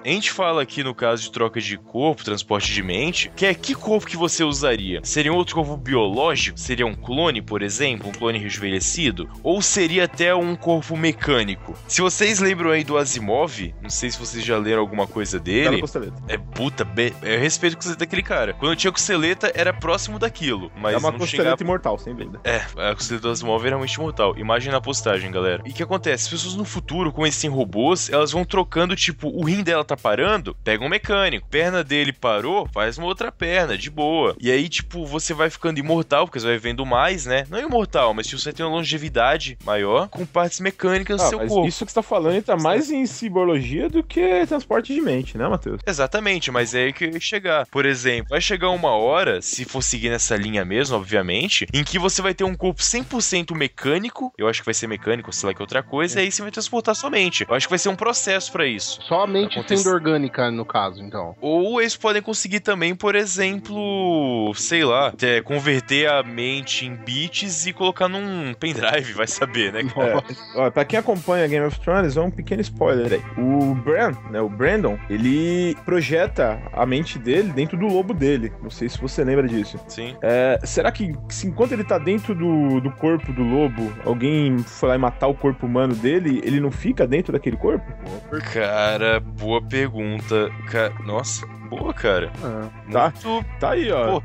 a 0.04 0.08
gente 0.08 0.30
fala 0.32 0.62
aqui 0.62 0.84
no 0.84 0.94
caso 0.94 1.22
de 1.22 1.32
troca 1.32 1.58
de 1.60 1.78
corpo, 1.78 2.22
transporte 2.24 2.72
de 2.72 2.82
mente, 2.82 3.30
que 3.34 3.46
é 3.46 3.54
que 3.54 3.74
corpo 3.74 4.06
que 4.06 4.16
você 4.16 4.44
usaria? 4.44 5.00
Seria 5.02 5.32
um 5.32 5.36
outro 5.36 5.54
corpo 5.54 5.76
biológico? 5.76 6.58
Seria 6.58 6.86
um 6.86 6.94
clone, 6.94 7.40
por 7.40 7.62
exemplo? 7.62 8.08
Um 8.08 8.12
clone 8.12 8.38
rejuvenescido? 8.38 9.28
Ou 9.42 9.62
seria 9.62 10.04
até 10.04 10.34
um 10.34 10.54
corpo 10.54 10.96
mecânico? 10.96 11.45
Se 11.86 12.00
vocês 12.00 12.38
lembram 12.40 12.70
aí 12.70 12.82
do 12.82 12.96
Asimov, 12.98 13.74
não 13.82 13.90
sei 13.90 14.10
se 14.10 14.18
vocês 14.18 14.44
já 14.44 14.56
leram 14.58 14.80
alguma 14.80 15.06
coisa 15.06 15.38
Bela 15.38 15.70
dele. 15.70 15.80
costeleta. 15.80 16.16
É 16.28 16.36
puta, 16.38 16.84
be... 16.84 17.14
eu 17.22 17.38
respeito 17.38 17.74
o 17.74 17.76
costeleta 17.76 18.04
daquele 18.04 18.22
cara. 18.22 18.54
Quando 18.54 18.72
eu 18.72 18.76
tinha 18.76 18.92
costeleta, 18.92 19.52
era 19.54 19.72
próximo 19.72 20.18
daquilo. 20.18 20.70
Mas 20.76 20.94
é 20.94 20.98
uma 20.98 21.10
não 21.10 21.18
costeleta 21.18 21.44
chegava 21.50 21.62
imortal, 21.62 21.98
sem 21.98 22.14
dúvida. 22.14 22.40
é, 22.44 22.62
a 22.90 22.94
costeleta 22.94 23.28
do 23.28 23.32
Asimov 23.32 23.64
é 23.64 23.68
realmente 23.68 23.98
mortal. 24.00 24.36
Imagem 24.38 24.72
na 24.72 24.80
postagem, 24.80 25.30
galera. 25.30 25.62
E 25.64 25.70
o 25.70 25.74
que 25.74 25.82
acontece? 25.82 26.24
As 26.24 26.30
pessoas 26.30 26.54
no 26.54 26.64
futuro, 26.64 27.12
com 27.12 27.26
esses 27.26 27.50
robôs, 27.50 28.10
elas 28.10 28.32
vão 28.32 28.44
trocando, 28.44 28.96
tipo, 28.96 29.28
o 29.28 29.44
rim 29.44 29.62
dela 29.62 29.84
tá 29.84 29.96
parando, 29.96 30.54
pega 30.64 30.84
um 30.84 30.88
mecânico. 30.88 31.46
Perna 31.48 31.84
dele 31.84 32.12
parou, 32.12 32.68
faz 32.72 32.98
uma 32.98 33.06
outra 33.06 33.30
perna, 33.30 33.76
de 33.76 33.90
boa. 33.90 34.34
E 34.40 34.50
aí, 34.50 34.68
tipo, 34.68 35.04
você 35.06 35.32
vai 35.34 35.50
ficando 35.50 35.78
imortal, 35.78 36.26
porque 36.26 36.40
você 36.40 36.46
vai 36.46 36.56
vivendo 36.56 36.84
mais, 36.84 37.26
né? 37.26 37.44
Não 37.48 37.58
imortal, 37.60 38.14
mas 38.14 38.26
tipo, 38.26 38.40
você 38.40 38.52
tem 38.52 38.64
uma 38.64 38.74
longevidade 38.74 39.58
maior 39.64 40.08
com 40.08 40.24
partes 40.24 40.60
mecânicas 40.60 41.20
Ah, 41.20 41.28
seu 41.36 41.42
mas 41.42 41.52
corpo. 41.52 41.68
isso 41.68 41.84
que 41.84 41.92
você 41.92 41.96
tá 41.96 42.02
falando 42.02 42.34
entra 42.36 42.56
mais 42.56 42.90
em 42.90 43.06
ciborologia 43.06 43.88
do 43.88 44.02
que 44.02 44.46
transporte 44.46 44.94
de 44.94 45.00
mente, 45.00 45.36
né, 45.38 45.48
Matheus? 45.48 45.80
Exatamente, 45.86 46.50
mas 46.50 46.74
é 46.74 46.84
aí 46.84 46.92
que 46.92 47.04
eu 47.04 47.10
ia 47.10 47.20
chegar. 47.20 47.66
Por 47.66 47.86
exemplo, 47.86 48.30
vai 48.30 48.40
chegar 48.40 48.70
uma 48.70 48.90
hora, 48.90 49.40
se 49.42 49.64
for 49.64 49.82
seguir 49.82 50.10
nessa 50.10 50.36
linha 50.36 50.64
mesmo, 50.64 50.96
obviamente, 50.96 51.66
em 51.72 51.84
que 51.84 51.98
você 51.98 52.22
vai 52.22 52.34
ter 52.34 52.44
um 52.44 52.54
corpo 52.54 52.80
100% 52.80 53.54
mecânico, 53.54 54.32
eu 54.38 54.48
acho 54.48 54.60
que 54.60 54.66
vai 54.66 54.74
ser 54.74 54.86
mecânico, 54.86 55.32
sei 55.32 55.48
lá 55.48 55.54
que 55.54 55.62
outra 55.62 55.82
coisa, 55.82 56.20
e 56.20 56.24
aí 56.24 56.32
você 56.32 56.42
vai 56.42 56.50
transportar 56.50 56.94
sua 56.94 57.10
mente. 57.10 57.44
Eu 57.48 57.54
acho 57.54 57.66
que 57.66 57.70
vai 57.70 57.78
ser 57.78 57.88
um 57.88 57.96
processo 57.96 58.50
pra 58.52 58.66
isso. 58.66 59.00
Só 59.02 59.22
a 59.22 59.26
mente 59.26 59.62
sendo 59.66 59.90
orgânica, 59.90 60.50
no 60.50 60.64
caso, 60.64 61.02
então. 61.02 61.34
Ou 61.40 61.80
eles 61.80 61.96
podem 61.96 62.22
conseguir 62.22 62.60
também, 62.60 62.94
por 62.94 63.14
exemplo, 63.14 64.52
sei 64.54 64.84
lá, 64.84 65.12
é, 65.22 65.40
converter 65.42 66.08
a 66.08 66.22
mente 66.22 66.86
em 66.86 66.94
bits 66.94 67.66
e 67.66 67.72
colocar 67.72 68.08
num 68.08 68.54
pendrive, 68.54 69.12
vai 69.14 69.26
saber, 69.26 69.72
né? 69.72 69.84
cara? 69.84 70.24
É, 70.54 70.58
ó, 70.60 70.70
pra 70.70 70.84
quem 70.84 70.98
acompanha 70.98 71.25
Game 71.48 71.64
of 71.66 71.78
Thrones, 71.80 72.16
é 72.16 72.20
um 72.20 72.30
pequeno 72.30 72.60
spoiler 72.62 73.12
aí. 73.14 73.22
O 73.42 73.74
Bran, 73.74 74.12
né, 74.30 74.40
o 74.40 74.48
Brandon, 74.48 74.98
ele 75.10 75.76
projeta 75.84 76.60
a 76.72 76.86
mente 76.86 77.18
dele 77.18 77.52
dentro 77.52 77.76
do 77.76 77.86
lobo 77.86 78.14
dele. 78.14 78.52
Não 78.62 78.70
sei 78.70 78.88
se 78.88 78.98
você 79.00 79.24
lembra 79.24 79.46
disso. 79.48 79.78
Sim. 79.88 80.14
É, 80.22 80.58
será 80.64 80.90
que 80.92 81.12
se 81.28 81.46
enquanto 81.46 81.72
ele 81.72 81.84
tá 81.84 81.98
dentro 81.98 82.34
do, 82.34 82.80
do 82.80 82.90
corpo 82.92 83.32
do 83.32 83.42
lobo, 83.42 83.92
alguém 84.04 84.58
foi 84.58 84.88
lá 84.90 84.94
e 84.94 84.98
matar 84.98 85.26
o 85.28 85.34
corpo 85.34 85.66
humano 85.66 85.94
dele, 85.94 86.40
ele 86.44 86.60
não 86.60 86.70
fica 86.70 87.06
dentro 87.06 87.32
daquele 87.32 87.56
corpo? 87.56 87.84
Cara, 88.52 89.20
boa 89.20 89.60
pergunta. 89.62 90.50
Ca- 90.70 90.92
Nossa, 91.04 91.46
boa, 91.66 91.92
cara. 91.92 92.30
Tá. 92.90 93.12
Muito. 93.12 93.44
Tá 93.58 93.70
aí, 93.70 93.90
ó. 93.90 94.20
Pô, 94.20 94.22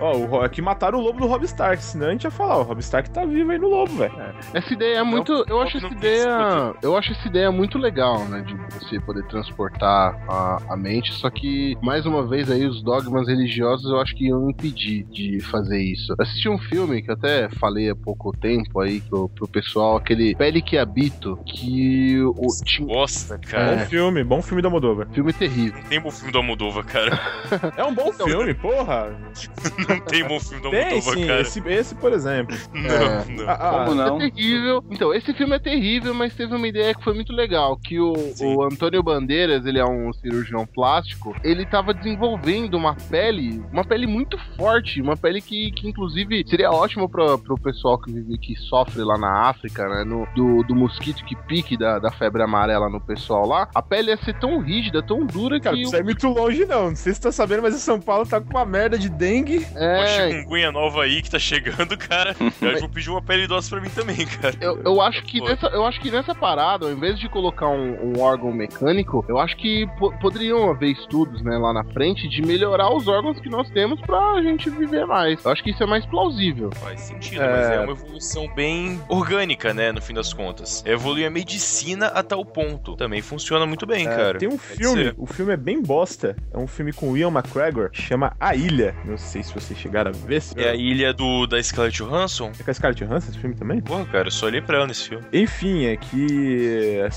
Ó, 0.00 0.16
o, 0.38 0.44
é 0.44 0.48
que 0.48 0.60
mataram 0.62 0.98
o 0.98 1.02
lobo 1.02 1.20
do 1.20 1.26
Rob 1.26 1.44
Stark, 1.44 1.82
senão 1.82 2.08
a 2.08 2.10
gente 2.12 2.24
ia 2.24 2.30
falar, 2.30 2.58
o 2.58 2.62
Rob 2.62 2.80
Stark 2.80 3.10
tá 3.10 3.24
vivo 3.24 3.50
aí 3.50 3.58
no 3.58 3.68
lobo, 3.68 3.94
velho. 3.96 4.14
Essa 4.52 4.72
ideia 4.72 4.98
é 4.98 5.02
muito. 5.02 5.44
Eu 5.48 5.60
acho 5.60 5.80
não 5.80 5.88
essa 5.88 5.96
ideia. 5.96 6.74
Eu 6.82 6.96
acho 6.96 7.12
essa 7.12 7.26
ideia 7.28 7.50
muito 7.50 7.78
legal, 7.78 8.24
né? 8.26 8.40
De 8.42 8.54
você 8.74 9.00
poder 9.00 9.24
transportar 9.26 10.16
a, 10.28 10.58
a 10.70 10.76
mente. 10.76 11.12
Só 11.14 11.30
que, 11.30 11.76
mais 11.82 12.06
uma 12.06 12.26
vez, 12.26 12.50
aí, 12.50 12.66
os 12.66 12.82
dogmas 12.82 13.28
religiosos 13.28 13.90
eu 13.90 14.00
acho 14.00 14.14
que 14.14 14.26
iam 14.26 14.50
impedir 14.50 15.04
de 15.04 15.40
fazer 15.40 15.80
isso. 15.80 16.12
Eu 16.12 16.22
assisti 16.22 16.48
um 16.48 16.58
filme 16.58 17.02
que 17.02 17.10
eu 17.10 17.14
até 17.14 17.48
falei 17.50 17.90
há 17.90 17.96
pouco 17.96 18.32
tempo 18.36 18.80
aí 18.80 19.00
pro, 19.00 19.28
pro 19.28 19.48
pessoal, 19.48 19.96
aquele 19.96 20.34
Pele 20.34 20.60
que 20.62 20.76
Habito, 20.76 21.38
que 21.46 22.20
o, 22.22 22.46
tinha 22.64 22.86
bosta, 22.86 23.36
Bom 23.38 23.50
cara. 23.50 23.78
filme, 23.86 24.24
bom 24.24 24.42
filme 24.42 24.62
da 24.62 24.70
Moldova. 24.70 25.06
filme 25.12 25.32
terrível. 25.32 25.80
Não 25.80 25.88
tem 25.88 26.00
bom 26.00 26.10
filme 26.10 26.32
do 26.32 26.42
Almodóvar, 26.66 26.84
cara. 26.84 27.72
É 27.76 27.84
um 27.84 27.94
bom 27.94 28.12
filme, 28.12 28.54
porra. 28.54 29.16
Não 29.88 30.00
tem 30.00 30.24
bom 30.26 30.40
filme 30.40 30.62
do 30.62 30.70
Tem 30.70 30.84
Almodóvar, 30.84 31.14
sim, 31.14 31.26
cara. 31.26 31.40
esse, 31.40 31.60
esse, 31.68 31.94
por 31.94 32.12
exemplo. 32.12 32.56
Não, 32.72 32.90
É. 32.90 33.24
não. 33.28 33.48
Ah, 33.48 33.52
ah, 33.60 33.84
Como 33.84 33.94
não? 33.94 34.20
É 34.20 34.30
terrível. 34.30 34.84
Então, 34.90 35.14
esse 35.14 35.32
filme 35.34 35.54
é 35.56 35.58
terrível, 35.58 36.14
mas 36.14 36.34
teve 36.34 36.54
uma 36.54 36.66
ideia 36.66 36.94
que 36.94 37.02
foi 37.04 37.14
muito 37.14 37.32
legal, 37.32 37.76
que 37.76 37.98
o, 38.00 38.12
o 38.40 38.62
Antônio 38.64 39.02
Bandeiras, 39.02 39.64
ele 39.66 39.78
é 39.78 39.84
um 39.84 40.12
cirurgião 40.12 40.66
plástico, 40.66 41.34
ele 41.44 41.64
tava 41.66 41.92
desenvolvendo 41.94 42.74
uma 42.74 42.94
pele, 42.94 43.62
uma 43.72 43.84
pele 43.84 44.06
muito 44.06 44.38
forte, 44.56 45.00
uma 45.00 45.16
pele 45.16 45.40
que, 45.40 45.70
que 45.72 45.88
inclusive 45.88 46.44
seria 46.48 46.70
ótimo 46.70 47.08
pro, 47.08 47.38
pro 47.38 47.56
pessoal 47.60 47.98
que 48.00 48.12
vive, 48.12 48.38
que 48.38 48.56
sofre 48.56 49.02
lá 49.02 49.16
na 49.18 49.48
África, 49.48 49.86
né, 49.88 50.04
no, 50.04 50.26
do, 50.34 50.62
do 50.64 50.74
mosquito 50.74 51.24
que 51.24 51.36
pique 51.36 51.76
da, 51.76 51.98
da 51.98 52.10
febre 52.12 52.42
amarela 52.42 52.88
no 52.88 53.00
pessoal 53.00 53.46
lá, 53.46 53.68
a 53.74 53.82
pele 53.82 54.10
ia 54.10 54.16
ser 54.18 54.38
tão 54.38 54.58
rígida, 54.60 55.02
tão 55.02 55.24
dura 55.26 55.60
Cara, 55.60 55.76
que... 55.76 55.82
isso 55.82 55.96
é 55.96 56.02
muito 56.02 56.26
longe, 56.28 56.55
não. 56.64 56.90
Não 56.90 56.96
sei 56.96 57.12
se 57.12 57.18
você 57.20 57.22
tá 57.28 57.32
sabendo, 57.32 57.62
mas 57.62 57.74
em 57.74 57.78
São 57.78 58.00
Paulo 58.00 58.26
tá 58.26 58.40
com 58.40 58.50
uma 58.50 58.64
merda 58.64 58.98
de 58.98 59.08
dengue. 59.08 59.66
Uma 59.72 59.80
é, 59.84 60.30
chikungunya 60.30 60.72
nova 60.72 61.02
aí 61.02 61.20
que 61.22 61.30
tá 61.30 61.38
chegando, 61.38 61.96
cara. 61.96 62.34
Eu 62.62 62.80
vou 62.80 62.88
pedir 62.88 63.10
uma 63.10 63.22
pele 63.22 63.46
doce 63.46 63.68
pra 63.70 63.80
mim 63.80 63.90
também, 63.90 64.24
cara. 64.26 64.54
Eu, 64.60 64.80
eu 64.84 65.00
acho 65.00 65.22
que 65.24 65.38
Pô. 65.40 65.48
nessa, 65.48 65.66
eu 65.68 65.84
acho 65.84 66.00
que 66.00 66.10
nessa 66.10 66.34
parada, 66.34 66.86
ao 66.86 66.92
invés 66.92 67.18
de 67.18 67.28
colocar 67.28 67.68
um, 67.68 68.14
um 68.16 68.20
órgão 68.20 68.52
mecânico, 68.52 69.24
eu 69.28 69.38
acho 69.38 69.56
que 69.56 69.86
po- 69.98 70.12
poderiam 70.18 70.70
haver 70.70 70.90
estudos, 70.92 71.42
né, 71.42 71.56
lá 71.58 71.72
na 71.72 71.84
frente 71.84 72.28
de 72.28 72.42
melhorar 72.42 72.90
os 72.94 73.06
órgãos 73.08 73.38
que 73.40 73.48
nós 73.48 73.68
temos 73.70 74.00
pra 74.02 74.40
gente 74.42 74.70
viver 74.70 75.06
mais. 75.06 75.44
Eu 75.44 75.50
acho 75.50 75.62
que 75.62 75.70
isso 75.70 75.82
é 75.82 75.86
mais 75.86 76.04
plausível. 76.06 76.70
Faz 76.76 77.00
sentido, 77.00 77.42
É. 77.42 77.50
mas 77.50 77.70
é 77.70 77.80
uma 77.80 77.92
evolução 77.92 78.48
bem 78.54 79.00
orgânica, 79.08 79.72
né, 79.74 79.92
no 79.92 80.00
fim 80.00 80.14
das 80.14 80.32
contas. 80.32 80.82
Evolui 80.86 81.24
a 81.24 81.30
medicina 81.30 82.06
a 82.08 82.22
tal 82.22 82.44
ponto. 82.44 82.96
Também 82.96 83.20
funciona 83.22 83.66
muito 83.66 83.86
bem, 83.86 84.06
É, 84.06 84.14
cara. 84.16 84.38
tem 84.38 84.48
um 84.48 84.58
filme, 84.58 85.12
o 85.16 85.26
filme 85.26 85.52
é 85.52 85.56
bem 85.56 85.82
bosta. 85.82 86.36
É 86.56 86.58
um 86.58 86.66
filme 86.66 86.90
com 86.92 87.10
o 87.10 87.16
Ian 87.18 87.28
McGregor, 87.30 87.90
chama 87.92 88.32
A 88.40 88.54
Ilha. 88.54 88.94
Não 89.04 89.18
sei 89.18 89.42
se 89.42 89.52
vocês 89.52 89.78
chegaram 89.78 90.10
a 90.10 90.26
ver. 90.26 90.40
Se... 90.40 90.58
É 90.58 90.70
a 90.70 90.74
ilha 90.74 91.12
do, 91.12 91.46
da 91.46 91.62
Scarlett 91.62 91.98
Johansson? 92.02 92.50
É 92.58 92.62
com 92.62 92.70
a 92.70 92.74
Scarlett 92.74 93.04
Johansson 93.04 93.30
esse 93.30 93.38
filme 93.38 93.54
também? 93.54 93.80
Porra, 93.82 94.06
cara, 94.06 94.28
eu 94.28 94.30
só 94.32 94.46
olhei 94.46 94.62
pra 94.62 94.78
ela 94.78 94.86
nesse 94.86 95.08
filme. 95.10 95.24
Enfim, 95.32 95.84
é 95.84 95.96
que, 95.96 96.26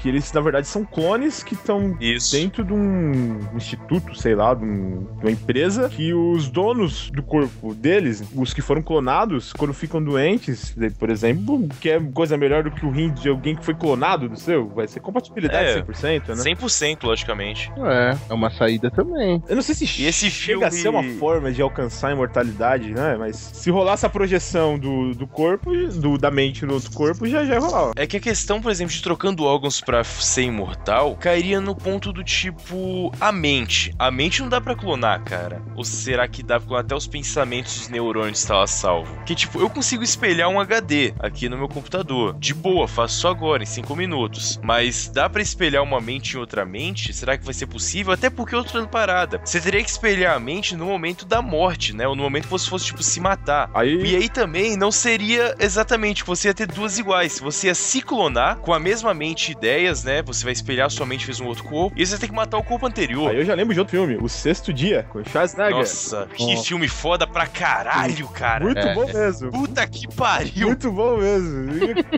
que 0.02 0.10
eles, 0.10 0.32
na 0.34 0.42
verdade, 0.42 0.68
são 0.68 0.84
clones 0.84 1.42
que 1.42 1.54
estão 1.54 1.98
dentro 2.32 2.64
de 2.66 2.74
um 2.74 3.40
instituto, 3.56 4.14
sei 4.14 4.36
lá, 4.36 4.54
de, 4.54 4.66
um- 4.66 5.06
de 5.20 5.26
uma 5.26 5.32
empresa, 5.32 5.88
que 5.90 6.14
os 6.14 6.50
donos 6.50 7.10
do 7.12 7.24
corpo 7.24 7.74
deles, 7.74 8.22
os 8.36 8.54
que 8.54 8.62
foram 8.62 8.82
clonados, 8.82 9.54
quando 9.54 9.74
ficam 9.74 10.04
doentes, 10.04 10.76
por 10.98 11.10
exemplo, 11.10 11.66
que 11.80 11.90
é 11.90 12.00
coisa 12.14 12.36
melhor 12.38 12.64
do 12.64 12.72
que 12.72 12.86
o 12.86 12.92
rim 12.92 13.10
de 13.14 13.30
alguém 13.30 13.56
que 13.56 13.64
foi 13.64 13.74
clonado 13.74 14.28
do 14.28 14.38
seu, 14.38 14.68
vai 14.68 14.88
ser 14.88 15.00
compatibilidade 15.00 15.70
É. 15.70 15.82
100%, 15.82 16.28
né? 16.36 16.36
100%, 16.56 17.04
logicamente. 17.04 17.72
É, 17.78 18.18
é 18.30 18.34
uma 18.34 18.50
saída 18.50 18.92
também. 18.92 19.29
Eu 19.48 19.56
não 19.56 19.62
sei 19.62 19.76
se 19.76 19.84
E 20.02 20.06
esse 20.06 20.30
chega 20.32 20.68
a 20.68 20.72
filme- 20.72 20.82
ser 20.82 20.90
uma 20.90 21.04
forma 21.20 21.52
de 21.52 21.62
alcançar 21.62 22.10
a 22.10 22.12
imortalidade, 22.12 22.92
né? 22.92 23.16
Mas 23.18 23.36
se 23.36 23.70
rolasse 23.70 24.06
a 24.06 24.10
projeção 24.10 24.78
do, 24.78 25.14
do 25.14 25.28
corpo, 25.28 25.72
do, 25.76 26.18
da 26.18 26.32
mente 26.32 26.66
no 26.66 26.74
outro 26.74 26.92
corpo, 26.92 27.28
já 27.28 27.46
já 27.46 27.54
ia 27.56 27.60
rolar. 27.60 27.92
É 27.96 28.06
que 28.08 28.18
a 28.18 28.20
questão, 28.20 28.62
por 28.62 28.72
exemplo, 28.72 28.94
de 28.94 29.02
trocando 29.02 29.44
órgãos 29.44 29.82
pra 29.82 30.04
ser 30.04 30.44
imortal, 30.44 31.16
cairia 31.16 31.60
no 31.62 31.76
ponto 31.76 32.12
do 32.12 32.24
tipo 32.24 33.12
a 33.20 33.32
mente. 33.32 33.94
A 34.00 34.10
mente 34.12 34.42
não 34.42 34.50
dá 34.50 34.60
pra 34.62 34.76
clonar, 34.76 35.24
cara. 35.24 35.62
Ou 35.76 35.84
será 35.84 36.28
que 36.28 36.42
dá 36.44 36.60
pra 36.60 36.68
clonar 36.68 36.86
até 36.86 36.96
os 36.96 37.08
pensamentos 37.08 37.78
dos 37.78 37.90
neurônios 37.90 38.44
tá 38.46 38.56
lá 38.58 38.68
salvo? 38.68 39.14
Que 39.26 39.36
tipo, 39.36 39.60
eu 39.60 39.70
consigo 39.70 40.04
espelhar 40.04 40.50
um 40.50 40.60
HD 40.60 41.14
aqui 41.20 41.50
no 41.50 41.58
meu 41.58 41.68
computador. 41.68 42.34
De 42.40 42.54
boa, 42.54 42.88
faço 42.88 43.28
agora, 43.28 43.64
em 43.64 43.66
5 43.66 43.96
minutos. 43.96 44.60
Mas 44.64 45.10
dá 45.14 45.30
pra 45.30 45.42
espelhar 45.42 45.84
uma 45.84 46.00
mente 46.02 46.36
em 46.36 46.40
outra 46.40 46.66
mente? 46.66 47.14
Será 47.14 47.38
que 47.38 47.44
vai 47.46 47.54
ser 47.54 47.68
possível? 47.68 48.14
Até 48.14 48.30
porque 48.30 48.56
outra 48.56 48.80
parada. 49.10 49.42
Você 49.44 49.60
teria 49.60 49.84
que 49.84 49.90
espelhar 49.90 50.36
a 50.36 50.40
mente 50.40 50.76
no 50.76 50.86
momento 50.86 51.26
da 51.26 51.42
morte, 51.42 51.94
né? 51.96 52.08
Ou 52.08 52.16
no 52.16 52.24
momento 52.24 52.44
que 52.44 52.50
você 52.52 52.70
fosse, 52.70 52.86
tipo, 52.86 53.02
se 53.02 53.20
matar. 53.20 53.70
Aí, 53.74 54.02
E 54.04 54.16
aí 54.16 54.30
também 54.30 54.78
não 54.78 54.92
seria 54.92 55.56
exatamente 55.60 56.24
que 56.24 56.28
você 56.30 56.48
ia 56.50 56.54
ter 56.54 56.68
duas 56.68 56.98
iguais. 57.00 57.40
Você 57.40 57.68
ia 57.68 57.76
se 57.76 58.02
clonar 58.02 58.58
com 58.58 58.74
a 58.74 58.80
mesma 58.80 59.14
mente 59.14 59.50
e 59.50 59.52
ideias, 59.54 60.04
né? 60.04 60.22
Você 60.24 60.44
vai 60.44 60.54
espelhar 60.54 60.90
sua 60.90 61.06
mente 61.06 61.26
fez 61.26 61.40
um 61.40 61.48
outro 61.48 61.64
corpo. 61.64 61.96
E 61.98 62.06
você 62.06 62.18
ter 62.18 62.28
que 62.28 62.34
matar 62.34 62.58
o 62.58 62.64
corpo 62.64 62.86
anterior. 62.86 63.32
aí 63.32 63.38
eu 63.38 63.46
já 63.46 63.54
lembro 63.56 63.74
de 63.74 63.80
outro 63.80 63.92
filme, 63.98 64.18
O 64.22 64.30
Sexto 64.30 64.72
Dia, 64.72 65.06
com 65.10 65.24
Schwarzenegger. 65.24 65.78
Nossa, 65.78 66.28
que 66.34 66.56
Ó. 66.56 66.64
filme 66.64 66.88
foda 66.88 67.26
pra 67.26 67.48
caralho, 67.48 68.28
cara. 68.30 68.64
Muito 68.66 68.80
É, 68.80 68.94
bom 68.94 69.06
mesmo. 69.12 69.52
Puta 69.52 69.86
que 69.88 70.08
pariu. 70.16 70.68
Muito 70.68 70.92
bom 70.92 71.18
mesmo. 71.18 71.70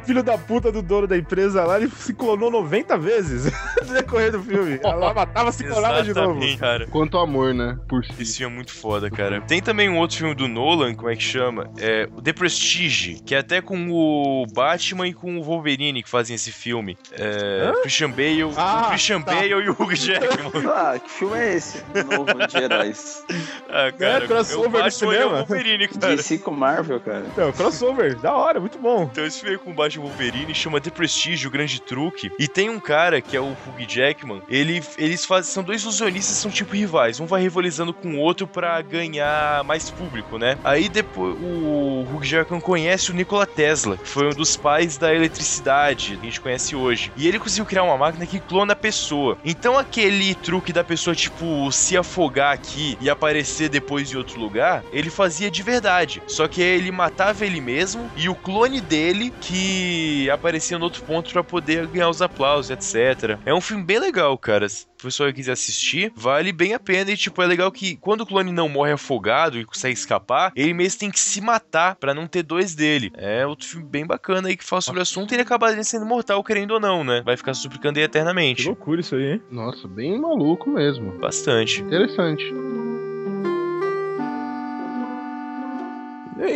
Filho 0.06 0.24
da 0.24 0.38
puta 0.38 0.72
do 0.72 0.82
dono 0.82 1.08
da 1.08 1.18
empresa 1.18 1.64
lá, 1.64 1.78
ele 1.78 1.90
se 1.98 2.14
clonou 2.14 2.52
90 2.52 2.98
vezes 2.98 3.52
no 3.86 3.94
decorrer 3.94 4.32
do 4.32 4.44
filme. 4.44 4.80
Ela 4.84 5.14
matava, 5.14 5.52
se 5.52 5.64
clonava 5.64 6.04
de 6.04 6.14
novo. 6.14 6.42
Exatamente, 6.44 6.81
cara. 6.86 6.92
Quanto 6.92 7.18
amor, 7.18 7.54
né? 7.54 7.78
Por 7.88 8.04
si. 8.06 8.12
Esse 8.22 8.38
filme 8.38 8.54
é 8.54 8.56
muito 8.58 8.72
foda, 8.74 9.10
cara. 9.10 9.42
Tem 9.42 9.62
também 9.62 9.90
um 9.90 9.98
outro 9.98 10.18
filme 10.18 10.34
do 10.36 10.48
Nolan, 10.48 10.94
como 10.96 11.10
é 11.10 11.16
que 11.16 11.24
chama? 11.24 11.70
É 11.78 12.08
o 12.16 12.22
The 12.22 12.34
Prestige, 12.34 13.22
que 13.26 13.36
é 13.36 13.40
até 13.40 13.62
com 13.62 13.90
o 13.92 14.46
Batman 14.54 15.08
e 15.08 15.14
com 15.14 15.38
o 15.38 15.44
Wolverine 15.44 16.04
que 16.04 16.10
fazem 16.10 16.36
esse 16.36 16.52
filme. 16.52 16.98
É, 17.14 17.72
Christian 17.82 18.10
Bale, 18.12 18.44
Ah, 18.58 18.84
o 18.86 18.90
Christian 18.90 19.22
tá. 19.22 19.34
Bale 19.36 19.50
e 19.50 19.70
o 19.70 19.74
Hugh 19.74 19.96
Jackman. 19.96 20.52
Ah, 20.74 20.98
que 21.00 21.10
filme 21.10 21.38
é 21.38 21.56
esse? 21.56 21.84
Novo 22.10 22.48
de 22.48 22.58
heróis. 22.58 23.24
Ah, 23.70 23.92
cara, 23.92 24.24
É, 24.24 24.28
crossover 24.28 24.60
o 24.60 24.64
no 24.64 24.70
Batman 24.72 24.86
e 24.86 24.88
o 24.88 24.92
cinema. 24.92 25.38
Wolverine, 25.44 25.88
cara. 25.88 26.16
DC 26.16 26.38
com 26.40 26.52
Marvel, 26.52 27.00
cara. 27.00 27.26
Então, 27.32 27.52
crossover, 27.52 28.16
da 28.20 28.34
hora, 28.34 28.60
muito 28.60 28.78
bom. 28.80 29.10
Então 29.12 29.26
esse 29.26 29.40
filme 29.40 29.56
aí 29.56 29.62
com 29.62 29.72
o 29.72 29.74
Batman 29.74 30.04
e 30.04 30.06
o 30.06 30.10
Wolverine 30.10 30.54
chama 30.56 30.80
The 30.80 30.90
Prestige, 30.90 31.48
o 31.48 31.52
grande 31.52 31.82
truque. 31.82 32.32
E 32.40 32.48
tem 32.48 32.70
um 32.70 32.80
cara, 32.80 33.22
que 33.22 33.36
é 33.36 33.42
o 33.42 33.52
Hugh 33.52 33.86
Jackman, 33.88 34.42
ele, 34.50 34.82
eles 34.98 35.26
fazem, 35.26 35.52
são 35.52 35.64
dois 35.64 35.82
ilusionistas, 35.84 36.38
são 36.38 36.50
tipo 36.52 36.71
rivais. 36.78 37.20
Um 37.20 37.26
vai 37.26 37.42
rivalizando 37.42 37.94
com 37.94 38.16
o 38.16 38.20
outro 38.20 38.48
pra 38.48 38.82
ganhar 38.82 39.64
mais 39.64 39.90
público, 39.90 40.38
né? 40.38 40.58
Aí 40.64 40.90
depois 40.90 41.36
o 41.42 42.06
Hugh 42.12 42.24
Jackman 42.24 42.62
conhece 42.62 43.12
o 43.12 43.14
Nikola 43.14 43.46
Tesla, 43.46 43.98
que 43.98 44.08
foi 44.08 44.28
um 44.28 44.32
dos 44.32 44.56
pais 44.56 44.98
da 44.98 45.14
eletricidade 45.14 46.18
que 46.18 46.22
a 46.22 46.26
gente 46.26 46.42
conhece 46.42 46.76
hoje. 46.76 47.12
E 47.16 47.28
ele 47.28 47.40
conseguiu 47.40 47.66
criar 47.66 47.84
uma 47.84 47.98
máquina 47.98 48.26
que 48.26 48.40
clona 48.40 48.74
a 48.74 48.76
pessoa. 48.76 49.38
Então 49.44 49.78
aquele 49.78 50.36
truque 50.36 50.74
da 50.74 50.84
pessoa, 50.84 51.16
tipo, 51.16 51.72
se 51.72 51.98
afogar 51.98 52.54
aqui 52.54 52.98
e 53.00 53.10
aparecer 53.10 53.70
depois 53.70 54.12
em 54.12 54.18
outro 54.18 54.40
lugar, 54.40 54.84
ele 54.92 55.10
fazia 55.10 55.50
de 55.50 55.64
verdade. 55.64 56.22
Só 56.28 56.48
que 56.48 56.62
ele 56.62 56.92
matava 56.92 57.46
ele 57.46 57.62
mesmo 57.62 58.10
e 58.16 58.30
o 58.30 58.36
clone 58.36 58.82
dele 58.82 59.34
que 59.42 60.30
aparecia 60.30 60.78
no 60.78 60.86
outro 60.86 61.04
ponto 61.04 61.32
pra 61.32 61.44
poder 61.44 61.88
ganhar 61.88 62.10
os 62.10 62.22
aplausos, 62.22 62.72
etc. 62.72 63.38
É 63.46 63.54
um 63.54 63.62
filme 63.62 63.84
bem 63.84 64.00
legal, 64.00 64.38
cara. 64.38 64.68
O 65.02 65.06
pessoal 65.06 65.34
quiser 65.34 65.54
assistir, 65.54 66.14
vale 66.16 66.52
bem 66.52 66.76
a 66.76 66.80
pena. 66.80 67.10
E, 67.10 67.18
tipo, 67.18 67.42
é 67.42 67.48
legal 67.48 67.72
que 67.72 67.96
quando 67.96 68.22
o 68.22 68.26
clone 68.26 68.52
não 68.52 68.70
morre 68.70 68.92
afogado 68.92 69.58
e 69.60 69.66
consegue 69.66 69.96
escapar, 69.96 70.52
ele 70.56 70.76
mesmo 70.76 71.00
tem 71.00 71.10
que 71.10 71.20
se 71.20 71.42
matar 71.42 71.96
pra 71.96 72.14
não 72.14 72.28
ter 72.28 72.44
dois 72.44 72.76
dele. 72.76 73.12
É 73.16 73.46
outro 73.48 73.68
filme 73.68 73.86
bem 73.88 74.06
bacana 74.06 74.48
aí 74.48 74.56
que 74.56 74.64
fala 74.64 74.80
sobre 74.82 75.00
o 75.00 75.02
assunto 75.02 75.32
e 75.32 75.36
ele 75.36 75.42
acaba 75.42 75.72
sendo 75.84 76.06
mortal, 76.06 76.44
querendo 76.44 76.72
ou 76.76 76.80
não, 76.80 77.04
né? 77.04 77.24
Vai 77.26 77.36
ficar 77.36 77.56
suplicando 77.56 77.98
aí 77.98 78.04
Que 78.08 78.12
eternamente. 78.12 78.68
loucura 78.68 79.02
isso 79.02 79.16
aí, 79.16 79.32
hein? 79.34 79.42
Nossa, 79.50 79.88
bem 79.88 80.20
maluco 80.22 80.70
mesmo. 80.70 81.18
Bastante. 81.18 81.82
Interessante. 81.82 82.44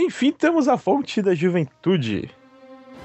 Enfim, 0.06 0.32
temos 0.32 0.68
a 0.68 0.78
fonte 0.78 1.22
da 1.22 1.34
juventude. 1.34 2.30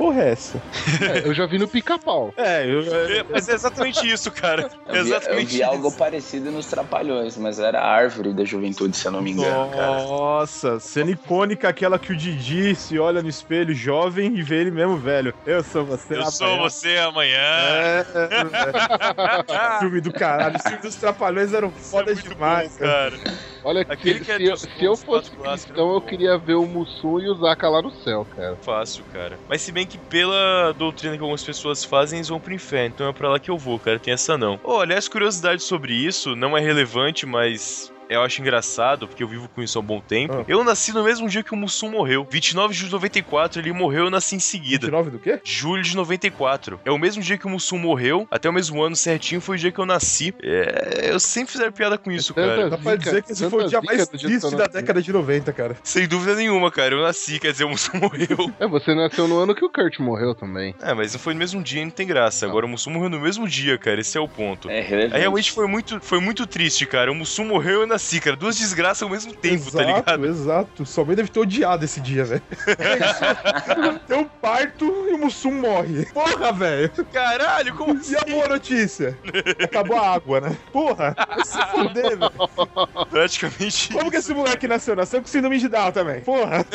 Porra, 0.00 0.22
é 0.22 0.30
essa? 0.30 0.62
É, 1.02 1.28
eu 1.28 1.34
já 1.34 1.44
vi 1.44 1.58
no 1.58 1.68
pica-pau. 1.68 2.32
É, 2.34 2.64
eu. 2.64 2.80
É, 2.80 3.22
Mas 3.28 3.50
é 3.50 3.52
exatamente 3.52 4.10
isso, 4.10 4.30
cara. 4.30 4.70
É 4.88 4.98
Eu 4.98 5.04
vi, 5.04 5.10
eu 5.10 5.16
exatamente 5.18 5.46
vi 5.48 5.54
isso. 5.56 5.64
algo 5.70 5.92
parecido 5.92 6.50
nos 6.50 6.64
Trapalhões, 6.68 7.36
mas 7.36 7.58
era 7.58 7.80
a 7.80 7.86
árvore 7.86 8.32
da 8.32 8.42
juventude, 8.42 8.96
se 8.96 9.06
eu 9.06 9.12
não 9.12 9.20
me 9.20 9.32
engano, 9.32 9.68
cara. 9.68 10.02
Nossa, 10.04 10.80
cena 10.80 11.10
icônica 11.10 11.68
aquela 11.68 11.98
que 11.98 12.14
o 12.14 12.16
Didi 12.16 12.74
se 12.74 12.98
olha 12.98 13.20
no 13.20 13.28
espelho 13.28 13.74
jovem 13.74 14.34
e 14.38 14.42
vê 14.42 14.62
ele 14.62 14.70
mesmo 14.70 14.96
velho. 14.96 15.34
Eu 15.44 15.62
sou 15.62 15.84
você. 15.84 16.16
Eu 16.16 16.30
sou 16.30 16.46
amanhã. 16.46 16.62
você 16.62 16.96
amanhã. 16.96 17.36
É, 17.36 18.06
é, 18.14 19.74
é. 19.76 19.78
filme 19.80 20.00
do 20.00 20.10
caralho. 20.10 20.56
Os 20.56 20.62
filmes 20.62 20.80
dos 20.80 20.94
Trapalhões 20.94 21.52
eram 21.52 21.70
foda 21.70 22.12
é 22.12 22.14
muito 22.14 22.26
demais, 22.26 22.72
bom, 22.72 22.86
cara. 22.86 23.18
cara. 23.18 23.38
Olha, 23.62 23.84
Aquele 23.88 24.18
se, 24.18 24.24
que 24.24 24.32
é 24.32 24.36
se 24.36 24.44
eu, 24.44 24.56
se 24.56 24.84
eu 24.84 24.96
fosse 24.96 25.30
cristão, 25.36 25.92
eu 25.92 26.00
queria 26.00 26.38
ver 26.38 26.54
o 26.54 26.66
Mussum 26.66 27.20
e 27.20 27.28
o 27.28 27.34
Zaka 27.34 27.68
lá 27.68 27.82
no 27.82 27.90
céu, 27.90 28.26
cara. 28.34 28.56
Fácil, 28.62 29.04
cara. 29.12 29.38
Mas 29.48 29.62
se 29.62 29.72
bem 29.72 29.86
que 29.86 29.98
pela 29.98 30.72
doutrina 30.72 31.16
que 31.16 31.22
algumas 31.22 31.44
pessoas 31.44 31.84
fazem, 31.84 32.18
eles 32.18 32.28
vão 32.28 32.40
pro 32.40 32.54
inferno. 32.54 32.92
Então 32.94 33.08
é 33.08 33.12
pra 33.12 33.28
lá 33.30 33.38
que 33.38 33.50
eu 33.50 33.58
vou, 33.58 33.78
cara. 33.78 33.98
Tem 33.98 34.14
essa 34.14 34.38
não. 34.38 34.58
Oh, 34.64 34.80
aliás, 34.80 35.08
curiosidade 35.08 35.62
sobre 35.62 35.92
isso, 35.92 36.34
não 36.34 36.56
é 36.56 36.60
relevante, 36.60 37.26
mas. 37.26 37.92
Eu 38.10 38.22
acho 38.22 38.40
engraçado, 38.40 39.06
porque 39.06 39.22
eu 39.22 39.28
vivo 39.28 39.48
com 39.48 39.62
isso 39.62 39.78
há 39.78 39.80
um 39.80 39.84
bom 39.84 40.00
tempo. 40.00 40.38
Ah. 40.40 40.44
Eu 40.48 40.64
nasci 40.64 40.92
no 40.92 41.04
mesmo 41.04 41.28
dia 41.28 41.44
que 41.44 41.54
o 41.54 41.56
Mussum 41.56 41.90
morreu. 41.90 42.26
29 42.28 42.74
de 42.74 42.80
julho 42.80 42.88
de 42.88 42.94
94, 42.94 43.60
ele 43.60 43.72
morreu, 43.72 44.04
eu 44.04 44.10
nasci 44.10 44.34
em 44.34 44.40
seguida. 44.40 44.86
29 44.86 45.10
do 45.10 45.18
quê? 45.20 45.40
Julho 45.44 45.82
de 45.82 45.94
94. 45.94 46.80
É 46.84 46.90
o 46.90 46.98
mesmo 46.98 47.22
dia 47.22 47.38
que 47.38 47.46
o 47.46 47.50
Mussum 47.50 47.78
morreu, 47.78 48.26
até 48.30 48.48
o 48.48 48.52
mesmo 48.52 48.82
ano 48.82 48.96
certinho 48.96 49.40
foi 49.40 49.56
o 49.56 49.58
dia 49.58 49.70
que 49.70 49.78
eu 49.78 49.86
nasci. 49.86 50.34
É, 50.42 51.10
eu 51.12 51.20
sempre 51.20 51.52
fizeram 51.52 51.72
piada 51.72 51.96
com 51.96 52.10
isso, 52.10 52.34
Tanta 52.34 52.48
cara. 52.48 52.70
Dá 52.70 52.78
pra 52.78 52.96
dizer 52.96 53.22
que 53.22 53.32
esse 53.32 53.48
foi 53.48 53.64
o 53.64 53.68
dia 53.68 53.80
mais 53.80 54.08
triste 54.08 54.56
da 54.56 54.66
década 54.66 55.00
de 55.00 55.12
90, 55.12 55.52
cara. 55.52 55.76
Sem 55.84 56.08
dúvida 56.08 56.34
nenhuma, 56.34 56.70
cara. 56.70 56.94
Eu 56.94 57.02
nasci, 57.02 57.38
quer 57.38 57.52
dizer, 57.52 57.64
o 57.64 57.70
Mussum 57.70 57.96
morreu. 58.00 58.52
É, 58.58 58.66
você 58.66 58.92
nasceu 58.92 59.28
no 59.28 59.38
ano 59.38 59.54
que 59.54 59.64
o 59.64 59.70
Kurt 59.70 60.00
morreu 60.00 60.34
também. 60.34 60.74
É, 60.82 60.92
mas 60.92 61.12
não 61.12 61.20
foi 61.20 61.32
no 61.32 61.38
mesmo 61.38 61.62
dia, 61.62 61.84
não 61.84 61.90
tem 61.90 62.06
graça. 62.06 62.44
Agora 62.44 62.66
o 62.66 62.68
Mussum 62.68 62.90
morreu 62.90 63.08
no 63.08 63.20
mesmo 63.20 63.46
dia, 63.46 63.78
cara. 63.78 64.00
Esse 64.00 64.18
é 64.18 64.20
o 64.20 64.28
ponto. 64.28 64.68
É 64.68 64.80
relevante. 64.80 65.14
Aí 65.14 65.20
realmente 65.20 65.52
foi 65.52 65.68
muito, 65.68 66.00
foi 66.00 66.20
muito 66.20 66.44
triste, 66.46 66.86
cara. 66.86 67.12
O 67.12 67.14
Mussum 67.14 67.44
morreu 67.44 67.80
e 67.80 67.82
eu 67.82 67.86
nasci, 67.86 67.99
cara. 68.20 68.36
Duas 68.36 68.56
desgraças 68.56 69.02
ao 69.02 69.08
mesmo 69.08 69.32
tempo, 69.34 69.54
exato, 69.56 69.76
tá 69.76 69.84
ligado? 69.84 70.26
exato. 70.26 70.86
Sua 70.86 71.04
mãe 71.04 71.16
deve 71.16 71.28
ter 71.28 71.40
odiado 71.40 71.84
esse 71.84 72.00
dia, 72.00 72.24
velho. 72.24 72.42
Tem 74.06 74.18
um 74.18 74.24
parto 74.24 74.84
e 75.08 75.14
o 75.14 75.18
Mussum 75.18 75.52
morre. 75.52 76.06
Porra, 76.06 76.52
velho. 76.52 76.90
Caralho, 77.12 77.74
como 77.74 77.94
E 77.94 77.98
assim? 77.98 78.16
a 78.16 78.24
boa 78.24 78.48
notícia? 78.48 79.16
Acabou 79.62 79.98
a 79.98 80.14
água, 80.14 80.40
né? 80.40 80.56
Porra, 80.72 81.14
vai 81.28 81.44
se 81.44 81.58
fuder, 81.66 82.18
velho. 82.18 83.06
Praticamente 83.10 83.92
Como 83.92 84.10
que 84.10 84.16
esse 84.16 84.32
moleque 84.34 84.66
nasceu? 84.68 84.96
Nasceu 84.96 85.20
com 85.20 85.28
síndrome 85.28 85.58
de 85.58 85.68
Down 85.68 85.92
também. 85.92 86.20
Porra. 86.20 86.64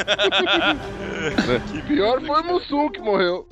E 1.74 1.82
pior 1.82 2.22
foi 2.22 2.42
o 2.42 2.44
Mussum 2.44 2.90
que 2.90 3.00
morreu. 3.02 3.48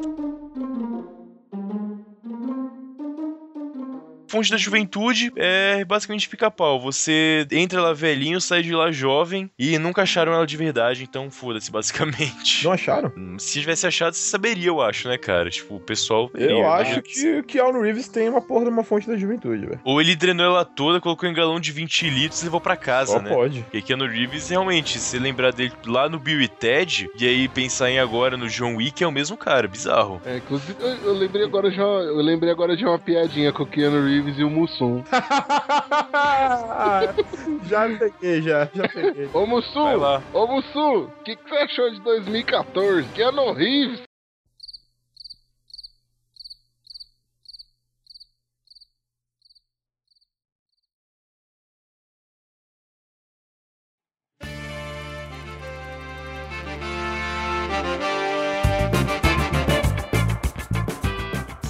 Fonte 4.34 4.50
da 4.50 4.58
juventude 4.58 5.32
é 5.36 5.86
basicamente 5.86 6.28
pica-pau. 6.28 6.82
Você 6.82 7.46
entra 7.52 7.80
lá 7.80 7.94
velhinho, 7.94 8.42
sai 8.42 8.64
de 8.64 8.74
lá 8.74 8.92
jovem 8.92 9.48
e 9.60 9.78
nunca 9.78 10.02
acharam 10.02 10.34
ela 10.34 10.48
de 10.48 10.58
verdade, 10.58 11.04
então 11.04 11.30
foda-se, 11.30 11.70
basicamente. 11.72 12.66
Não 12.66 12.72
acharam? 12.72 13.12
Hum, 13.16 13.38
Se 13.38 13.60
tivesse 13.60 13.86
achado, 13.86 14.16
você 14.16 14.28
saberia, 14.28 14.70
eu 14.70 14.82
acho, 14.82 15.08
né, 15.08 15.20
cara? 15.20 15.52
Tipo, 15.52 15.76
o 15.76 15.80
pessoal. 15.80 16.32
Eu 16.34 16.48
teria, 16.48 16.68
acho 16.68 16.96
né? 16.96 17.02
que, 17.04 17.12
que 17.14 17.44
Keanu 17.44 17.80
Reeves 17.82 18.08
tem 18.08 18.28
uma 18.28 18.42
porra 18.42 18.64
de 18.66 18.72
uma 18.72 18.84
fonte 18.84 19.06
da 19.08 19.16
juventude, 19.16 19.68
velho. 19.68 19.80
Ou 19.84 20.02
ele 20.02 20.16
drenou 20.16 20.48
ela 20.48 20.66
toda, 20.66 21.00
colocou 21.00 21.30
em 21.30 21.34
galão 21.34 21.60
de 21.60 21.72
20 21.72 22.10
litros 22.10 22.42
e 22.42 22.46
levou 22.46 22.60
pra 22.60 22.76
casa, 22.76 23.14
Só 23.14 23.22
né? 23.22 23.30
pode. 23.30 23.62
Porque 23.62 23.84
Keanu 23.84 24.08
Reeves, 24.08 24.50
realmente, 24.50 24.98
se 24.98 25.20
lembrar 25.20 25.54
dele 25.54 25.74
lá 25.86 26.10
no 26.10 26.18
Bill 26.18 26.42
e 26.42 26.48
Ted, 26.48 27.08
e 27.20 27.28
aí 27.28 27.48
pensar 27.48 27.92
em 27.92 28.00
agora 28.00 28.36
no 28.36 28.50
John 28.50 28.78
Wick, 28.78 29.04
é 29.04 29.08
o 29.08 29.12
mesmo 29.12 29.38
cara, 29.38 29.68
bizarro. 29.68 30.20
É, 30.26 30.38
inclusive, 30.38 30.76
eu, 30.80 30.90
eu 31.10 31.14
lembrei 31.14 31.44
agora 31.46 31.70
de 31.70 31.80
uma, 31.80 32.00
eu 32.02 32.16
lembrei 32.18 32.52
agora 32.52 32.76
de 32.76 32.84
uma 32.84 32.98
piadinha 32.98 33.54
com 33.54 33.62
o 33.62 33.68
Keanu 33.68 34.04
Reeves 34.04 34.23
e 34.30 34.44
o 34.44 34.50
Mussum. 34.50 35.04
já 37.66 37.90
peguei, 37.98 38.42
já, 38.42 38.70
já 38.74 38.88
peguei. 38.88 39.30
Ô 39.34 39.46
Mussum! 39.46 40.00
Ô 40.34 40.48
Mussum! 40.48 41.04
O 41.04 41.24
que, 41.24 41.36
que 41.36 41.50
você 41.50 41.56
achou 41.56 41.92
de 41.92 42.00
2014? 42.02 43.08
Keanu 43.10 43.54
Reeves! 43.54 44.13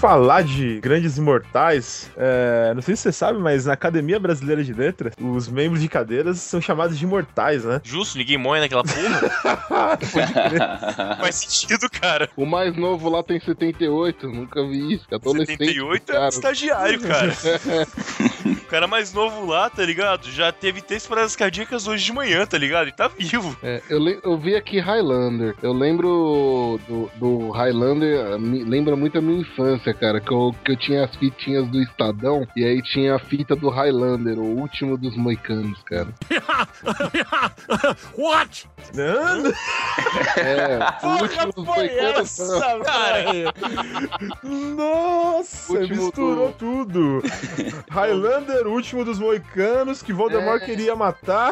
Falar 0.03 0.43
de 0.43 0.81
grandes 0.81 1.17
imortais, 1.17 2.11
é, 2.17 2.73
não 2.75 2.81
sei 2.81 2.93
se 2.93 3.03
você 3.03 3.11
sabe, 3.13 3.39
mas 3.39 3.67
na 3.67 3.71
Academia 3.71 4.19
Brasileira 4.19 4.61
de 4.61 4.73
Letras, 4.73 5.13
os 5.17 5.47
membros 5.47 5.81
de 5.81 5.87
cadeiras 5.87 6.39
são 6.39 6.59
chamados 6.59 6.99
de 6.99 7.05
imortais, 7.05 7.63
né? 7.63 7.79
Justo, 7.85 8.17
ninguém 8.17 8.37
morre 8.37 8.59
naquela 8.59 8.83
porra? 8.83 9.95
Faz 11.21 11.35
sentido, 11.35 11.89
cara. 11.89 12.29
O 12.35 12.45
mais 12.45 12.75
novo 12.75 13.07
lá 13.07 13.23
tem 13.23 13.39
78, 13.39 14.27
nunca 14.27 14.61
vi 14.67 14.95
isso. 14.95 15.05
Adolescente. 15.09 15.67
78 15.67 16.11
é 16.11 16.27
estagiário, 16.27 16.99
cara. 16.99 17.31
o 18.45 18.65
cara 18.65 18.87
mais 18.87 19.13
novo 19.13 19.45
lá, 19.45 19.69
tá 19.69 19.83
ligado? 19.85 20.29
Já 20.31 20.51
teve 20.51 20.81
três 20.81 21.05
paradas 21.05 21.35
cardíacas 21.35 21.87
hoje 21.87 22.03
de 22.05 22.11
manhã, 22.13 22.45
tá 22.45 22.57
ligado? 22.57 22.87
E 22.87 22.91
tá 22.91 23.07
vivo. 23.07 23.55
É, 23.63 23.81
eu, 23.89 23.99
eu 24.23 24.37
vi 24.37 24.55
aqui 24.55 24.79
Highlander. 24.79 25.55
Eu 25.61 25.73
lembro 25.73 26.79
do, 26.87 27.09
do 27.15 27.51
Highlander, 27.51 28.39
me 28.39 28.63
lembra 28.63 28.95
muito 28.95 29.17
a 29.17 29.21
minha 29.21 29.41
infância, 29.41 29.93
cara. 29.93 30.19
Que 30.19 30.31
eu, 30.31 30.55
que 30.65 30.71
eu 30.71 30.77
tinha 30.77 31.05
as 31.05 31.15
fitinhas 31.15 31.67
do 31.69 31.81
Estadão 31.81 32.47
e 32.55 32.63
aí 32.63 32.81
tinha 32.81 33.15
a 33.15 33.19
fita 33.19 33.55
do 33.55 33.69
Highlander, 33.69 34.39
o 34.39 34.59
último 34.59 34.97
dos 34.97 35.15
moicanos, 35.15 35.81
cara. 35.83 36.07
What? 38.17 38.67
Não, 38.93 39.47
É, 40.37 40.79
o 41.05 41.21
último 41.21 41.53
dos 41.53 41.65
moicanos. 41.65 42.37
não. 42.39 42.79
cara? 42.81 43.53
Nossa, 44.43 45.73
Último 45.73 46.03
misturou 46.05 46.47
do- 46.49 46.53
tudo. 46.53 47.23
Highlander, 47.89 48.32
o 48.65 48.69
último 48.69 49.05
dos 49.05 49.19
moicanos, 49.19 50.01
que 50.01 50.11
Voldemort 50.13 50.61
É. 50.61 50.65
queria 50.65 50.95
matar. 50.95 51.51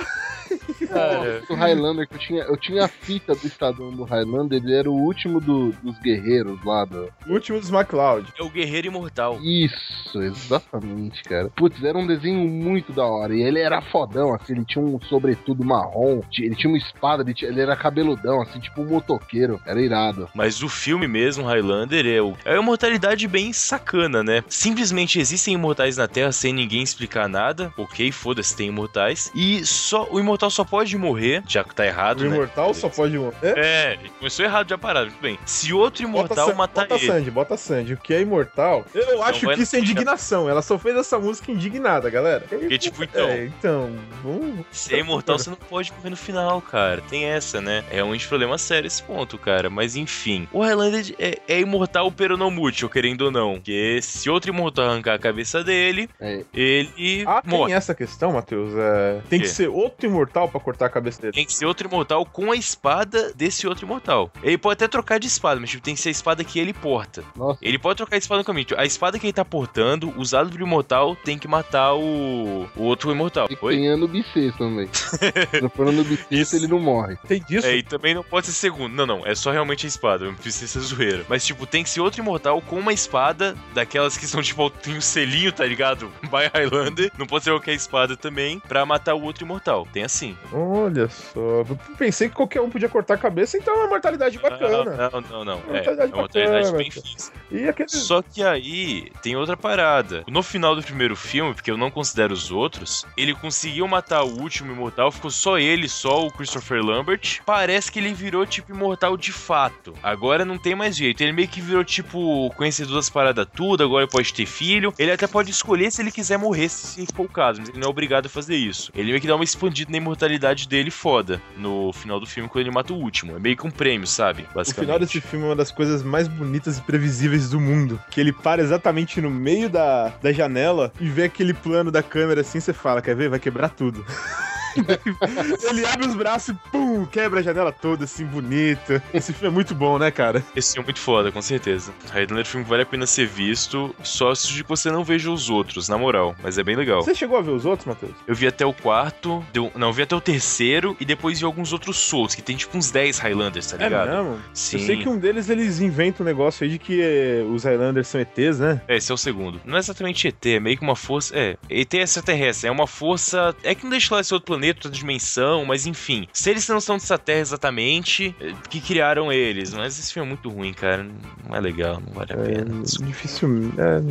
Cara, 0.89 1.43
O 1.49 1.53
Highlander 1.55 2.05
que 2.07 2.15
eu 2.15 2.19
tinha, 2.19 2.43
eu 2.43 2.57
tinha 2.57 2.83
a 2.83 2.87
fita 2.87 3.33
do 3.33 3.47
Estadão 3.47 3.91
do 3.91 4.03
Highlander, 4.03 4.61
ele 4.61 4.73
era 4.75 4.89
o 4.89 4.93
último 4.93 5.39
do- 5.39 5.71
dos 5.81 5.97
guerreiros 5.99 6.61
lá 6.65 6.83
do. 6.83 7.09
O 7.25 7.33
último 7.33 7.57
dos 7.59 7.69
MacLeod. 7.69 8.33
é 8.37 8.43
o 8.43 8.49
Guerreiro 8.49 8.87
Imortal. 8.87 9.39
Isso, 9.41 10.21
exatamente, 10.21 11.23
cara. 11.23 11.49
Putz, 11.55 11.81
era 11.83 11.97
um 11.97 12.05
desenho 12.05 12.39
muito 12.49 12.91
da 12.91 13.05
hora. 13.05 13.33
E 13.33 13.41
ele 13.41 13.59
era 13.59 13.81
fodão, 13.81 14.33
assim, 14.33 14.53
ele 14.53 14.65
tinha 14.65 14.83
um 14.83 14.99
sobretudo 15.07 15.63
marrom, 15.63 16.21
ele 16.37 16.55
tinha 16.55 16.69
uma 16.69 16.77
espada, 16.77 17.23
ele, 17.23 17.33
tinha- 17.33 17.49
ele 17.49 17.61
era 17.61 17.75
cabeludão, 17.75 18.41
assim, 18.41 18.59
tipo 18.59 18.81
um 18.81 18.85
motoqueiro. 18.87 19.59
Era 19.65 19.81
irado. 19.81 20.27
Mas 20.35 20.61
o 20.61 20.67
filme 20.69 21.07
mesmo, 21.07 21.45
Highlander, 21.45 22.05
é, 22.05 22.21
o- 22.21 22.35
é 22.43 22.53
uma 22.55 22.63
imortalidade 22.71 23.27
bem 23.27 23.53
sacana, 23.53 24.23
né? 24.23 24.43
Simplesmente 24.47 25.19
existem 25.19 25.53
imortais 25.53 25.97
na 25.97 26.07
Terra 26.07 26.31
sem 26.31 26.53
ninguém 26.53 26.70
explicar 26.79 27.27
nada. 27.27 27.73
Ok, 27.75 28.11
foda-se, 28.11 28.55
tem 28.55 28.67
imortais. 28.67 29.31
E 29.33 29.65
só 29.65 30.07
o 30.11 30.19
imortal 30.19 30.49
só 30.51 30.63
pode 30.63 30.95
morrer, 30.97 31.43
já 31.47 31.63
que 31.63 31.73
tá 31.73 31.85
errado, 31.85 32.21
O 32.21 32.29
né? 32.29 32.35
Imortal 32.35 32.73
só 32.73 32.87
pode 32.89 33.17
morrer. 33.17 33.57
É, 33.57 33.97
começou 34.19 34.45
errado 34.45 34.69
já 34.69 34.77
parado, 34.77 35.07
muito 35.07 35.21
bem. 35.21 35.39
Se 35.45 35.73
outro 35.73 36.03
imortal 36.03 36.49
Sa- 36.49 36.55
matar 36.55 36.87
bota 36.87 36.95
ele. 37.03 37.07
Sandy, 37.11 37.31
bota 37.31 37.57
Sandy. 37.57 37.93
O 37.93 37.97
que 37.97 38.13
é 38.13 38.21
imortal? 38.21 38.85
Eu 38.93 39.23
acho 39.23 39.45
vai 39.45 39.55
que 39.55 39.63
isso 39.63 39.75
é 39.75 39.79
na- 39.79 39.85
indignação. 39.85 40.49
Ela 40.49 40.61
só 40.61 40.77
fez 40.77 40.95
essa 40.95 41.17
música 41.19 41.51
indignada, 41.51 42.09
galera. 42.09 42.45
Porque, 42.47 42.77
tipo, 42.77 43.03
então, 43.03 43.27
É, 43.27 43.45
então. 43.45 43.91
Vamos... 44.23 44.65
se 44.71 44.93
é 44.93 44.99
imortal, 44.99 45.39
você 45.39 45.49
não 45.49 45.57
pode 45.57 45.91
morrer 45.93 46.11
no 46.11 46.17
final, 46.17 46.61
cara. 46.61 47.01
Tem 47.09 47.25
essa, 47.25 47.59
né? 47.59 47.83
É 47.89 48.03
um 48.03 48.15
problema 48.19 48.57
sério 48.57 48.85
esse 48.87 49.01
ponto, 49.01 49.37
cara. 49.37 49.69
Mas 49.69 49.95
enfim. 49.95 50.47
O 50.51 50.61
Highlander 50.61 51.15
é, 51.17 51.37
é 51.47 51.59
imortal, 51.59 52.11
pero 52.11 52.37
não 52.37 52.51
mútil, 52.51 52.87
querendo 52.89 53.21
ou 53.23 53.31
não. 53.31 53.55
Porque 53.55 53.99
se 54.01 54.29
outro 54.29 54.51
imortal 54.51 54.89
arrancar 54.89 55.15
a 55.15 55.19
cabeça 55.19 55.63
dele, 55.63 56.09
É. 56.19 56.43
ele 56.61 57.23
Ah, 57.27 57.41
morre. 57.45 57.67
tem 57.67 57.75
essa 57.75 57.93
questão, 57.95 58.33
Matheus. 58.33 58.73
É, 58.75 59.21
tem 59.29 59.39
que 59.39 59.47
ser 59.47 59.67
outro 59.69 60.07
imortal 60.07 60.47
pra 60.49 60.59
cortar 60.59 60.85
a 60.87 60.89
cabeça 60.89 61.21
dele. 61.21 61.33
Tem 61.33 61.45
que 61.45 61.53
ser 61.53 61.65
outro 61.65 61.87
imortal 61.87 62.25
com 62.25 62.51
a 62.51 62.55
espada 62.55 63.33
desse 63.33 63.67
outro 63.67 63.85
imortal. 63.85 64.31
Ele 64.43 64.57
pode 64.57 64.73
até 64.73 64.87
trocar 64.87 65.19
de 65.19 65.27
espada, 65.27 65.59
mas 65.59 65.69
tipo, 65.69 65.83
tem 65.83 65.95
que 65.95 66.01
ser 66.01 66.09
a 66.09 66.11
espada 66.11 66.43
que 66.43 66.59
ele 66.59 66.73
porta. 66.73 67.23
Nossa, 67.35 67.59
Ele 67.61 67.77
pode 67.79 67.97
trocar 67.97 68.15
a 68.15 68.19
espada 68.19 68.39
no 68.39 68.45
caminho. 68.45 68.67
A 68.77 68.85
espada 68.85 69.17
que 69.19 69.25
ele 69.25 69.33
tá 69.33 69.43
portando, 69.45 70.13
usada 70.17 70.49
pro 70.49 70.63
imortal, 70.65 71.15
tem 71.15 71.37
que 71.37 71.47
matar 71.47 71.93
o, 71.95 72.67
o 72.75 72.83
outro 72.83 73.11
imortal. 73.11 73.47
e 73.49 73.57
Oi? 73.61 73.75
tem 73.75 73.87
ano 73.87 74.07
bissexto 74.07 74.57
também. 74.59 74.87
Se 74.93 75.69
for 75.75 75.87
ano 75.87 76.03
bissexto, 76.03 76.55
ele 76.55 76.67
não 76.67 76.79
morre. 76.79 77.17
Tem 77.27 77.41
disso? 77.41 77.65
É, 77.67 77.75
e 77.75 77.83
também 77.83 78.13
não 78.13 78.23
pode 78.23 78.47
ser 78.47 78.53
segundo. 78.53 78.93
Não, 78.93 79.05
não. 79.05 79.25
É 79.25 79.33
só 79.35 79.51
realmente 79.51 79.85
a 79.85 79.89
espada. 79.89 80.25
Não 80.25 80.35
precisa 80.35 80.67
ser 80.67 80.79
zoeira. 80.79 81.25
Mas, 81.27 81.45
tipo, 81.45 81.65
tem 81.65 81.83
que 81.83 81.89
ser 81.89 82.01
outro 82.01 82.21
imortal 82.21 82.61
com 82.61 82.77
uma 82.77 82.93
espada 82.93 83.55
daquelas 83.73 84.17
que 84.17 84.27
são, 84.27 84.41
tipo, 84.41 84.69
tem 84.69 84.97
o 84.97 85.01
selinho, 85.01 85.51
tá 85.51 85.65
ligado? 85.65 86.11
By 86.23 86.50
Highlander. 86.53 87.11
Não 87.17 87.25
pode 87.25 87.43
ser 87.43 87.51
qualquer 87.51 87.73
espada 87.73 88.15
também 88.15 88.59
pra 88.59 88.85
matar 88.85 89.15
o 89.15 89.23
outro 89.23 89.43
imortal. 89.43 89.87
Tem 89.91 90.03
assim. 90.03 90.37
Olha 90.51 91.09
só. 91.09 91.39
Eu 91.39 91.79
pensei 91.97 92.29
que 92.29 92.35
qualquer 92.35 92.61
um 92.61 92.69
podia 92.69 92.89
cortar 92.89 93.15
a 93.15 93.17
cabeça, 93.17 93.57
então 93.57 93.73
é 93.73 93.77
uma 93.77 93.87
mortalidade 93.87 94.37
bacana. 94.39 95.09
Não, 95.11 95.21
não, 95.21 95.29
não, 95.29 95.45
não. 95.45 95.59
É, 95.69 95.73
Mortalidade 95.73 96.11
é 96.11 96.15
uma 96.15 96.21
mortalidade 96.21 96.77
bem 96.77 96.91
fixa. 96.91 97.31
Aquele. 97.69 97.89
Só 97.89 98.21
que 98.21 98.43
aí 98.43 99.11
tem 99.21 99.35
outra 99.35 99.57
parada. 99.57 100.23
No 100.27 100.41
final 100.41 100.75
do 100.75 100.83
primeiro 100.83 101.15
filme, 101.15 101.53
porque 101.53 101.71
eu 101.71 101.77
não 101.77 101.91
considero 101.91 102.33
os 102.33 102.51
outros, 102.51 103.05
ele 103.17 103.33
conseguiu 103.33 103.87
matar 103.87 104.23
o 104.23 104.39
último 104.39 104.71
imortal, 104.71 105.11
ficou 105.11 105.29
só 105.29 105.57
ele, 105.57 105.87
só 105.89 106.25
o 106.25 106.31
Christopher 106.31 106.83
Lambert. 106.83 107.41
Parece 107.45 107.91
que 107.91 107.99
ele 107.99 108.13
virou 108.13 108.45
tipo 108.45 108.71
imortal 108.71 109.17
de 109.17 109.31
fato. 109.31 109.93
Agora 110.01 110.45
não 110.45 110.57
tem 110.57 110.75
mais 110.75 110.95
jeito. 110.95 111.21
Ele 111.21 111.31
meio 111.31 111.47
que 111.47 111.61
virou 111.61 111.83
tipo 111.83 112.49
conhecedor 112.55 112.95
das 112.95 113.09
paradas 113.09 113.47
tudo, 113.53 113.83
agora 113.83 114.03
ele 114.03 114.11
pode 114.11 114.33
ter 114.33 114.45
filho. 114.45 114.93
Ele 114.97 115.11
até 115.11 115.27
pode 115.27 115.51
escolher 115.51 115.91
se 115.91 116.01
ele 116.01 116.11
quiser 116.11 116.37
morrer, 116.41 116.69
se 116.69 117.05
for 117.13 117.25
o 117.25 117.29
caso, 117.29 117.59
mas 117.59 117.69
ele 117.69 117.79
não 117.79 117.87
é 117.87 117.89
obrigado 117.89 118.25
a 118.25 118.29
fazer 118.29 118.55
isso. 118.55 118.91
Ele 118.95 119.09
meio 119.09 119.21
que 119.21 119.27
dá 119.27 119.35
uma 119.35 119.43
expandida 119.43 119.91
na 119.91 119.97
imortalidade 119.97 120.67
dele 120.67 120.91
foda 120.91 121.41
no 121.57 121.93
final 121.93 122.19
do 122.19 122.25
filme 122.25 122.49
quando 122.49 122.63
ele 122.63 122.71
mata 122.71 122.93
o 122.93 122.97
último. 122.97 123.35
É 123.35 123.39
meio 123.39 123.55
que 123.55 123.65
um 123.65 123.71
prêmio, 123.71 124.07
sabe? 124.07 124.47
O 124.55 124.63
final 124.65 124.99
desse 124.99 125.21
filme 125.21 125.45
é 125.45 125.49
uma 125.49 125.55
das 125.55 125.71
coisas 125.71 126.03
mais 126.03 126.27
bonitas 126.27 126.77
e 126.77 126.81
previsíveis 126.81 127.49
do 127.49 127.59
mundo. 127.59 128.01
Que 128.09 128.19
ele 128.19 128.33
para 128.33 128.61
exatamente 128.61 129.21
no 129.21 129.29
meio 129.29 129.69
da, 129.69 130.09
da 130.21 130.33
janela 130.33 130.91
e 130.99 131.07
vê 131.07 131.25
aquele 131.25 131.53
plano 131.53 131.91
da 131.91 132.01
câmera 132.01 132.41
assim, 132.41 132.59
você 132.59 132.73
fala, 132.73 133.01
quer 133.01 133.15
ver? 133.15 133.29
Vai 133.29 133.39
quebrar 133.39 133.69
tudo. 133.69 134.05
ele 135.69 135.85
abre 135.85 136.07
os 136.07 136.15
braços 136.15 136.49
e 136.49 136.69
pum, 136.71 137.05
quebra 137.05 137.39
a 137.39 137.43
janela 137.43 137.71
toda, 137.71 138.05
assim, 138.05 138.25
bonita. 138.25 139.01
Esse 139.13 139.33
filme 139.33 139.47
é 139.47 139.51
muito 139.51 139.73
bom, 139.75 139.97
né, 139.97 140.11
cara? 140.11 140.43
Esse 140.55 140.73
filme 140.73 140.85
é 140.85 140.87
muito 140.87 140.99
foda, 140.99 141.31
com 141.31 141.41
certeza. 141.41 141.93
Highlander 142.11 142.39
é 142.39 142.41
um 142.41 142.45
filme 142.45 142.63
que 142.63 142.69
vale 142.69 142.83
a 142.83 142.85
pena 142.85 143.05
ser 143.05 143.27
visto, 143.27 143.95
só 144.03 144.33
se 144.35 144.63
você 144.63 144.91
não 144.91 145.03
veja 145.03 145.31
os 145.31 145.49
outros, 145.49 145.89
na 145.89 145.97
moral. 145.97 146.35
Mas 146.41 146.57
é 146.57 146.63
bem 146.63 146.75
legal. 146.75 147.01
Você 147.01 147.15
chegou 147.15 147.37
a 147.37 147.41
ver 147.41 147.51
os 147.51 147.65
outros, 147.65 147.85
Matheus? 147.85 148.13
Eu 148.27 148.35
vi 148.35 148.47
até 148.47 148.65
o 148.65 148.73
quarto, 148.73 149.43
deu, 149.53 149.71
não, 149.75 149.87
eu 149.87 149.93
vi 149.93 150.03
até 150.03 150.15
o 150.15 150.21
terceiro 150.21 150.95
e 150.99 151.05
depois 151.05 151.39
vi 151.39 151.45
alguns 151.45 151.73
outros 151.73 151.97
soltos, 151.97 152.35
que 152.35 152.41
tem 152.41 152.55
tipo 152.55 152.77
uns 152.77 152.91
10 152.91 153.19
Highlanders, 153.19 153.67
tá 153.67 153.77
ligado? 153.77 154.09
É 154.09 154.15
mesmo? 154.15 154.39
Sim. 154.53 154.77
Eu 154.77 154.85
sei 154.85 154.97
que 154.97 155.09
um 155.09 155.17
deles 155.17 155.49
eles 155.49 155.79
inventam 155.79 156.25
um 156.25 156.27
negócio 156.27 156.63
aí 156.63 156.69
de 156.69 156.79
que 156.79 157.01
eh, 157.01 157.43
os 157.49 157.63
Highlanders 157.63 158.07
são 158.07 158.21
ETs, 158.21 158.59
né? 158.59 158.81
É, 158.87 158.97
esse 158.97 159.11
é 159.11 159.15
o 159.15 159.17
segundo. 159.17 159.61
Não 159.65 159.75
é 159.75 159.79
exatamente 159.79 160.27
ET, 160.27 160.45
é 160.45 160.59
meio 160.59 160.77
que 160.77 160.83
uma 160.83 160.95
força. 160.95 161.35
É, 161.37 161.57
ET 161.69 161.93
é 161.93 162.01
extraterrestre, 162.01 162.67
é 162.67 162.71
uma 162.71 162.87
força. 162.87 163.55
É 163.63 163.75
que 163.75 163.83
não 163.83 163.91
deixa 163.91 164.13
lá 164.13 164.21
esse 164.21 164.33
outro 164.33 164.47
planeta, 164.47 164.60
outra 164.69 164.89
dimensão, 164.89 165.65
mas 165.65 165.85
enfim. 165.85 166.27
Se 166.33 166.49
eles 166.49 166.67
não 166.67 166.79
são 166.79 166.97
dessa 166.97 167.17
terra 167.17 167.39
exatamente, 167.39 168.35
é, 168.39 168.53
que 168.69 168.79
criaram 168.81 169.31
eles. 169.31 169.73
Mas 169.73 169.99
esse 169.99 170.13
filme 170.13 170.27
é 170.27 170.29
muito 170.29 170.49
ruim, 170.49 170.73
cara. 170.73 171.07
Não 171.47 171.55
é 171.55 171.59
legal, 171.59 172.01
não 172.05 172.13
vale 172.13 172.33
a 172.33 172.37
pena. 172.37 172.81
É 172.81 173.05
difícil. 173.05 173.71
É, 173.77 174.01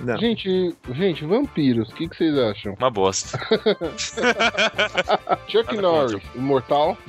não. 0.00 0.18
Gente, 0.18 0.74
gente, 0.90 1.24
vampiros, 1.24 1.90
o 1.90 1.94
que, 1.94 2.08
que 2.08 2.16
vocês 2.16 2.36
acham? 2.36 2.74
Uma 2.78 2.90
bosta. 2.90 3.38
Chuck 5.48 5.76
Norris, 5.76 6.22
imortal? 6.34 6.96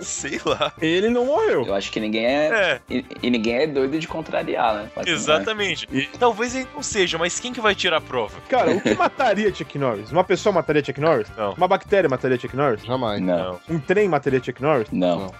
Sei 0.00 0.40
lá. 0.44 0.72
Ele 0.80 1.08
não 1.08 1.26
morreu. 1.26 1.64
Eu 1.66 1.74
acho 1.74 1.90
que 1.90 2.00
ninguém 2.00 2.26
é. 2.26 2.46
É, 2.46 2.80
E, 2.88 3.04
e 3.22 3.30
ninguém 3.30 3.56
é 3.56 3.66
doido 3.66 3.98
de 3.98 4.06
contrariar, 4.08 4.74
né? 4.74 4.90
Né? 4.96 5.02
exatamente. 5.06 5.86
Talvez 6.18 6.54
ele 6.54 6.68
não 6.74 6.82
seja, 6.82 7.18
mas 7.18 7.38
quem 7.40 7.52
que 7.52 7.60
vai 7.60 7.74
tirar 7.74 7.96
a 7.98 8.00
prova? 8.00 8.40
Cara, 8.48 8.70
o 8.72 8.80
que 8.80 8.94
mataria 8.96 9.52
Chuck 9.54 9.78
Norris? 9.78 10.10
Uma 10.12 10.24
pessoa 10.24 10.52
mataria 10.52 10.84
Chuck 10.84 11.00
Norris? 11.00 11.28
Não. 11.36 11.52
Uma 11.54 11.68
bactéria 11.68 12.08
mataria 12.08 12.38
Chuck 12.38 12.54
Norris? 12.56 12.84
Jamais. 12.84 13.20
Não, 13.20 13.60
Um 13.68 13.78
trem 13.78 14.08
mataria 14.08 14.42
Chuck 14.42 14.60
Norris? 14.62 14.88
não. 14.90 15.32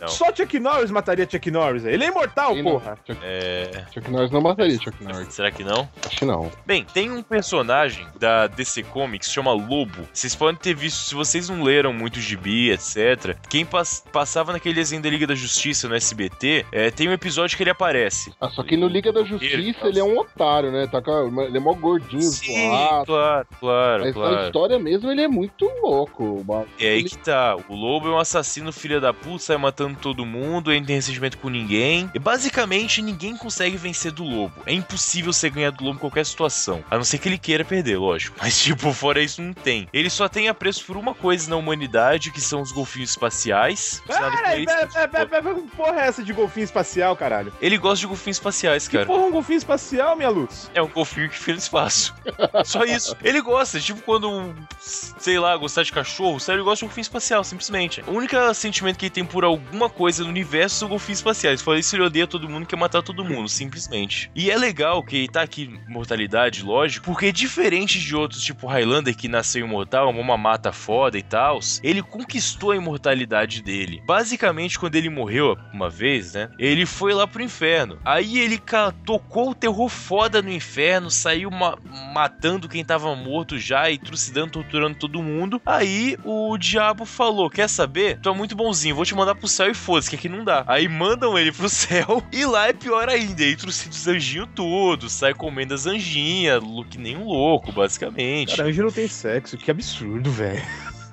Não. 0.00 0.08
Só 0.08 0.34
Chuck 0.34 0.58
Norris 0.58 0.90
mataria 0.90 1.28
Chuck 1.30 1.50
Norris. 1.50 1.84
Ele 1.84 2.04
é 2.04 2.08
imortal, 2.08 2.52
Ele 2.52 2.62
não. 2.62 2.72
porra. 2.72 2.98
Chuck, 3.06 3.18
É. 3.22 3.84
Chuck 3.92 4.10
Norris 4.10 4.30
não 4.30 4.40
mataria 4.40 4.78
Chuck 4.78 5.02
Norris. 5.04 5.34
Será 5.34 5.50
que 5.50 5.62
não? 5.62 5.88
Acho 6.06 6.16
que 6.18 6.24
não. 6.24 6.50
Bem, 6.66 6.84
tem 6.84 7.10
um 7.10 7.22
personagem 7.22 8.06
da 8.18 8.46
DC 8.46 8.82
Comics 8.84 9.28
que 9.28 9.34
chama 9.34 9.52
Lobo. 9.52 10.08
Vocês 10.12 10.34
podem 10.34 10.56
ter 10.56 10.74
visto, 10.74 10.96
se 10.98 11.14
vocês 11.14 11.48
não 11.48 11.62
leram 11.62 11.92
muito 11.92 12.18
gibi, 12.20 12.70
etc. 12.70 13.36
Quem 13.48 13.64
pas- 13.90 14.04
passava 14.20 14.52
naquele 14.52 14.74
desenho 14.74 15.02
da 15.02 15.10
Liga 15.10 15.26
da 15.26 15.34
Justiça 15.34 15.88
no 15.88 15.94
SBT, 15.94 16.64
é, 16.70 16.90
tem 16.90 17.08
um 17.08 17.12
episódio 17.12 17.56
que 17.56 17.62
ele 17.62 17.70
aparece. 17.70 18.32
Ah, 18.40 18.48
só 18.50 18.62
que 18.62 18.76
no 18.76 18.86
Liga 18.86 19.12
da 19.12 19.24
Justiça 19.24 19.86
ele 19.86 19.98
é 19.98 20.04
um 20.04 20.18
otário, 20.18 20.70
né? 20.70 20.86
Tá 20.86 21.00
com, 21.02 21.42
ele 21.42 21.56
é 21.56 21.60
mó 21.60 21.72
gordinho, 21.74 22.22
Sim, 22.22 22.68
zoado. 22.68 23.06
claro, 23.06 23.46
claro, 23.58 24.04
Mas 24.04 24.14
na 24.14 24.20
claro. 24.22 24.46
história 24.46 24.78
mesmo 24.78 25.10
ele 25.10 25.22
é 25.22 25.28
muito 25.28 25.64
louco. 25.82 26.44
Mas 26.46 26.66
É 26.78 26.88
aí 26.90 26.98
ele- 27.00 27.08
que 27.08 27.18
tá. 27.18 27.56
O 27.68 27.74
Lobo 27.74 28.08
é 28.08 28.10
um 28.12 28.18
assassino 28.18 28.72
filho 28.72 29.00
da 29.00 29.12
puta, 29.12 29.38
sai 29.44 29.56
matando 29.56 29.98
todo 30.00 30.24
mundo, 30.24 30.70
ele 30.70 30.80
não 30.80 30.86
tem 30.86 30.96
ressentimento 30.96 31.38
com 31.38 31.48
ninguém. 31.48 32.10
E 32.14 32.18
basicamente 32.18 33.02
ninguém 33.02 33.36
consegue 33.36 33.76
vencer 33.76 34.12
do 34.12 34.22
Lobo. 34.24 34.54
É 34.66 34.72
impossível 34.72 35.32
você 35.32 35.50
ganhar 35.50 35.70
do 35.70 35.82
Lobo 35.84 35.96
em 35.96 36.00
qualquer 36.00 36.24
situação. 36.26 36.84
A 36.90 36.96
não 36.96 37.04
ser 37.04 37.18
que 37.18 37.28
ele 37.28 37.38
queira 37.38 37.64
perder, 37.64 37.96
lógico. 37.98 38.36
Mas, 38.42 38.60
tipo, 38.62 38.92
fora 38.92 39.22
isso, 39.22 39.40
não 39.42 39.52
tem. 39.52 39.88
Ele 39.92 40.10
só 40.10 40.28
tem 40.28 40.48
apreço 40.48 40.84
por 40.84 40.96
uma 40.96 41.14
coisa 41.14 41.48
na 41.50 41.56
humanidade, 41.56 42.30
que 42.30 42.40
são 42.40 42.60
os 42.60 42.72
golfinhos 42.72 43.10
espaciais. 43.10 43.79
Peraí, 44.06 44.62
eles, 44.62 44.66
pera, 44.66 44.86
pera, 44.86 45.08
pera, 45.08 45.26
pera, 45.26 45.42
pera, 45.42 45.54
que 45.54 45.76
porra 45.76 46.00
é 46.00 46.06
essa 46.06 46.22
de 46.22 46.32
golfinho 46.32 46.64
espacial, 46.64 47.16
caralho? 47.16 47.52
Ele 47.60 47.78
gosta 47.78 48.00
de 48.00 48.06
golfinhos 48.06 48.36
espaciais, 48.36 48.88
Que 48.88 48.96
cara. 48.96 49.06
porra 49.06 49.22
é 49.22 49.26
um 49.26 49.30
golfinho 49.30 49.58
espacial, 49.58 50.16
minha 50.16 50.28
luz? 50.28 50.70
É 50.74 50.82
um 50.82 50.88
golfinho 50.88 51.28
que 51.28 51.38
fica 51.38 51.52
no 51.52 51.58
espaço. 51.58 52.14
Só 52.64 52.84
isso. 52.84 53.16
Ele 53.22 53.40
gosta, 53.40 53.80
tipo 53.80 54.00
quando, 54.02 54.54
sei 54.80 55.38
lá, 55.38 55.56
gostar 55.56 55.82
de 55.82 55.92
cachorro, 55.92 56.38
sério, 56.40 56.58
ele 56.60 56.64
gosta 56.64 56.84
de 56.84 56.88
golfinho 56.88 57.02
espacial, 57.02 57.44
simplesmente. 57.44 58.02
O 58.06 58.12
único 58.12 58.36
sentimento 58.54 58.98
que 58.98 59.06
ele 59.06 59.10
tem 59.10 59.24
por 59.24 59.44
alguma 59.44 59.88
coisa 59.88 60.22
no 60.24 60.30
universo 60.30 60.76
são 60.76 60.88
golfinhos 60.88 61.18
espaciais. 61.18 61.62
Fora 61.62 61.78
isso, 61.78 61.94
ele 61.96 62.04
odeia 62.04 62.26
todo 62.26 62.48
mundo, 62.48 62.66
quer 62.66 62.76
matar 62.76 63.02
todo 63.02 63.24
mundo, 63.24 63.48
simplesmente. 63.48 64.30
E 64.34 64.50
é 64.50 64.56
legal 64.56 65.02
que 65.02 65.28
tá 65.28 65.42
aqui 65.42 65.78
mortalidade, 65.88 66.62
lógico, 66.62 67.06
porque 67.06 67.32
diferente 67.32 67.98
de 67.98 68.14
outros, 68.16 68.42
tipo 68.42 68.66
Highlander, 68.66 69.16
que 69.16 69.28
nasceu 69.28 69.64
imortal, 69.64 70.10
uma 70.10 70.36
mata 70.36 70.72
foda 70.72 71.18
e 71.18 71.22
tal, 71.22 71.60
ele 71.82 72.02
conquistou 72.02 72.72
a 72.72 72.76
imortalidade 72.76 73.62
dele. 73.62 73.69
Basicamente, 74.04 74.78
quando 74.78 74.96
ele 74.96 75.08
morreu 75.08 75.56
uma 75.72 75.88
vez, 75.88 76.34
né, 76.34 76.48
ele 76.58 76.84
foi 76.86 77.12
lá 77.14 77.26
pro 77.26 77.42
inferno. 77.42 77.98
Aí 78.04 78.38
ele 78.38 78.58
tocou 79.04 79.50
o 79.50 79.54
terror 79.54 79.88
foda 79.88 80.42
no 80.42 80.50
inferno, 80.50 81.10
saiu 81.10 81.50
ma- 81.50 81.78
matando 82.12 82.68
quem 82.68 82.84
tava 82.84 83.14
morto 83.14 83.58
já 83.58 83.90
e 83.90 83.98
trucidando, 83.98 84.52
torturando 84.52 84.96
todo 84.98 85.22
mundo. 85.22 85.60
Aí 85.64 86.16
o 86.24 86.56
diabo 86.58 87.04
falou: 87.04 87.50
Quer 87.50 87.68
saber? 87.68 88.18
Tu 88.20 88.28
é 88.28 88.34
muito 88.34 88.54
bonzinho, 88.56 88.94
vou 88.94 89.04
te 89.04 89.14
mandar 89.14 89.34
pro 89.34 89.48
céu 89.48 89.70
e 89.70 89.74
foda-se, 89.74 90.10
que 90.10 90.16
aqui 90.16 90.28
não 90.28 90.44
dá. 90.44 90.64
Aí 90.66 90.88
mandam 90.88 91.38
ele 91.38 91.52
pro 91.52 91.68
céu 91.70 92.22
e 92.32 92.44
lá 92.44 92.68
é 92.68 92.72
pior 92.72 93.08
ainda. 93.08 93.42
Aí 93.42 93.56
trucida 93.56 93.94
os 93.94 94.08
anjinhos 94.08 94.48
todos, 94.54 95.12
sai 95.12 95.34
comendo 95.34 95.74
as 95.74 95.86
anjinhas, 95.86 96.62
que 96.90 96.98
nem 96.98 97.16
um 97.16 97.24
louco, 97.24 97.72
basicamente. 97.72 98.56
Cara, 98.56 98.68
anjo 98.68 98.82
não 98.82 98.90
tem 98.90 99.08
sexo, 99.08 99.56
que 99.56 99.70
absurdo, 99.70 100.30
velho. 100.30 100.62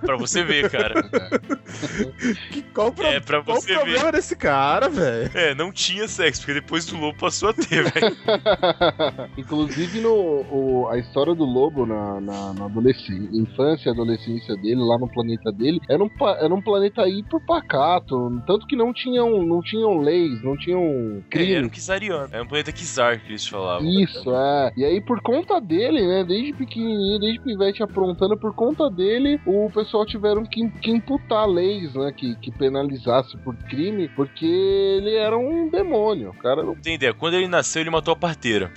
Pra 0.02 0.16
você 0.18 0.44
ver, 0.44 0.70
cara. 0.70 0.94
Que, 2.52 2.62
qual 2.74 2.92
pro- 2.92 3.06
É, 3.06 3.20
pra 3.20 3.44
qual 3.44 3.58
o 3.58 3.62
você 3.62 3.74
problema 3.76 4.06
ver. 4.06 4.12
desse 4.14 4.36
cara, 4.36 4.90
velho? 4.90 5.30
É, 5.34 5.54
não 5.54 5.72
tinha 5.72 6.08
sexo, 6.08 6.42
porque 6.42 6.54
depois 6.60 6.86
do 6.86 6.98
lobo 6.98 7.18
passou 7.20 7.50
a 7.50 7.54
ter, 7.54 7.84
velho. 7.84 8.18
Inclusive 9.38 10.00
no, 10.02 10.12
o- 10.14 10.88
a 10.90 10.98
história 10.98 11.36
do 11.36 11.46
lobo 11.46 11.86
na, 11.86 12.20
na, 12.22 12.54
na 12.54 12.66
adolescência, 12.66 13.30
infância 13.34 13.90
e 13.90 13.92
adolescência 13.92 14.56
dele, 14.58 14.82
lá 14.82 14.98
no 14.98 15.08
planeta 15.10 15.52
dele, 15.52 15.80
era 15.90 16.04
um, 16.04 16.10
era 16.40 16.54
um 16.54 16.62
planeta 16.62 17.08
hiper 17.08 17.40
pacato. 17.46 18.42
Tanto 18.48 18.66
que 18.68 18.76
não 18.76 18.94
tinham, 18.94 19.44
não 19.46 19.62
tinham 19.62 20.00
leis, 20.00 20.42
não 20.44 20.58
tinham 20.58 21.24
crimes. 21.30 21.56
era 21.58 21.66
um 21.66 21.70
Kizariano. 21.70 22.30
Era 22.32 22.44
um 22.44 22.48
planeta 22.48 22.72
Kizar 22.72 23.20
que 23.22 23.30
eles 23.32 23.48
falavam. 23.48 23.88
Isso, 23.88 24.32
é. 24.34 24.72
E 24.78 24.86
aí, 24.86 25.02
por 25.02 25.22
conta 25.22 25.60
dele, 25.60 26.06
né? 26.08 26.24
Desde 26.24 26.54
pequenininho, 26.54 27.20
desde 27.20 27.40
pivete 27.40 27.84
aprontando, 27.84 28.38
por 28.38 28.54
conta 28.56 28.90
dele, 28.90 29.40
o 29.46 29.70
pessoal 29.70 29.87
tiveram 30.06 30.46
que, 30.46 30.70
que 30.70 30.92
imputar 30.92 31.48
leis, 31.48 31.94
né? 31.94 32.12
Que, 32.16 32.36
que 32.36 32.52
penalizasse 32.52 33.38
por 33.38 33.56
crime, 33.56 34.08
porque 34.10 34.46
ele 34.46 35.16
era 35.16 35.38
um 35.38 35.70
demônio. 35.70 36.30
O 36.30 36.34
cara 36.34 36.64
ideia? 36.86 37.14
Quando 37.14 37.36
ele 37.36 37.48
nasceu, 37.48 37.82
ele 37.82 37.90
matou 37.90 38.14
a 38.14 38.16
parteira. 38.16 38.72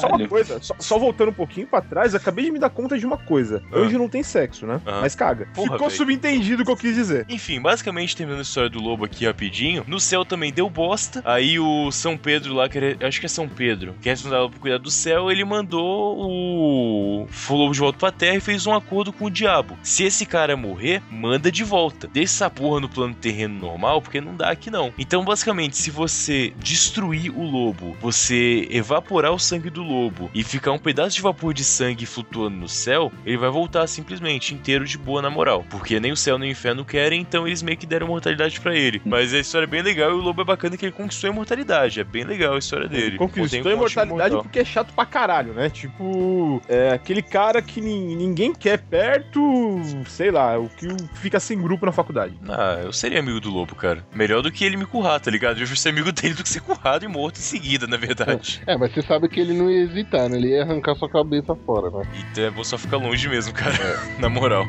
Só 0.00 0.08
uma 0.08 0.28
coisa, 0.28 0.62
só, 0.62 0.74
só 0.78 0.98
voltando 0.98 1.30
um 1.30 1.34
pouquinho 1.34 1.66
pra 1.66 1.80
trás, 1.80 2.14
acabei 2.14 2.44
de 2.44 2.50
me 2.50 2.58
dar 2.58 2.70
conta 2.70 2.98
de 2.98 3.06
uma 3.06 3.16
coisa. 3.16 3.62
Ah. 3.72 3.78
Anjo 3.78 3.98
não 3.98 4.08
tem 4.08 4.22
sexo, 4.22 4.66
né? 4.66 4.80
Ah. 4.86 5.00
Mas 5.00 5.14
caga. 5.14 5.48
Porra, 5.54 5.72
Ficou 5.72 5.88
velho. 5.88 5.90
subentendido 5.90 6.62
o 6.62 6.66
que 6.66 6.72
eu 6.72 6.76
quis 6.76 6.94
dizer. 6.94 7.26
Enfim, 7.28 7.60
basicamente, 7.60 8.16
terminando 8.16 8.40
a 8.40 8.42
história 8.42 8.70
do 8.70 8.80
lobo 8.80 9.04
aqui 9.04 9.26
rapidinho, 9.26 9.84
no 9.86 10.00
céu 10.00 10.24
também 10.24 10.52
deu 10.52 10.68
bosta. 10.68 11.22
Aí 11.24 11.58
o 11.58 11.90
São 11.90 12.16
Pedro 12.16 12.54
lá, 12.54 12.68
que 12.68 12.78
era, 12.78 13.06
acho 13.06 13.20
que 13.20 13.26
é 13.26 13.28
São 13.28 13.48
Pedro, 13.48 13.94
que 14.00 14.08
é 14.08 14.12
responsável 14.12 14.50
por 14.50 14.60
cuidar 14.60 14.78
do 14.78 14.90
céu, 14.90 15.30
ele 15.30 15.44
mandou 15.44 16.16
o, 16.18 17.22
o 17.24 17.54
lobo 17.54 17.72
de 17.72 17.80
volta 17.80 17.98
pra 17.98 18.12
terra 18.12 18.36
e 18.36 18.40
fez 18.40 18.66
um 18.66 18.74
acordo 18.74 19.12
com 19.12 19.26
o 19.26 19.30
diabo. 19.30 19.76
Se 19.82 20.04
esse 20.04 20.24
cara 20.26 20.55
morrer, 20.56 21.02
manda 21.10 21.50
de 21.50 21.64
volta. 21.64 22.08
Deixa 22.12 22.34
essa 22.36 22.50
porra 22.50 22.80
no 22.80 22.88
plano 22.88 23.14
terreno 23.14 23.58
normal, 23.58 24.00
porque 24.02 24.20
não 24.20 24.34
dá 24.34 24.50
aqui 24.50 24.70
não. 24.70 24.92
Então, 24.98 25.24
basicamente, 25.24 25.76
se 25.76 25.90
você 25.90 26.52
destruir 26.58 27.30
o 27.36 27.42
lobo, 27.42 27.96
você 28.00 28.66
evaporar 28.70 29.32
o 29.32 29.38
sangue 29.38 29.70
do 29.70 29.82
lobo 29.82 30.30
e 30.34 30.42
ficar 30.42 30.72
um 30.72 30.78
pedaço 30.78 31.16
de 31.16 31.22
vapor 31.22 31.52
de 31.54 31.64
sangue 31.64 32.06
flutuando 32.06 32.56
no 32.56 32.68
céu, 32.68 33.12
ele 33.24 33.36
vai 33.36 33.50
voltar 33.50 33.86
simplesmente 33.86 34.54
inteiro 34.54 34.84
de 34.84 34.98
boa 34.98 35.22
na 35.22 35.30
moral. 35.30 35.64
Porque 35.70 35.98
nem 36.00 36.12
o 36.12 36.16
céu 36.16 36.38
nem 36.38 36.48
o 36.50 36.52
inferno 36.52 36.84
querem, 36.84 37.20
então 37.20 37.46
eles 37.46 37.62
meio 37.62 37.76
que 37.78 37.86
deram 37.86 38.06
imortalidade 38.06 38.60
pra 38.60 38.74
ele. 38.76 39.00
Mas 39.04 39.32
a 39.34 39.38
história 39.38 39.64
é 39.64 39.68
bem 39.68 39.82
legal 39.82 40.10
e 40.10 40.14
o 40.14 40.20
lobo 40.20 40.42
é 40.42 40.44
bacana 40.44 40.76
que 40.76 40.84
ele 40.84 40.92
conquistou 40.92 41.28
a 41.28 41.32
imortalidade. 41.32 42.00
É 42.00 42.04
bem 42.04 42.24
legal 42.24 42.54
a 42.54 42.58
história 42.58 42.88
dele. 42.88 43.16
Conquistou 43.16 43.70
a 43.70 43.74
imortalidade 43.74 44.10
imortal. 44.30 44.42
porque 44.42 44.58
é 44.58 44.64
chato 44.64 44.92
pra 44.94 45.04
caralho, 45.06 45.52
né? 45.52 45.68
Tipo, 45.70 46.60
é 46.68 46.90
aquele 46.90 47.22
cara 47.22 47.60
que 47.62 47.80
nin- 47.80 48.16
ninguém 48.16 48.52
quer 48.54 48.78
perto, 48.78 49.80
sei 50.08 50.30
lá, 50.30 50.45
o 50.56 50.68
que 50.68 50.86
o- 50.86 50.96
fica 51.14 51.40
sem 51.40 51.60
grupo 51.60 51.84
na 51.86 51.92
faculdade. 51.92 52.34
Ah, 52.48 52.80
eu 52.84 52.92
seria 52.92 53.18
amigo 53.20 53.40
do 53.40 53.50
lobo, 53.50 53.74
cara. 53.74 54.04
Melhor 54.14 54.42
do 54.42 54.52
que 54.52 54.64
ele 54.64 54.76
me 54.76 54.86
currar, 54.86 55.18
tá 55.20 55.30
ligado? 55.30 55.58
Eu 55.60 55.66
ser 55.66 55.88
amigo 55.90 56.12
dele 56.12 56.34
do 56.34 56.42
que 56.42 56.48
ser 56.48 56.60
currado 56.60 57.04
e 57.04 57.08
morto 57.08 57.38
em 57.38 57.42
seguida, 57.42 57.86
na 57.86 57.96
verdade. 57.96 58.62
É, 58.66 58.76
mas 58.76 58.92
você 58.92 59.02
sabe 59.02 59.28
que 59.28 59.40
ele 59.40 59.52
não 59.52 59.70
ia 59.70 59.82
hesitar, 59.82 60.28
né? 60.28 60.36
Ele 60.36 60.48
ia 60.48 60.62
arrancar 60.62 60.94
sua 60.96 61.08
cabeça 61.10 61.54
fora, 61.66 61.90
né? 61.90 62.04
Então 62.30 62.44
é 62.44 62.50
bom 62.50 62.64
só 62.64 62.78
ficar 62.78 62.96
longe 62.98 63.28
mesmo, 63.28 63.52
cara. 63.52 63.76
Na 64.18 64.28
moral. 64.28 64.64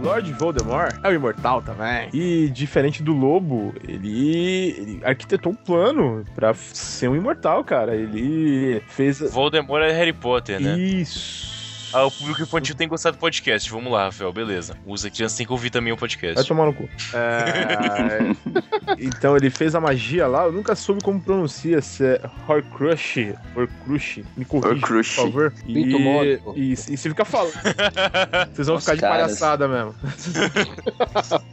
Lord 0.00 0.30
Voldemort 0.34 0.94
é 1.02 1.08
o 1.08 1.12
imortal 1.14 1.62
também. 1.62 2.10
E 2.12 2.50
diferente 2.50 3.02
do 3.02 3.14
lobo, 3.14 3.74
ele, 3.88 4.74
ele 4.76 5.00
arquitetou 5.02 5.52
um 5.52 5.54
plano 5.54 6.24
pra 6.34 6.50
f- 6.50 6.76
ser 6.76 7.08
um 7.08 7.16
imortal, 7.16 7.64
cara. 7.64 7.96
Ele 7.96 8.82
fez. 8.88 9.20
Voldemort 9.32 9.82
é 9.82 9.92
Harry 9.92 10.12
Potter, 10.12 10.60
né? 10.60 10.78
Isso. 10.78 11.53
Ah, 11.94 12.04
o 12.06 12.10
público 12.10 12.42
infantil 12.42 12.74
tem 12.74 12.88
gostado 12.88 13.16
do 13.16 13.20
podcast. 13.20 13.70
Vamos 13.70 13.92
lá, 13.92 14.04
Rafael, 14.06 14.32
beleza. 14.32 14.76
Usa 14.84 15.08
criança 15.10 15.36
tem 15.36 15.46
que 15.46 15.52
ouvir 15.52 15.70
também 15.70 15.92
o 15.92 15.96
podcast. 15.96 16.34
Vai 16.34 16.44
tomar 16.44 16.66
no 16.66 16.74
cu. 16.74 16.88
É, 17.14 18.18
então 18.98 19.36
ele 19.36 19.50
fez 19.50 19.74
a 19.74 19.80
magia 19.80 20.26
lá, 20.26 20.44
eu 20.44 20.52
nunca 20.52 20.74
soube 20.74 21.02
como 21.02 21.20
pronuncia, 21.20 21.80
se 21.80 22.04
é 22.04 22.20
Horcrux, 22.48 23.14
Horcrux, 23.56 24.20
me 24.36 24.44
corrija, 24.44 24.86
por 24.86 25.04
favor. 25.04 25.52
Pinto 25.64 25.98
módico. 25.98 26.54
E, 26.56 26.72
e 26.72 26.76
se 26.76 26.96
fica 26.96 27.24
falando, 27.24 27.52
vocês 28.52 28.66
vão 28.66 28.76
Os 28.76 28.84
ficar 28.84 28.94
de 28.96 29.00
caras. 29.00 29.38
palhaçada 29.38 29.68
mesmo. 29.68 29.94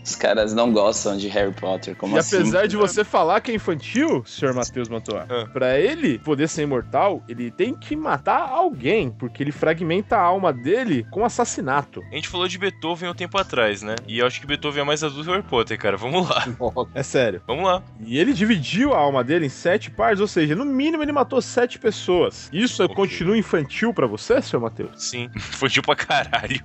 Os 0.04 0.16
caras 0.16 0.54
não 0.54 0.72
gostam 0.72 1.18
de 1.18 1.28
Harry 1.28 1.54
Potter, 1.54 1.96
como 1.96 2.16
e 2.16 2.20
assim? 2.20 2.38
apesar 2.38 2.68
de 2.68 2.76
você 2.76 3.04
falar 3.04 3.42
que 3.42 3.52
é 3.52 3.56
infantil, 3.56 4.24
senhor 4.26 4.54
Matheus 4.54 4.90
Mantoa, 4.90 5.26
Ah. 5.30 5.48
pra 5.52 5.80
ele 5.80 6.18
poder 6.20 6.48
ser 6.48 6.64
imortal, 6.64 7.24
ele 7.28 7.52
tem 7.52 7.76
que 7.76 7.96
matar 7.96 8.50
alguém, 8.50 9.12
porque 9.12 9.44
ele 9.44 9.52
fragmenta 9.52 10.18
a 10.18 10.22
alma 10.32 10.52
dele 10.54 11.06
com 11.12 11.24
assassinato. 11.26 12.04
A 12.12 12.16
gente 12.16 12.28
falou 12.28 12.48
de 12.48 12.58
Beethoven 12.58 13.10
um 13.10 13.14
tempo 13.14 13.38
atrás, 13.38 13.82
né? 13.82 13.96
E 14.08 14.20
eu 14.20 14.28
acho 14.28 14.40
que 14.40 14.48
Beethoven 14.48 14.82
é 14.82 14.86
mais 14.86 15.04
adulto 15.04 15.26
que 15.26 15.32
Harry 15.32 15.44
Potter, 15.44 15.78
cara. 15.78 15.98
Vamos 15.98 16.28
lá. 16.30 16.46
Nossa. 16.60 16.90
É 16.96 17.04
sério. 17.04 17.42
Vamos 17.48 17.66
lá. 17.66 17.84
E 18.06 18.18
ele 18.18 18.34
dividiu 18.34 18.94
a 18.94 18.98
alma 18.98 19.24
dele 19.24 19.46
em 19.46 19.50
sete 19.50 19.90
partes, 19.92 20.20
ou 20.20 20.28
seja, 20.28 20.56
no 20.56 20.66
mínimo 20.66 21.04
ele 21.04 21.12
matou 21.12 21.42
sete 21.42 21.78
pessoas. 21.80 22.50
Isso 22.52 22.84
Ok. 22.84 22.96
continua 22.96 23.38
infantil 23.38 23.94
pra 23.94 24.08
você, 24.08 24.42
seu 24.42 24.60
Matheus? 24.60 24.92
Sim. 25.04 25.30
Tipo 25.72 25.88
pra 25.88 25.96
caralho. 25.96 26.60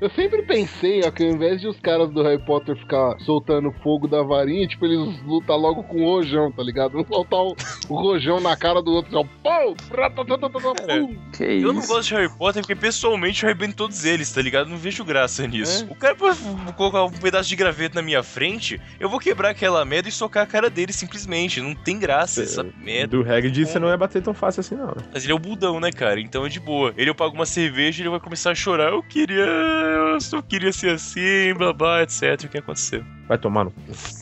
Eu 0.00 0.10
sempre 0.10 0.42
pensei, 0.42 1.00
ó, 1.04 1.10
que 1.10 1.24
ao 1.24 1.30
invés 1.30 1.60
de 1.60 1.66
os 1.68 1.78
caras 1.80 2.10
do 2.10 2.22
Harry 2.22 2.44
Potter 2.44 2.76
ficar 2.76 3.18
soltando 3.20 3.72
fogo 3.82 4.06
da 4.06 4.22
varinha, 4.22 4.66
tipo, 4.68 4.84
eles 4.84 4.98
lutam 5.24 5.56
logo 5.56 5.82
com 5.84 6.02
o 6.02 6.04
rojão, 6.04 6.52
tá 6.52 6.62
ligado? 6.62 7.04
Soltar 7.08 7.40
o, 7.40 7.56
o 7.88 7.94
rojão 7.94 8.40
na 8.40 8.56
cara 8.56 8.82
do 8.82 8.92
outro, 8.92 9.18
ó, 9.18 9.24
pum, 9.24 9.74
ratatatata, 9.96 10.50
pum. 10.50 11.16
Que 11.32 11.44
Eu 11.44 11.72
não 11.72 11.80
gosto 11.86 12.08
de 12.08 12.14
Harry 12.14 12.28
Potter 12.36 12.62
porque 12.62 12.74
pessoalmente 12.86 13.42
eu 13.42 13.48
arrebento 13.48 13.74
todos 13.74 14.04
eles, 14.04 14.30
tá 14.30 14.40
ligado? 14.40 14.68
Não 14.68 14.76
vejo 14.76 15.04
graça 15.04 15.44
nisso. 15.44 15.84
É. 15.88 15.92
O 15.92 15.96
cara 15.96 16.14
pode 16.14 16.38
colocar 16.76 17.02
um 17.02 17.10
pedaço 17.10 17.48
de 17.48 17.56
graveto 17.56 17.96
na 17.96 18.02
minha 18.02 18.22
frente, 18.22 18.80
eu 19.00 19.08
vou 19.08 19.18
quebrar 19.18 19.50
aquela 19.50 19.84
merda 19.84 20.08
e 20.08 20.12
socar 20.12 20.44
a 20.44 20.46
cara 20.46 20.70
dele 20.70 20.92
simplesmente. 20.92 21.60
Não 21.60 21.74
tem 21.74 21.98
graça 21.98 22.44
essa 22.44 22.62
merda. 22.62 23.16
Do 23.16 23.22
Hagrid 23.22 23.66
você 23.66 23.80
não 23.80 23.88
ia 23.88 23.96
bater 23.96 24.22
tão 24.22 24.32
fácil 24.32 24.60
assim, 24.60 24.76
não. 24.76 24.86
né? 24.86 25.02
Mas 25.12 25.24
ele 25.24 25.32
é 25.32 25.34
o 25.34 25.38
budão, 25.38 25.80
né, 25.80 25.90
cara? 25.90 26.20
Então 26.20 26.46
é 26.46 26.48
de 26.48 26.60
boa. 26.60 26.94
Ele 26.96 27.10
eu 27.10 27.14
pago 27.14 27.34
uma 27.34 27.46
cerveja 27.46 28.00
e 28.00 28.02
ele 28.02 28.10
vai 28.10 28.20
começar 28.20 28.52
a 28.52 28.54
chorar. 28.54 28.92
Eu 28.92 29.02
queria. 29.02 29.42
Eu 29.42 30.20
só 30.20 30.40
queria 30.40 30.72
ser 30.72 30.90
assim, 30.90 31.54
blá 31.56 31.72
blá, 31.72 32.02
etc. 32.04 32.44
O 32.44 32.48
que 32.48 32.58
aconteceu? 32.58 33.04
Vai 33.28 33.36
tomar 33.38 33.64
no. 33.64 33.72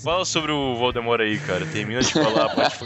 Fala 0.03 0.25
sobre 0.25 0.51
o 0.51 0.75
Voldemort 0.77 1.21
aí, 1.21 1.39
cara. 1.39 1.67
Termina 1.67 2.01
de 2.01 2.13
falar 2.13 2.47
a 2.47 2.49
parte. 2.57 2.85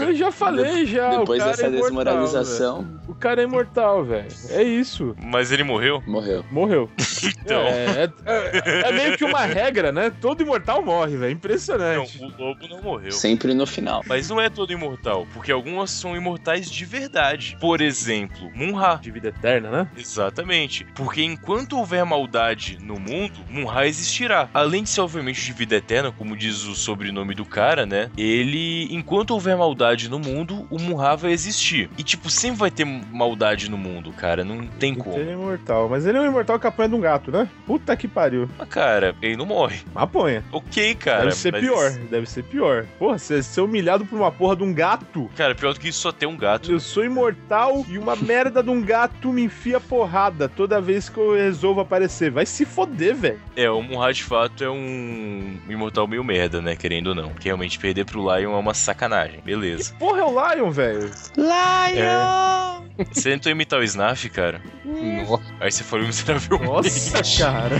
Eu 0.00 0.14
já 0.14 0.32
falei, 0.32 0.84
já. 0.86 1.10
Depois 1.18 1.40
o 1.40 1.44
cara 1.44 1.56
dessa 1.56 1.66
é 1.66 1.70
desmoralização, 1.70 2.82
velho. 2.82 3.00
O 3.08 3.14
cara 3.14 3.40
é 3.40 3.44
imortal, 3.44 4.04
velho. 4.04 4.26
É 4.50 4.62
isso. 4.62 5.14
Mas 5.22 5.52
ele 5.52 5.62
morreu? 5.62 6.02
morreu. 6.06 6.44
Morreu. 6.50 6.90
Então. 7.42 7.60
É, 7.62 8.08
é- 8.26 8.88
é 8.88 8.92
meio 8.92 9.16
que 9.16 9.24
uma 9.24 9.40
regra, 9.44 9.90
né? 9.92 10.10
Todo 10.20 10.42
imortal 10.42 10.82
morre, 10.82 11.12
velho. 11.16 11.20
Não, 11.22 11.30
Impressionante. 11.30 12.18
o 12.22 12.28
lobo 12.42 12.66
não 12.68 12.82
morreu. 12.82 13.12
Sempre 13.12 13.52
no 13.54 13.66
final. 13.66 14.02
Mas 14.06 14.28
não 14.30 14.40
é 14.40 14.48
todo 14.48 14.72
imortal, 14.72 15.26
porque 15.34 15.50
algumas 15.52 15.90
são 15.90 16.16
imortais 16.16 16.70
de 16.70 16.84
verdade. 16.84 17.56
Por 17.60 17.80
exemplo, 17.80 18.50
Munra. 18.54 18.98
De 19.02 19.10
vida 19.10 19.28
eterna, 19.28 19.70
né? 19.70 19.88
Exatamente. 19.96 20.86
Porque 20.94 21.22
enquanto 21.22 21.76
houver 21.78 22.04
maldade 22.04 22.78
no 22.80 22.98
mundo, 22.98 23.34
Munra 23.48 23.86
existirá. 23.86 24.48
Além 24.54 24.82
de 24.84 24.90
ser, 24.90 25.00
obviamente, 25.02 25.44
de 25.44 25.52
vida 25.60 25.76
eterna, 25.76 26.10
como 26.10 26.34
diz 26.34 26.64
o 26.64 26.74
sobrenome 26.74 27.34
do 27.34 27.44
cara, 27.44 27.84
né? 27.84 28.10
Ele, 28.16 28.88
enquanto 28.90 29.32
houver 29.32 29.58
maldade 29.58 30.08
no 30.08 30.18
mundo, 30.18 30.66
o 30.70 30.78
Munra 30.78 31.14
vai 31.16 31.32
existir. 31.32 31.90
E, 31.98 32.02
tipo, 32.02 32.30
sempre 32.30 32.58
vai 32.58 32.70
ter 32.70 32.86
maldade 32.86 33.70
no 33.70 33.76
mundo, 33.76 34.10
cara. 34.10 34.42
Não 34.42 34.66
tem 34.66 34.94
como. 34.94 35.18
Ele 35.18 35.30
é 35.30 35.32
imortal. 35.34 35.86
Mas 35.86 36.06
ele 36.06 36.16
é 36.16 36.20
um 36.22 36.26
imortal 36.26 36.58
que 36.58 36.66
apanha 36.66 36.88
de 36.88 36.94
um 36.94 37.00
gato, 37.00 37.30
né? 37.30 37.46
Puta 37.66 37.94
que 37.94 38.08
pariu. 38.08 38.48
Mas, 38.58 38.68
cara, 38.70 39.14
ele 39.20 39.36
não 39.36 39.44
morre. 39.44 39.80
Apanha. 39.94 40.42
Ok, 40.50 40.94
cara. 40.94 41.24
deve 41.24 41.36
ser 41.36 41.52
pior. 41.52 41.90
Deve 42.10 42.26
ser 42.26 42.42
pior. 42.44 42.86
Porra, 42.98 43.18
você 43.18 43.42
ser 43.42 43.60
humilhado 43.60 44.06
por 44.06 44.16
uma 44.18 44.32
porra 44.32 44.56
de 44.56 44.62
um 44.62 44.72
gato. 44.72 45.28
Cara, 45.36 45.54
pior 45.54 45.74
do 45.74 45.80
que 45.80 45.88
isso 45.88 46.00
só 46.00 46.10
ter 46.10 46.24
um 46.24 46.38
gato. 46.38 46.72
Eu 46.72 46.80
sou 46.80 47.04
imortal 47.04 47.84
e 47.86 47.98
uma 47.98 48.16
merda 48.16 48.62
de 48.62 48.70
um 48.70 48.80
gato 48.80 49.30
me 49.30 49.42
enfia 49.42 49.78
porrada 49.78 50.48
toda 50.48 50.80
vez 50.80 51.10
que 51.10 51.18
eu 51.18 51.34
resolvo 51.34 51.80
aparecer. 51.80 52.30
Vai 52.30 52.46
se 52.46 52.64
foder, 52.64 53.14
velho. 53.14 53.40
É, 53.54 53.70
o 53.70 53.82
Munra 53.82 54.14
de 54.14 54.24
fato 54.24 54.64
é 54.64 54.70
um 54.70 55.49
imortal 55.68 56.06
meio 56.06 56.22
merda, 56.24 56.60
né? 56.60 56.76
Querendo 56.76 57.08
ou 57.08 57.14
não. 57.14 57.30
Que 57.30 57.46
realmente 57.46 57.78
perder 57.78 58.04
pro 58.04 58.20
Lion 58.20 58.52
é 58.54 58.56
uma 58.58 58.74
sacanagem. 58.74 59.40
Beleza. 59.40 59.94
Porra, 59.98 60.20
é 60.20 60.24
o 60.24 60.54
Lion, 60.54 60.70
velho. 60.70 61.10
É. 61.96 63.04
Você 63.12 63.30
tentou 63.30 63.50
imitar 63.50 63.80
o 63.80 63.82
Snaf, 63.84 64.28
cara? 64.30 64.60
Nossa. 64.84 65.42
Aí 65.60 65.70
você 65.72 65.82
falou 65.84 66.06
miseravelmente. 66.06 66.66
Nossa, 66.70 67.42
cara. 67.42 67.76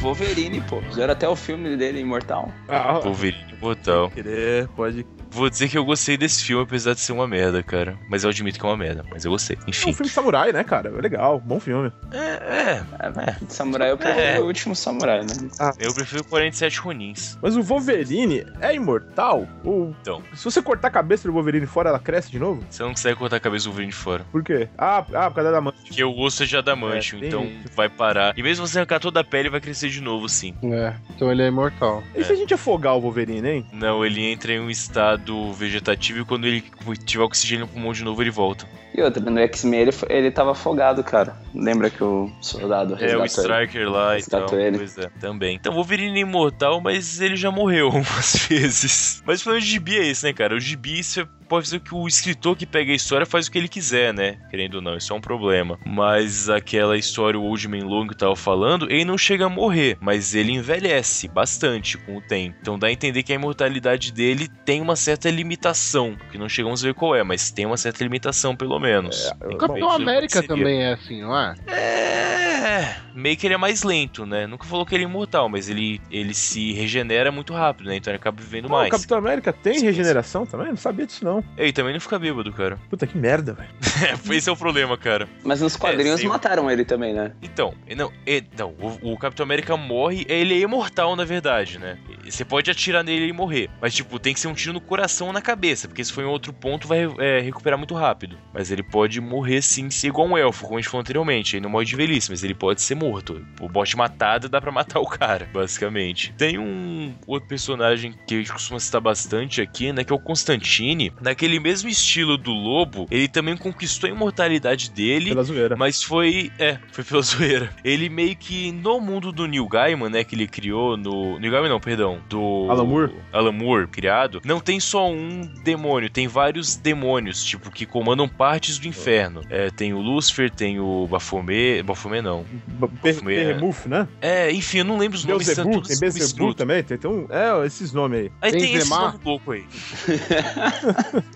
Wolverine, 0.00 0.60
pô. 0.60 0.80
Fizeram 0.82 1.12
até 1.12 1.28
o 1.28 1.34
filme 1.34 1.76
dele, 1.76 2.00
Imortal. 2.00 2.52
Ah, 2.68 3.00
Wolverine 3.00 3.54
mortal. 3.60 4.10
querer, 4.10 4.68
pode. 4.68 5.04
Vou 5.36 5.50
dizer 5.50 5.68
que 5.68 5.76
eu 5.76 5.84
gostei 5.84 6.16
desse 6.16 6.42
filme, 6.42 6.62
apesar 6.62 6.94
de 6.94 7.00
ser 7.00 7.12
uma 7.12 7.28
merda, 7.28 7.62
cara. 7.62 7.98
Mas 8.08 8.24
eu 8.24 8.30
admito 8.30 8.58
que 8.58 8.64
é 8.64 8.68
uma 8.68 8.76
merda, 8.76 9.04
mas 9.10 9.24
eu 9.26 9.30
gostei. 9.30 9.56
É 9.56 9.60
um 9.66 9.68
Enfim. 9.68 9.92
filme 9.92 10.08
de 10.08 10.14
samurai, 10.14 10.50
né, 10.50 10.64
cara? 10.64 10.88
É 10.96 11.00
legal, 11.00 11.38
bom 11.38 11.60
filme. 11.60 11.92
É, 12.10 12.18
é. 12.18 12.82
É, 13.00 13.44
de 13.44 13.52
samurai 13.52 13.90
eu 13.90 13.98
prefiro 13.98 14.18
É. 14.26 14.40
o 14.40 14.46
último 14.46 14.74
samurai, 14.74 15.20
né? 15.20 15.74
Eu 15.78 15.92
prefiro 15.92 16.24
47 16.24 16.80
Ronins. 16.80 17.38
Mas 17.42 17.54
o 17.54 17.62
Wolverine 17.62 18.46
é 18.62 18.74
imortal? 18.74 19.46
Ou 19.62 19.94
Então. 20.00 20.22
se 20.34 20.42
você 20.44 20.62
cortar 20.62 20.88
a 20.88 20.90
cabeça 20.90 21.28
do 21.28 21.34
Wolverine 21.34 21.66
fora, 21.66 21.90
ela 21.90 21.98
cresce 21.98 22.30
de 22.30 22.38
novo? 22.38 22.64
Você 22.70 22.82
não 22.82 22.90
consegue 22.90 23.18
cortar 23.18 23.36
a 23.36 23.40
cabeça 23.40 23.64
do 23.64 23.70
Wolverine 23.72 23.92
fora. 23.92 24.24
Por 24.32 24.42
quê? 24.42 24.68
Ah, 24.78 25.04
ah 25.12 25.28
por 25.30 25.34
causa 25.36 25.50
da 25.50 25.58
amante. 25.58 25.76
Porque 25.86 26.02
o 26.02 26.18
osso 26.18 26.42
é 26.44 26.46
de 26.46 26.56
adamantio, 26.56 27.22
É, 27.22 27.26
então 27.26 27.44
isso. 27.44 27.70
vai 27.76 27.90
parar. 27.90 28.32
E 28.38 28.42
mesmo 28.42 28.66
você 28.66 28.78
arrancar 28.78 29.00
toda 29.00 29.20
a 29.20 29.24
pele, 29.24 29.50
vai 29.50 29.60
crescer 29.60 29.90
de 29.90 30.00
novo, 30.00 30.28
sim. 30.28 30.54
É, 30.64 30.94
então 31.14 31.30
ele 31.30 31.42
é 31.42 31.48
imortal. 31.48 32.02
E 32.14 32.24
se 32.24 32.32
a 32.32 32.36
gente 32.36 32.54
afogar 32.54 32.96
o 32.96 33.00
Wolverine, 33.00 33.48
hein? 33.48 33.66
Não, 33.72 34.02
ele 34.04 34.22
entra 34.24 34.52
em 34.52 34.60
um 34.60 34.70
estado 34.70 35.25
vegetativo 35.52 36.20
e 36.20 36.24
quando 36.24 36.46
ele 36.46 36.62
tiver 37.04 37.24
oxigênio 37.24 37.66
no 37.66 37.72
pulmão 37.72 37.92
de 37.92 38.04
novo, 38.04 38.22
ele 38.22 38.30
volta. 38.30 38.68
E 38.96 39.02
outra, 39.02 39.22
no 39.22 39.38
X-Men 39.38 39.80
ele, 39.80 39.90
ele 40.08 40.30
tava 40.30 40.52
afogado, 40.52 41.04
cara. 41.04 41.36
Lembra 41.54 41.90
que 41.90 42.02
o 42.02 42.30
soldado 42.40 42.96
É, 42.98 43.14
o 43.14 43.18
ele? 43.18 43.26
Striker 43.26 43.90
lá 43.90 44.18
e 44.18 44.22
tal. 44.22 44.58
Ele. 44.58 44.78
Pois 44.78 44.96
é, 44.96 45.10
também. 45.20 45.56
Então, 45.56 45.74
Wolverine 45.74 46.18
é 46.18 46.22
imortal, 46.22 46.80
mas 46.80 47.20
ele 47.20 47.36
já 47.36 47.50
morreu 47.50 47.90
umas 47.92 48.46
vezes. 48.48 49.22
Mas 49.26 49.40
o 49.40 49.44
problema 49.44 49.62
de 49.62 49.70
gibi 49.70 49.98
é 49.98 50.06
esse, 50.06 50.24
né, 50.24 50.32
cara? 50.32 50.54
O 50.54 50.60
gibi, 50.60 51.04
você 51.04 51.26
pode 51.46 51.68
ser 51.68 51.80
que 51.80 51.94
o 51.94 52.08
escritor 52.08 52.56
que 52.56 52.66
pega 52.66 52.90
a 52.90 52.94
história 52.94 53.26
faz 53.26 53.46
o 53.46 53.50
que 53.52 53.58
ele 53.58 53.68
quiser, 53.68 54.12
né? 54.12 54.38
Querendo 54.50 54.76
ou 54.76 54.82
não, 54.82 54.96
isso 54.96 55.12
é 55.12 55.16
um 55.16 55.20
problema. 55.20 55.78
Mas 55.86 56.48
aquela 56.48 56.96
história, 56.96 57.38
o 57.38 57.44
Old 57.44 57.68
Man 57.68 57.84
Logan 57.84 58.08
que 58.08 58.14
eu 58.14 58.18
tava 58.18 58.36
falando, 58.36 58.90
ele 58.90 59.04
não 59.04 59.18
chega 59.18 59.44
a 59.44 59.48
morrer, 59.48 59.96
mas 60.00 60.34
ele 60.34 60.52
envelhece 60.52 61.28
bastante 61.28 61.98
com 61.98 62.16
o 62.16 62.20
tempo. 62.20 62.56
Então 62.60 62.78
dá 62.78 62.88
a 62.88 62.92
entender 62.92 63.22
que 63.22 63.32
a 63.32 63.36
imortalidade 63.36 64.12
dele 64.12 64.48
tem 64.64 64.80
uma 64.80 64.96
certa 64.96 65.30
limitação, 65.30 66.16
que 66.32 66.38
não 66.38 66.48
chegamos 66.48 66.82
a 66.82 66.88
ver 66.88 66.94
qual 66.94 67.14
é, 67.14 67.22
mas 67.22 67.50
tem 67.50 67.66
uma 67.66 67.76
certa 67.76 68.02
limitação, 68.02 68.56
pelo 68.56 68.78
menos. 68.78 68.85
Tem 68.86 69.48
O 69.48 69.50
que 69.50 69.56
Capitão 69.58 69.90
América 69.90 70.42
também 70.42 70.84
é 70.84 70.92
assim, 70.92 71.22
não 71.22 71.36
é? 71.38 71.54
É, 71.66 72.96
meio 73.14 73.36
que 73.36 73.46
ele 73.46 73.54
é 73.54 73.56
mais 73.56 73.82
lento, 73.82 74.26
né? 74.26 74.46
Nunca 74.46 74.64
falou 74.66 74.84
que 74.84 74.94
ele 74.94 75.04
é 75.04 75.06
imortal, 75.06 75.48
mas 75.48 75.68
ele, 75.68 76.00
ele 76.10 76.34
se 76.34 76.72
regenera 76.72 77.30
muito 77.30 77.52
rápido, 77.52 77.88
né? 77.88 77.96
Então 77.96 78.10
ele 78.10 78.18
acaba 78.18 78.40
vivendo 78.40 78.68
Pô, 78.68 78.74
mais. 78.74 78.88
o 78.88 78.90
Capitão 78.90 79.18
América 79.18 79.52
tem 79.52 79.78
Sim, 79.78 79.86
regeneração 79.86 80.44
também? 80.44 80.68
Não 80.68 80.76
sabia 80.76 81.06
disso, 81.06 81.24
não. 81.24 81.44
E 81.56 81.72
também 81.72 81.92
não 81.92 82.00
fica 82.00 82.18
bêbado, 82.18 82.52
cara. 82.52 82.78
Puta 82.90 83.06
que 83.06 83.16
merda, 83.16 83.52
velho. 83.52 83.68
Esse 84.30 84.48
é 84.48 84.52
o 84.52 84.56
problema, 84.56 84.96
cara. 84.96 85.28
Mas 85.44 85.60
nos 85.60 85.76
quadrinhos 85.76 86.22
É, 86.22 86.26
mataram 86.26 86.70
ele 86.70 86.84
também, 86.84 87.14
né? 87.14 87.32
Então, 87.42 87.74
não, 87.96 88.12
é, 88.26 88.42
não 88.58 88.70
o, 88.80 89.12
o 89.12 89.18
Capitão 89.18 89.44
América 89.44 89.76
morre, 89.76 90.24
ele 90.28 90.54
é 90.54 90.58
imortal, 90.58 91.14
na 91.14 91.24
verdade, 91.24 91.78
né? 91.78 91.98
Você 92.30 92.44
pode 92.44 92.70
atirar 92.70 93.02
nele 93.02 93.26
e 93.28 93.32
morrer, 93.32 93.70
mas, 93.80 93.94
tipo, 93.94 94.18
tem 94.18 94.34
que 94.34 94.40
ser 94.40 94.48
um 94.48 94.54
tiro 94.54 94.72
no 94.72 94.80
coração 94.80 95.28
ou 95.28 95.32
na 95.32 95.40
cabeça, 95.42 95.88
porque 95.88 96.04
se 96.04 96.12
for 96.12 96.22
em 96.22 96.26
outro 96.26 96.52
ponto, 96.52 96.86
vai 96.88 97.08
é, 97.18 97.40
recuperar 97.40 97.78
muito 97.78 97.94
rápido. 97.94 98.38
Mas 98.52 98.70
ele 98.70 98.82
pode 98.82 99.20
morrer, 99.20 99.62
sim, 99.62 99.90
ser 99.90 100.08
igual 100.08 100.26
um 100.28 100.36
elfo, 100.38 100.64
como 100.64 100.78
a 100.78 100.80
gente 100.80 100.90
falou 100.90 101.00
anteriormente. 101.02 101.56
Ele 101.56 101.62
não 101.62 101.70
morre 101.70 101.84
de 101.84 101.96
velhice, 101.96 102.30
mas 102.30 102.42
ele 102.44 102.54
pode 102.54 102.80
ser 102.82 102.94
morto. 102.94 103.44
O 103.60 103.68
bote 103.68 103.96
matado 103.96 104.48
dá 104.48 104.60
pra 104.60 104.72
matar 104.72 105.00
o 105.00 105.06
cara, 105.06 105.48
basicamente. 105.52 106.32
Tem 106.36 106.58
um 106.58 107.14
outro 107.26 107.48
personagem 107.48 108.14
que 108.26 108.34
a 108.34 108.38
gente 108.38 108.52
costuma 108.52 108.80
citar 108.80 109.00
bastante 109.00 109.60
aqui, 109.60 109.92
né, 109.92 110.04
que 110.04 110.12
é 110.12 110.16
o 110.16 110.18
Constantine. 110.18 111.12
Naquele 111.20 111.58
mesmo 111.60 111.88
estilo 111.88 112.36
do 112.36 112.52
Lobo, 112.52 113.06
ele 113.10 113.28
também 113.28 113.56
conquistou 113.56 114.08
a 114.08 114.12
imortalidade 114.12 114.90
dele, 114.90 115.30
Pela 115.30 115.42
zoeira. 115.42 115.76
mas 115.76 116.02
foi. 116.02 116.50
É, 116.58 116.78
foi 116.92 117.04
pela 117.04 117.22
zoeira. 117.22 117.70
Ele 117.84 118.08
meio 118.08 118.36
que 118.36 118.72
no 118.72 119.00
mundo 119.00 119.32
do 119.32 119.46
Neil 119.46 119.66
Gaiman, 119.68 120.08
né? 120.10 120.24
Que 120.24 120.34
ele 120.34 120.46
criou 120.46 120.96
no. 120.96 121.38
Neil 121.38 121.52
Gaiman 121.52 121.68
não, 121.68 121.80
perdão. 121.80 122.15
Do. 122.28 122.66
Alan 122.70 122.84
Moore? 122.84 123.14
Alan 123.32 123.52
Moore, 123.52 123.86
criado. 123.86 124.40
Não 124.44 124.60
tem 124.60 124.80
só 124.80 125.10
um 125.10 125.42
demônio, 125.62 126.08
tem 126.10 126.26
vários 126.28 126.76
demônios, 126.76 127.44
tipo, 127.44 127.70
que 127.70 127.86
comandam 127.86 128.28
partes 128.28 128.78
do 128.78 128.86
inferno. 128.88 129.42
É, 129.50 129.70
tem 129.70 129.92
o 129.94 129.98
Lúcifer, 130.00 130.50
tem 130.50 130.78
o 130.80 131.06
Baphomet. 131.08 131.82
Baphomet 131.82 132.22
não. 132.22 132.44
B- 132.66 132.88
Be- 133.02 133.12
Fumei, 133.14 133.38
é. 133.38 133.56
Né? 133.86 134.08
É, 134.20 134.50
enfim, 134.52 134.78
eu 134.78 134.84
não 134.84 134.98
lembro 134.98 135.16
os 135.16 135.24
nomes 135.24 135.46
Beelzebub, 135.46 135.86
tem 135.86 135.98
Beelzebub 135.98 136.54
também? 136.54 136.82
Tem, 136.82 136.96
tem 136.98 137.10
um, 137.10 137.26
é, 137.30 137.66
esses 137.66 137.92
nomes 137.92 138.20
aí. 138.20 138.32
Aí 138.40 138.52
tem 138.52 138.62
esse 138.74 138.88
Benzema? 138.88 139.12
nome 139.12 139.18
louco 139.24 139.52
aí. 139.52 139.64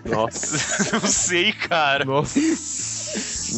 Nossa. 0.05 0.93
não 0.99 1.07
sei, 1.07 1.51
cara. 1.53 2.05
Nossa. 2.05 2.39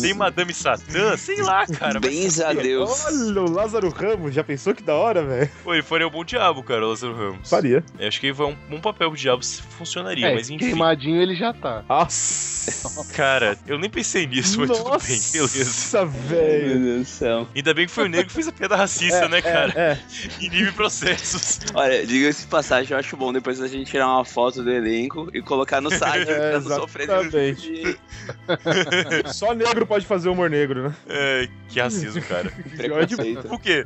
Tem 0.01 0.13
Madame 0.13 0.53
Satã? 0.53 1.15
Sei 1.17 1.41
lá, 1.41 1.65
cara. 1.67 1.99
Bens 1.99 2.39
a 2.39 2.53
Deus. 2.53 3.05
Olha 3.05 3.41
o 3.41 3.49
Lázaro 3.51 3.89
Ramos, 3.89 4.33
já 4.33 4.43
pensou 4.43 4.73
que 4.73 4.83
da 4.83 4.93
hora, 4.95 5.23
velho? 5.23 5.49
Pô, 5.63 5.73
ele 5.73 5.83
faria 5.83 6.07
um 6.07 6.11
bom 6.11 6.23
diabo, 6.23 6.63
cara, 6.63 6.85
o 6.85 6.89
Lázaro 6.89 7.15
Ramos. 7.15 7.49
Faria. 7.49 7.83
Eu 7.99 8.07
acho 8.07 8.19
que 8.19 8.27
ele 8.27 8.33
foi 8.35 8.47
um 8.47 8.55
bom 8.69 8.79
papel 8.79 9.09
pro 9.09 9.17
diabo 9.19 9.43
se 9.43 9.61
funcionaria, 9.61 10.27
É, 10.27 10.35
mas 10.35 10.49
enfim. 10.49 10.65
queimadinho 10.65 11.21
ele 11.21 11.35
já 11.35 11.53
tá. 11.53 11.83
Nossa. 11.87 12.53
Cara, 13.13 13.57
eu 13.67 13.77
nem 13.77 13.89
pensei 13.89 14.25
nisso, 14.25 14.57
mas 14.59 14.69
tudo 14.69 14.89
bem, 14.91 15.19
beleza. 15.33 15.41
Nossa, 15.41 16.05
Meu 16.05 16.07
velho. 16.07 16.79
Deus 16.79 16.99
do 17.01 17.05
céu. 17.05 17.47
Ainda 17.53 17.73
bem 17.73 17.85
que 17.85 17.91
foi 17.91 18.05
o 18.05 18.07
negro 18.09 18.27
que 18.27 18.33
fez 18.33 18.47
a 18.47 18.51
piada 18.53 18.75
racista, 18.77 19.27
né, 19.27 19.41
cara? 19.41 19.73
É, 19.75 19.97
Inibe 20.39 20.71
processos. 20.71 21.59
Olha, 21.73 22.05
diga-se 22.05 22.41
de 22.43 22.47
passagem, 22.47 22.93
eu 22.93 22.97
acho 22.97 23.17
bom 23.17 23.33
depois 23.33 23.59
a 23.61 23.67
gente 23.67 23.91
tirar 23.91 24.07
uma 24.07 24.23
foto 24.23 24.63
do 24.63 24.71
elenco 24.71 25.29
e 25.33 25.41
colocar 25.41 25.81
no 25.81 25.89
site 25.95 26.29
É, 26.29 26.51
pra 26.51 26.59
não 26.61 26.75
sofrer 26.77 27.07
de 27.55 27.97
é. 29.25 29.33
Só 29.33 29.53
negro 29.53 29.82
pode 29.85 30.05
fazer 30.05 30.29
humor 30.29 30.49
negro, 30.49 30.89
né? 30.89 30.95
É, 31.07 31.47
que 31.69 31.79
racismo, 31.79 32.21
cara. 32.21 32.51
preconceito. 32.75 33.47
Por 33.47 33.59
quê? 33.59 33.85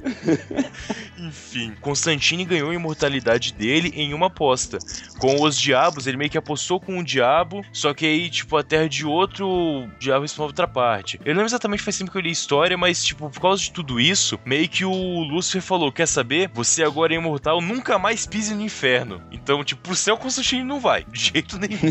Enfim, 1.17 1.73
Constantine 1.81 2.45
ganhou 2.45 2.71
a 2.71 2.75
imortalidade 2.75 3.53
dele 3.53 3.91
em 3.95 4.13
uma 4.13 4.27
aposta. 4.27 4.77
Com 5.19 5.41
os 5.41 5.57
diabos, 5.57 6.07
ele 6.07 6.17
meio 6.17 6.29
que 6.29 6.37
apostou 6.37 6.79
com 6.79 6.99
o 6.99 7.03
diabo, 7.03 7.65
só 7.71 7.93
que 7.93 8.05
aí, 8.05 8.29
tipo, 8.29 8.55
a 8.57 8.63
terra 8.63 8.87
de 8.87 9.05
outro 9.05 9.47
o 9.47 9.87
diabo 9.99 10.21
responde 10.21 10.49
outra 10.49 10.67
parte. 10.67 11.19
Eu 11.23 11.33
não 11.33 11.39
lembro 11.39 11.49
exatamente 11.49 11.83
faz 11.83 11.97
tempo 11.97 12.11
que 12.11 12.17
eu 12.17 12.21
li 12.21 12.29
a 12.29 12.31
história, 12.33 12.77
mas, 12.77 13.03
tipo, 13.03 13.29
por 13.29 13.41
causa 13.41 13.61
de 13.61 13.71
tudo 13.71 13.99
isso, 13.99 14.39
meio 14.45 14.67
que 14.67 14.85
o 14.85 15.23
Lúcifer 15.23 15.61
falou: 15.61 15.91
Quer 15.91 16.07
saber? 16.07 16.49
Você 16.53 16.83
agora 16.83 17.13
é 17.13 17.17
imortal, 17.17 17.61
nunca 17.61 17.97
mais 17.97 18.25
pise 18.25 18.53
no 18.53 18.61
inferno. 18.61 19.21
Então, 19.31 19.63
tipo, 19.63 19.81
pro 19.81 19.95
céu, 19.95 20.17
Constantine 20.17 20.63
não 20.63 20.79
vai, 20.79 21.03
de 21.05 21.19
jeito 21.19 21.57
nenhum. 21.57 21.77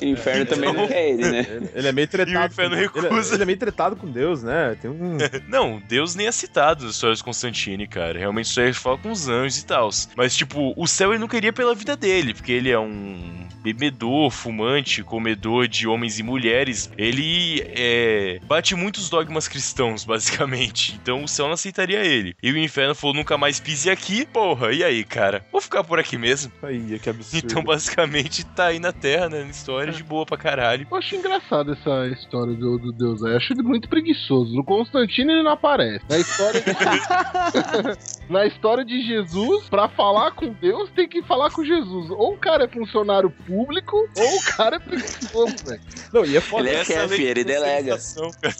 O 0.00 0.04
inferno 0.04 0.46
também 0.46 0.72
não 0.72 0.86
quer 0.86 1.10
ele, 1.10 1.30
né? 1.30 1.46
Ele, 1.48 1.70
ele 1.74 1.88
é 1.88 1.92
meio 1.92 2.08
tretado. 2.08 2.30
E 2.30 2.36
o 2.36 2.46
inferno 2.46 2.74
ele, 2.74 2.82
recusa. 2.82 3.39
Ele 3.40 3.44
é 3.44 3.46
meio 3.46 3.58
tretado 3.58 3.96
com 3.96 4.10
Deus, 4.10 4.42
né? 4.42 4.76
Tem 4.80 4.90
um. 4.90 5.16
Não, 5.48 5.82
Deus 5.88 6.14
nem 6.14 6.26
é 6.26 6.32
citado 6.32 6.84
nas 6.84 6.94
histórias 6.94 7.18
de 7.18 7.24
Constantine, 7.24 7.86
cara. 7.86 8.18
Realmente 8.18 8.46
isso 8.46 8.60
aí 8.60 8.72
fala 8.72 8.98
com 8.98 9.10
os 9.10 9.28
anjos 9.28 9.58
e 9.58 9.66
tal. 9.66 9.90
Mas, 10.16 10.36
tipo, 10.36 10.74
o 10.76 10.86
céu 10.86 11.10
ele 11.10 11.18
não 11.18 11.28
queria 11.28 11.52
pela 11.52 11.74
vida 11.74 11.96
dele, 11.96 12.34
porque 12.34 12.52
ele 12.52 12.70
é 12.70 12.78
um 12.78 13.48
bebedor, 13.62 14.30
fumante, 14.30 15.02
comedor 15.02 15.68
de 15.68 15.86
homens 15.86 16.18
e 16.18 16.22
mulheres. 16.22 16.90
Ele 16.96 17.62
é, 17.76 18.40
bate 18.44 18.74
muitos 18.74 19.08
dogmas 19.08 19.48
cristãos, 19.48 20.04
basicamente. 20.06 20.98
Então 21.02 21.24
o 21.24 21.28
céu 21.28 21.46
não 21.46 21.54
aceitaria 21.54 22.04
ele. 22.04 22.34
E 22.42 22.52
o 22.52 22.58
inferno 22.58 22.94
falou: 22.94 23.14
nunca 23.14 23.38
mais 23.38 23.60
pise 23.60 23.90
aqui. 23.90 24.26
Porra, 24.26 24.72
e 24.72 24.82
aí, 24.82 25.04
cara? 25.04 25.44
Vou 25.52 25.60
ficar 25.60 25.84
por 25.84 25.98
aqui 25.98 26.16
mesmo. 26.16 26.52
Aí, 26.62 26.98
que 26.98 27.10
absurdo. 27.10 27.44
Então, 27.44 27.62
basicamente, 27.62 28.44
tá 28.44 28.66
aí 28.66 28.78
na 28.78 28.92
Terra, 28.92 29.28
né? 29.28 29.44
Na 29.44 29.50
história 29.50 29.92
de 29.92 30.02
boa 30.02 30.26
pra 30.26 30.36
caralho. 30.36 30.86
Eu 30.90 30.96
acho 30.96 31.14
engraçado 31.14 31.72
essa 31.72 32.06
história 32.08 32.54
do, 32.54 32.78
do 32.78 32.92
Deus 32.92 33.22
aí. 33.22 33.29
Eu 33.30 33.36
acho 33.36 33.52
ele 33.52 33.62
muito 33.62 33.88
preguiçoso. 33.88 34.54
No 34.54 34.64
Constantino 34.64 35.30
ele 35.30 35.42
não 35.42 35.52
aparece. 35.52 36.04
Na 36.08 36.18
história 36.18 36.60
de... 36.60 38.20
Na 38.30 38.46
história 38.46 38.84
de 38.84 39.02
Jesus, 39.02 39.68
pra 39.68 39.88
falar 39.88 40.30
com 40.30 40.52
Deus, 40.52 40.88
tem 40.94 41.08
que 41.08 41.20
falar 41.22 41.50
com 41.50 41.64
Jesus. 41.64 42.10
Ou 42.10 42.34
o 42.34 42.38
cara 42.38 42.64
é 42.64 42.68
funcionário 42.68 43.28
público, 43.44 43.96
ou 43.96 44.36
o 44.36 44.56
cara 44.56 44.76
é 44.76 44.78
preguiçoso, 44.78 45.56
velho. 45.66 45.80
Não, 46.12 46.24
e 46.24 46.36
é 46.36 46.40
foda. 46.40 46.68
Ele 46.68 46.76
é 46.76 46.80
Essa 46.80 47.08
chefe, 47.08 47.22
ele 47.22 47.42
delega. 47.42 47.98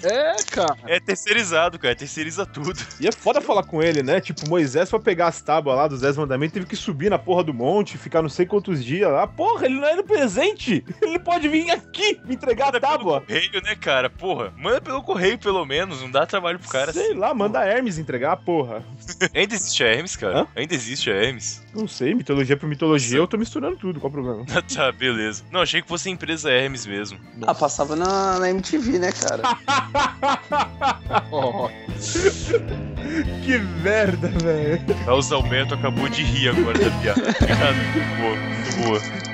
É, 0.03 0.37
cara. 0.51 0.77
É 0.89 0.99
terceirizado, 0.99 1.79
cara. 1.79 1.95
Terceiriza 1.95 2.45
tudo. 2.45 2.81
E 3.01 3.07
é 3.07 3.12
foda 3.12 3.41
falar 3.41 3.62
com 3.62 3.81
ele, 3.81 4.03
né? 4.03 4.21
Tipo, 4.21 4.49
Moisés, 4.49 4.91
pra 4.91 4.99
pegar 4.99 5.29
as 5.29 5.41
tábuas 5.41 5.77
lá 5.77 5.87
dos 5.87 6.01
Dez 6.01 6.16
Mandamentos, 6.16 6.55
teve 6.55 6.66
que 6.66 6.75
subir 6.75 7.09
na 7.09 7.18
porra 7.18 7.45
do 7.45 7.55
monte, 7.55 7.97
ficar 7.97 8.23
não 8.23 8.29
sei 8.29 8.47
quantos 8.47 8.85
dias 8.85 9.11
lá. 9.11 9.25
Porra, 9.27 9.66
ele 9.66 9.77
não 9.77 9.87
é 9.87 9.95
no 9.95 10.03
presente! 10.03 10.85
Ele 11.01 11.18
pode 11.18 11.49
vir 11.49 11.71
aqui 11.71 12.21
me 12.25 12.35
entregar 12.35 12.75
a 12.75 12.81
tábua. 12.81 13.21
correio, 13.21 13.62
né, 13.62 13.77
cara? 13.77 14.11
Porra, 14.11 14.50
manda 14.57 14.81
pelo 14.81 15.03
correio, 15.03 15.39
pelo 15.39 15.65
menos. 15.65 16.01
Não 16.01 16.11
dá 16.11 16.27
trabalho 16.27 16.59
pro 16.59 16.69
cara. 16.69 16.93
Sei 16.93 17.11
assim, 17.11 17.15
lá, 17.15 17.35
manda 17.35 17.61
a 17.61 17.67
Hermes 17.67 17.99
entregar, 17.99 18.37
porra. 18.37 18.83
Ainda 19.35 19.55
existe 19.55 19.83
a 19.85 19.87
Hermes, 19.87 20.17
cara? 20.17 20.41
Hã? 20.41 20.47
Ainda 20.57 20.75
existe 20.75 21.11
a 21.11 21.15
Hermes. 21.15 21.63
Não 21.75 21.87
sei, 21.87 22.15
mitologia 22.15 22.57
por 22.57 22.69
mitologia, 22.69 23.19
eu 23.19 23.27
tô 23.27 23.37
misturando 23.37 23.77
tudo, 23.77 24.01
qual 24.01 24.11
o 24.11 24.13
problema? 24.13 24.45
tá, 24.75 24.91
beleza. 24.93 25.45
Não, 25.51 25.61
achei 25.61 25.83
que 25.83 25.89
fosse 25.89 26.09
a 26.09 26.13
empresa 26.13 26.51
Hermes 26.51 26.87
mesmo. 26.87 27.19
Ah, 27.47 27.55
passava 27.55 27.95
na, 27.97 28.39
na 28.39 28.51
MTV, 28.51 28.99
né, 28.99 29.13
cara? 29.13 29.43
Ó, 31.31 31.69
Que 33.45 33.59
merda, 33.59 34.29
velho. 34.29 34.81
Carlos 35.05 35.33
Alberto 35.33 35.75
acabou 35.75 36.09
de 36.09 36.23
rir 36.23 36.49
agora 36.51 36.79
da 36.79 36.91
piada. 36.99 37.21
Obrigado, 37.21 37.77
muito 37.77 38.17
boa, 38.17 38.37
muito 38.37 38.77
boa. 38.85 39.30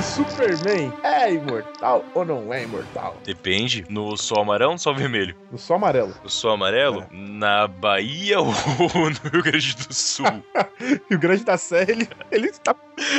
O 0.00 0.02
Superman 0.02 0.90
é 1.02 1.34
imortal 1.34 2.02
ou 2.14 2.24
não 2.24 2.54
é 2.54 2.62
imortal? 2.62 3.18
Depende. 3.22 3.84
No 3.90 4.16
sol 4.16 4.40
amarelo 4.40 4.70
ou 4.70 4.74
no 4.76 4.78
sol 4.78 4.94
vermelho? 4.94 5.36
No 5.52 5.58
sol 5.58 5.76
amarelo. 5.76 6.14
No 6.24 6.30
sol 6.30 6.52
amarelo? 6.52 7.04
Na 7.10 7.66
Bahia 7.68 8.40
ou 8.40 8.46
no 8.48 9.30
Rio 9.30 9.42
Grande 9.42 9.76
do 9.76 9.92
Sul? 9.92 10.24
Rio 11.10 11.18
Grande 11.18 11.44
da 11.44 11.58
Serra, 11.58 11.90
ele, 11.90 12.08
ele 12.32 12.50
tá. 12.50 12.74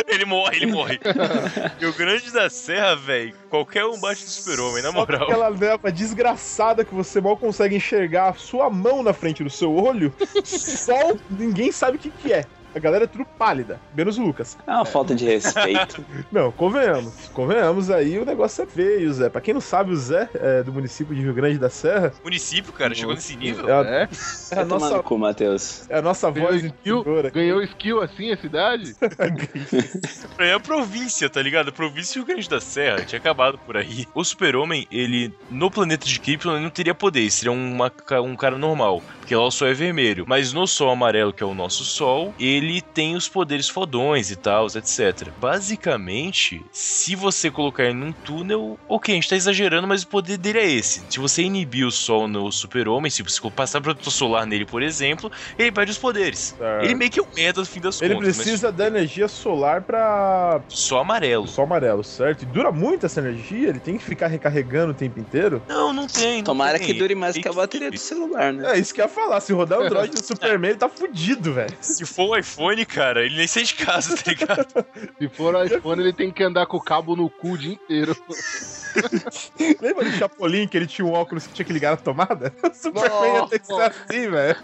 ele 0.07 0.25
morre, 0.25 0.55
ele 0.57 0.71
morre. 0.71 0.99
Rio 1.79 1.93
Grande 1.93 2.31
da 2.31 2.49
Serra, 2.49 2.95
velho, 2.95 3.35
qualquer 3.51 3.85
um 3.85 3.99
bate 3.99 4.23
do 4.23 4.31
super-homem, 4.31 4.81
na 4.81 4.91
moral. 4.91 5.25
aquela 5.25 5.49
leva 5.49 5.91
desgraçada 5.91 6.83
que 6.83 6.95
você 6.95 7.21
mal 7.21 7.37
consegue 7.37 7.75
enxergar 7.75 8.29
a 8.29 8.33
sua 8.33 8.71
mão 8.71 9.03
na 9.03 9.13
frente 9.13 9.43
do 9.43 9.51
seu 9.51 9.71
olho. 9.71 10.11
Sol, 10.43 11.19
ninguém 11.29 11.71
sabe 11.71 11.97
o 11.97 11.99
que, 11.99 12.09
que 12.09 12.33
é. 12.33 12.47
A 12.73 12.79
galera 12.79 13.03
é 13.03 13.07
tudo 13.07 13.25
pálida, 13.25 13.79
menos 13.95 14.17
o 14.17 14.23
Lucas. 14.23 14.57
É 14.65 14.71
uma 14.71 14.85
falta 14.85 15.13
de 15.13 15.25
respeito. 15.25 16.03
Não, 16.31 16.51
convenhamos. 16.51 17.29
Convenhamos 17.33 17.89
aí, 17.89 18.17
o 18.17 18.25
negócio 18.25 18.63
é 18.63 18.65
feio, 18.65 19.11
Zé. 19.13 19.29
Pra 19.29 19.41
quem 19.41 19.53
não 19.53 19.61
sabe, 19.61 19.91
o 19.91 19.95
Zé 19.95 20.29
é 20.35 20.63
do 20.63 20.71
município 20.71 21.13
de 21.15 21.21
Rio 21.21 21.33
Grande 21.33 21.57
da 21.57 21.69
Serra. 21.69 22.13
Município, 22.23 22.71
cara, 22.71 22.93
chegou 22.95 23.13
nesse 23.13 23.35
nível. 23.35 23.67
É 23.67 23.73
a, 23.73 23.81
É? 23.85 24.09
é 24.51 24.59
a 24.59 24.63
no 24.65 24.79
nossa, 24.79 25.03
cu, 25.03 25.17
Matheus. 25.17 25.89
é 25.89 25.97
a 25.97 26.01
nossa 26.01 26.31
Ganhou 26.31 26.49
voz 26.51 26.63
skill? 26.63 27.05
Ganhou 27.33 27.61
skill 27.63 28.01
assim 28.01 28.31
a 28.31 28.37
cidade? 28.37 28.95
Pra 28.95 29.27
mim 30.45 30.51
é 30.51 30.53
a 30.53 30.59
província, 30.59 31.29
tá 31.29 31.41
ligado? 31.41 31.69
A 31.69 31.71
província 31.71 32.19
Rio 32.19 32.25
Grande 32.25 32.49
da 32.49 32.59
Serra 32.61 33.03
tinha 33.03 33.19
acabado 33.19 33.57
por 33.57 33.75
aí. 33.77 34.05
O 34.13 34.23
super-homem, 34.23 34.87
ele, 34.91 35.33
no 35.49 35.69
planeta 35.69 36.05
de 36.05 36.19
Krypton, 36.19 36.53
ele 36.53 36.63
não 36.63 36.69
teria 36.69 36.95
poder, 36.95 37.29
seria 37.31 37.51
uma 37.51 37.91
um 38.23 38.35
cara 38.35 38.57
normal, 38.57 39.01
porque 39.31 39.35
lá 39.37 39.45
o 39.47 39.51
sol 39.51 39.69
é 39.69 39.73
vermelho. 39.73 40.25
Mas 40.27 40.51
no 40.51 40.67
sol 40.67 40.89
amarelo, 40.89 41.31
que 41.31 41.41
é 41.41 41.45
o 41.45 41.53
nosso 41.53 41.85
sol, 41.85 42.33
ele 42.37 42.81
tem 42.81 43.15
os 43.15 43.29
poderes 43.29 43.69
fodões 43.69 44.29
e 44.29 44.35
tal, 44.35 44.67
etc. 44.67 45.29
Basicamente, 45.39 46.61
se 46.69 47.15
você 47.15 47.49
colocar 47.49 47.85
ele 47.85 47.93
num 47.93 48.11
túnel, 48.11 48.77
ok, 48.89 49.13
a 49.13 49.15
gente 49.15 49.29
tá 49.29 49.37
exagerando, 49.37 49.87
mas 49.87 50.03
o 50.03 50.07
poder 50.07 50.37
dele 50.37 50.59
é 50.59 50.69
esse. 50.69 51.01
Se 51.09 51.17
você 51.17 51.43
inibir 51.43 51.87
o 51.87 51.91
sol 51.91 52.27
no 52.27 52.51
super-homem, 52.51 53.09
se 53.09 53.23
você 53.23 53.39
passar 53.51 53.79
protetor 53.79 54.11
solar 54.11 54.45
nele, 54.45 54.65
por 54.65 54.81
exemplo, 54.83 55.31
ele 55.57 55.71
perde 55.71 55.91
os 55.91 55.97
poderes. 55.97 56.53
Certo. 56.57 56.83
Ele 56.83 56.95
meio 56.95 57.09
que 57.09 57.19
é 57.19 57.23
um 57.23 57.27
merda 57.33 57.61
no 57.61 57.65
fim 57.65 57.79
das 57.79 58.01
Ele 58.01 58.15
contas. 58.15 58.35
precisa 58.35 58.69
da 58.69 58.87
energia 58.87 59.29
solar 59.29 59.81
pra 59.81 60.61
mas 60.65 60.77
só 60.79 60.99
amarelo. 60.99 61.47
sol 61.47 61.63
amarelo, 61.63 62.03
certo? 62.03 62.41
E 62.41 62.45
dura 62.45 62.69
muito 62.69 63.05
essa 63.05 63.21
energia? 63.21 63.69
Ele 63.69 63.79
tem 63.79 63.97
que 63.97 64.03
ficar 64.03 64.27
recarregando 64.27 64.91
o 64.91 64.95
tempo 64.95 65.21
inteiro? 65.21 65.61
Não, 65.69 65.93
não 65.93 66.05
tem. 66.05 66.37
não 66.37 66.43
Tomara 66.43 66.77
tem. 66.77 66.87
que 66.87 66.93
dure 66.95 67.15
mais 67.15 67.33
Tem 67.33 67.41
que 67.43 67.47
a 67.47 67.53
bateria 67.53 67.89
do 67.89 67.97
celular, 67.97 68.51
né? 68.51 68.75
É 68.75 68.79
isso 68.79 68.93
que 68.93 68.99
eu 68.99 69.05
ia 69.05 69.09
falar. 69.23 69.41
Se 69.41 69.53
rodar 69.53 69.79
o 69.79 69.83
Android 69.83 70.11
do 70.19 70.25
Superman, 70.25 70.71
ele 70.71 70.79
tá 70.79 70.89
fudido, 70.89 71.53
velho. 71.53 71.75
Se 71.81 72.05
for 72.05 72.29
o 72.29 72.37
iPhone, 72.37 72.85
cara, 72.85 73.25
ele 73.25 73.37
nem 73.37 73.47
sai 73.47 73.63
de 73.63 73.75
casa, 73.75 74.15
tá 74.15 74.23
ligado? 74.31 74.85
Se 75.19 75.29
for 75.29 75.55
o 75.55 75.63
iPhone, 75.63 76.01
ele 76.01 76.13
tem 76.13 76.31
que 76.31 76.43
andar 76.43 76.65
com 76.65 76.77
o 76.77 76.81
cabo 76.81 77.15
no 77.15 77.29
cu 77.29 77.51
o 77.51 77.57
dia 77.57 77.73
inteiro. 77.73 78.15
Lembra 79.81 80.03
do 80.05 80.11
Chapolin 80.11 80.67
que 80.67 80.75
ele 80.77 80.87
tinha 80.87 81.05
um 81.05 81.13
óculos 81.13 81.47
que 81.47 81.53
tinha 81.53 81.65
que 81.65 81.71
ligar 81.73 81.91
na 81.91 81.97
tomada? 81.97 82.53
O 82.63 82.73
Superman 82.73 83.35
ia 83.35 83.47
ter 83.47 83.59
que 83.59 83.65
ser 83.67 83.81
assim, 83.81 84.29
velho. 84.29 84.55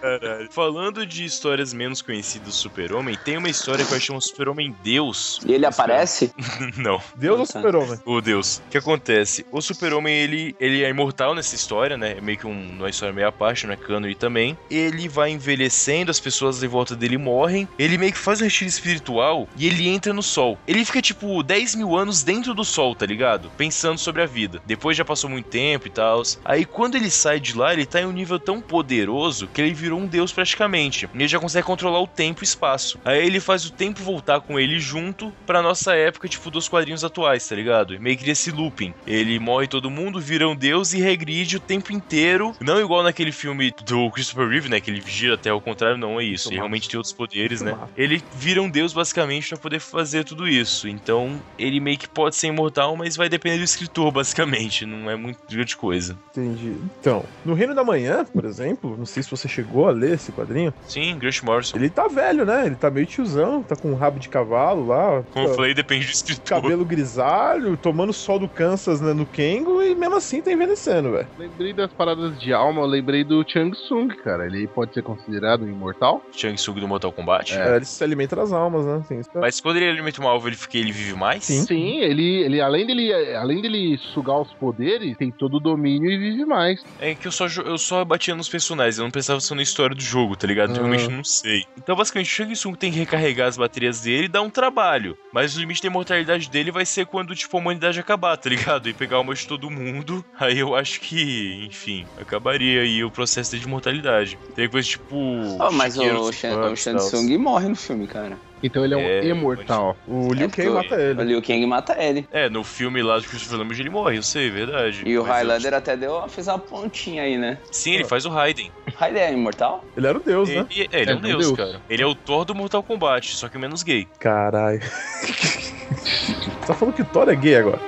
Caralho. 0.00 0.52
Falando 0.52 1.06
de 1.06 1.24
histórias 1.24 1.72
menos 1.72 2.02
conhecidas 2.02 2.48
do 2.48 2.52
Super-Homem, 2.52 3.16
tem 3.24 3.36
uma 3.38 3.48
história 3.48 3.84
que 3.84 3.92
eu 3.94 4.00
chamo 4.00 4.20
Super-Homem 4.20 4.74
Deus. 4.82 5.40
E 5.46 5.52
ele 5.52 5.64
aparece? 5.64 6.32
Não, 6.76 7.00
Deus 7.16 7.40
ou 7.40 7.46
Tá. 7.46 7.52
Super-Homem? 7.60 8.00
o 8.04 8.20
Deus. 8.20 8.58
O 8.58 8.70
que 8.70 8.78
acontece? 8.78 9.46
O 9.50 9.60
Super-Homem, 9.60 10.14
ele, 10.14 10.56
ele 10.60 10.82
é 10.84 10.88
imortal 10.90 11.34
nessa 11.34 11.54
história, 11.54 11.96
né? 11.96 12.16
É 12.18 12.20
meio 12.20 12.38
que 12.38 12.46
um, 12.46 12.76
uma 12.76 12.90
história 12.90 13.12
meio 13.14 13.28
à 13.28 13.32
parte, 13.32 13.66
não 13.66 13.74
cânone 13.82 14.14
também. 14.14 14.56
Ele 14.70 15.08
vai 15.08 15.30
envelhecendo, 15.30 16.10
as 16.10 16.20
pessoas 16.20 16.62
em 16.62 16.68
volta 16.68 16.96
dele 16.96 17.18
morrem. 17.18 17.68
Ele 17.78 17.98
meio 17.98 18.12
que 18.12 18.18
faz 18.18 18.40
um 18.40 18.44
retiro 18.44 18.68
espiritual 18.68 19.48
e 19.56 19.66
ele 19.66 19.88
entra 19.88 20.12
no 20.12 20.22
sol. 20.22 20.58
Ele 20.66 20.84
fica, 20.84 21.02
tipo, 21.02 21.42
10 21.42 21.74
mil 21.74 21.96
anos 21.96 22.22
dentro 22.22 22.54
do 22.54 22.64
sol, 22.64 22.94
tá 22.94 23.06
ligado? 23.06 23.50
Pensando 23.56 23.98
sobre 23.98 24.22
a 24.22 24.26
vida. 24.26 24.62
Depois 24.66 24.96
já 24.96 25.04
passou 25.04 25.28
muito 25.28 25.48
tempo 25.48 25.86
e 25.86 25.90
tal. 25.90 26.22
Aí 26.44 26.64
quando 26.64 26.94
ele 26.94 27.10
sai 27.10 27.40
de 27.40 27.56
lá, 27.56 27.72
ele 27.72 27.86
tá 27.86 28.00
em 28.00 28.06
um 28.06 28.12
nível 28.12 28.38
tão 28.38 28.60
poderoso 28.60 29.48
que 29.48 29.60
ele 29.60 29.74
virou 29.74 29.98
um 29.98 30.06
deus 30.06 30.32
praticamente. 30.32 31.08
E 31.12 31.18
ele 31.18 31.28
já 31.28 31.38
consegue 31.38 31.66
controlar 31.66 32.00
o 32.00 32.06
tempo 32.06 32.42
e 32.42 32.44
espaço. 32.44 32.98
Aí 33.04 33.26
ele 33.26 33.40
faz 33.40 33.64
o 33.64 33.72
tempo 33.72 34.02
voltar 34.02 34.40
com 34.40 34.58
ele 34.58 34.78
junto 34.78 35.32
pra 35.46 35.62
nossa 35.62 35.94
época, 35.94 36.28
tipo, 36.28 36.50
dos 36.50 36.68
quadrinhos 36.68 37.04
atuais, 37.04 37.46
tá 37.48 37.56
ligado? 37.56 37.98
Meio 38.00 38.16
que 38.16 38.30
esse 38.30 38.50
looping. 38.50 38.94
Ele 39.06 39.38
morre 39.38 39.66
todo 39.66 39.90
mundo, 39.90 40.20
vira 40.20 40.48
um 40.48 40.56
deus 40.56 40.92
e 40.92 41.00
regride 41.00 41.56
o 41.56 41.60
tempo 41.60 41.92
inteiro. 41.92 42.54
Não 42.60 42.80
igual 42.80 43.02
naquele 43.02 43.32
filme 43.32 43.71
do 43.84 44.10
Christopher 44.10 44.48
Reeve, 44.48 44.68
né? 44.68 44.80
Que 44.80 44.90
ele 44.90 45.02
gira 45.06 45.34
até 45.34 45.52
o 45.52 45.60
contrário, 45.60 45.96
não 45.96 46.20
é 46.20 46.24
isso. 46.24 46.48
Ele 46.48 46.56
realmente 46.56 46.88
tem 46.88 46.96
outros 46.98 47.12
poderes, 47.14 47.60
né? 47.62 47.76
Ele 47.96 48.22
vira 48.34 48.60
um 48.62 48.68
deus 48.70 48.92
basicamente 48.92 49.48
pra 49.50 49.58
poder 49.58 49.80
fazer 49.80 50.24
tudo 50.24 50.46
isso. 50.48 50.88
Então, 50.88 51.40
ele 51.58 51.80
meio 51.80 51.98
que 51.98 52.08
pode 52.08 52.36
ser 52.36 52.48
imortal, 52.48 52.96
mas 52.96 53.16
vai 53.16 53.28
depender 53.28 53.58
do 53.58 53.64
escritor, 53.64 54.10
basicamente. 54.12 54.84
Não 54.86 55.10
é 55.10 55.16
muito 55.16 55.38
grande 55.50 55.76
coisa. 55.76 56.16
Entendi. 56.30 56.76
Então, 57.00 57.24
no 57.44 57.54
Reino 57.54 57.74
da 57.74 57.84
Manhã, 57.84 58.24
por 58.24 58.44
exemplo, 58.44 58.96
não 58.96 59.06
sei 59.06 59.22
se 59.22 59.30
você 59.30 59.48
chegou 59.48 59.88
a 59.88 59.92
ler 59.92 60.14
esse 60.14 60.32
quadrinho, 60.32 60.72
Sim, 60.86 61.16
Grant 61.18 61.42
Morrison. 61.42 61.76
ele 61.76 61.88
tá 61.90 62.08
velho, 62.08 62.44
né? 62.44 62.66
Ele 62.66 62.76
tá 62.76 62.90
meio 62.90 63.06
tiozão, 63.06 63.62
tá 63.62 63.76
com 63.76 63.90
um 63.92 63.94
rabo 63.94 64.18
de 64.18 64.28
cavalo 64.28 64.86
lá. 64.86 65.22
Como 65.32 65.46
eu 65.46 65.50
tá- 65.50 65.56
falei, 65.56 65.74
depende 65.74 66.06
do 66.06 66.10
escritor. 66.12 66.62
Cabelo 66.62 66.84
grisalho, 66.84 67.76
tomando 67.76 68.12
sol 68.12 68.38
do 68.38 68.48
Kansas 68.48 69.00
né, 69.00 69.12
no 69.12 69.26
Kengo 69.26 69.82
e 69.82 69.94
mesmo 69.94 70.16
assim 70.16 70.40
tá 70.42 70.50
envelhecendo, 70.52 71.12
velho. 71.12 71.28
Lembrei 71.38 71.72
das 71.72 71.92
paradas 71.92 72.38
de 72.40 72.52
alma, 72.52 72.80
eu 72.82 72.86
lembrei 72.86 73.24
do 73.24 73.44
Chang 73.62 73.76
Sung, 73.76 74.08
cara. 74.08 74.46
Ele 74.46 74.66
pode 74.66 74.92
ser 74.92 75.02
considerado 75.02 75.64
um 75.64 75.68
imortal? 75.68 76.22
Shang 76.32 76.54
Tsung 76.56 76.80
do 76.80 76.88
Mortal 76.88 77.12
Kombat. 77.12 77.54
É, 77.54 77.76
ele 77.76 77.84
se 77.84 78.02
alimenta 78.02 78.34
das 78.34 78.52
almas, 78.52 78.84
né? 78.84 79.18
Isso. 79.18 79.30
Mas 79.34 79.60
quando 79.60 79.76
ele 79.76 79.88
alimenta 79.88 80.20
uma 80.20 80.30
alvo, 80.30 80.48
ele, 80.48 80.56
fica, 80.56 80.78
ele 80.78 80.92
vive 80.92 81.14
mais? 81.14 81.44
Sim. 81.44 81.64
Sim, 81.64 81.98
ele, 81.98 82.42
ele 82.42 82.60
além 82.60 82.86
dele 82.86 83.12
além 83.34 83.62
dele 83.62 83.98
sugar 84.14 84.40
os 84.40 84.52
poderes, 84.54 85.16
tem 85.16 85.30
todo 85.30 85.56
o 85.56 85.60
domínio 85.60 86.10
e 86.10 86.18
vive 86.18 86.44
mais. 86.44 86.82
É 86.98 87.14
que 87.14 87.26
eu 87.26 87.32
só, 87.32 87.46
eu 87.46 87.78
só 87.78 88.04
batia 88.04 88.34
nos 88.34 88.48
personagens, 88.48 88.98
eu 88.98 89.04
não 89.04 89.10
pensava 89.10 89.40
só 89.40 89.54
na 89.54 89.62
história 89.62 89.94
do 89.94 90.02
jogo, 90.02 90.36
tá 90.36 90.46
ligado? 90.46 90.70
Ah. 90.70 90.74
Realmente 90.74 91.08
não 91.08 91.24
sei. 91.24 91.64
Então, 91.76 91.94
basicamente, 91.94 92.26
o 92.26 92.30
Shang 92.30 92.52
Tsung 92.54 92.74
tem 92.74 92.90
que 92.90 92.98
recarregar 92.98 93.48
as 93.48 93.56
baterias 93.56 94.00
dele 94.00 94.24
e 94.24 94.28
dar 94.28 94.42
um 94.42 94.50
trabalho. 94.50 95.16
Mas 95.32 95.56
o 95.56 95.60
limite 95.60 95.82
da 95.82 95.88
imortalidade 95.88 96.50
dele 96.50 96.70
vai 96.70 96.84
ser 96.84 97.06
quando, 97.06 97.34
tipo, 97.34 97.56
a 97.56 97.60
humanidade 97.60 98.00
acabar, 98.00 98.36
tá 98.36 98.48
ligado? 98.48 98.88
E 98.88 98.94
pegar 98.94 99.20
uma 99.20 99.34
de 99.34 99.46
todo 99.46 99.70
mundo. 99.70 100.24
Aí 100.38 100.58
eu 100.58 100.74
acho 100.74 101.00
que, 101.00 101.66
enfim, 101.66 102.06
acabaria 102.20 102.82
aí 102.82 103.04
o 103.04 103.10
processo 103.10 103.51
de 103.58 103.64
imortalidade. 103.66 104.38
Tem 104.54 104.68
coisa 104.68 104.86
tipo. 104.88 105.16
Oh, 105.16 105.70
mas 105.72 105.96
o, 105.98 106.02
o 106.02 106.32
Shang 106.32 106.56
tal. 106.84 106.96
Tsung 107.08 107.36
morre 107.38 107.68
no 107.68 107.76
filme, 107.76 108.06
cara. 108.06 108.38
Então 108.62 108.84
ele 108.84 108.94
é 108.94 108.96
um 108.96 109.00
É, 109.00 109.24
imortal. 109.26 109.96
O 110.06 110.32
Liu 110.32 110.46
É 110.46 110.48
Kang 110.48 110.70
mata 110.70 110.94
O 110.94 111.00
ele. 111.00 111.24
Liu 111.24 111.42
Kang 111.42 111.66
mata 111.66 111.96
ele. 112.00 112.28
É, 112.30 112.48
no 112.48 112.62
filme 112.62 113.02
lá 113.02 113.18
do 113.18 113.24
Christopher 113.24 113.58
Lambert 113.58 113.80
ele 113.80 113.90
morre, 113.90 114.18
eu 114.18 114.22
sei, 114.22 114.46
é 114.46 114.50
verdade. 114.50 115.02
E 115.04 115.18
o 115.18 115.22
Mas 115.22 115.28
eu- 115.28 115.34
Highlander 115.34 115.74
até 115.74 115.96
deu, 115.96 116.28
fez 116.28 116.46
uma 116.46 116.60
pontinha 116.60 117.24
aí, 117.24 117.36
né? 117.36 117.58
Sim, 117.72 117.94
ele 117.94 118.04
faz 118.04 118.24
o 118.24 118.30
Raiden. 118.30 118.70
Highlander 118.94 119.30
é 119.30 119.32
imortal? 119.32 119.84
Ele 119.96 120.06
era 120.06 120.16
o 120.16 120.22
deus, 120.22 120.48
né? 120.48 120.64
Ele, 120.70 120.88
é, 120.92 121.00
ele 121.00 121.10
é, 121.10 121.12
É, 121.12 121.16
um 121.16 121.18
um 121.18 121.22
deus, 121.22 121.44
deus. 121.46 121.56
cara. 121.56 121.80
Ele 121.90 122.02
é 122.02 122.06
o 122.06 122.14
Thor 122.14 122.44
do 122.44 122.54
Mortal 122.54 122.84
Kombat, 122.84 123.34
só 123.34 123.48
que 123.48 123.58
menos 123.58 123.82
gay. 123.82 124.06
Caralho. 124.20 124.80
tá 126.66 126.72
falando 126.74 126.94
que 126.94 127.02
Thor 127.04 127.28
é 127.28 127.34
gay 127.34 127.56
agora. 127.56 127.80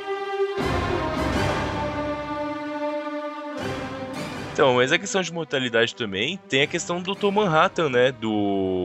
Então, 4.54 4.74
mas 4.76 4.92
a 4.92 4.98
questão 5.00 5.20
de 5.20 5.32
mortalidade 5.32 5.96
também 5.96 6.38
tem 6.48 6.62
a 6.62 6.66
questão 6.68 7.02
do 7.02 7.12
Dr. 7.12 7.32
Manhattan, 7.32 7.88
né? 7.88 8.12
Do 8.12 8.30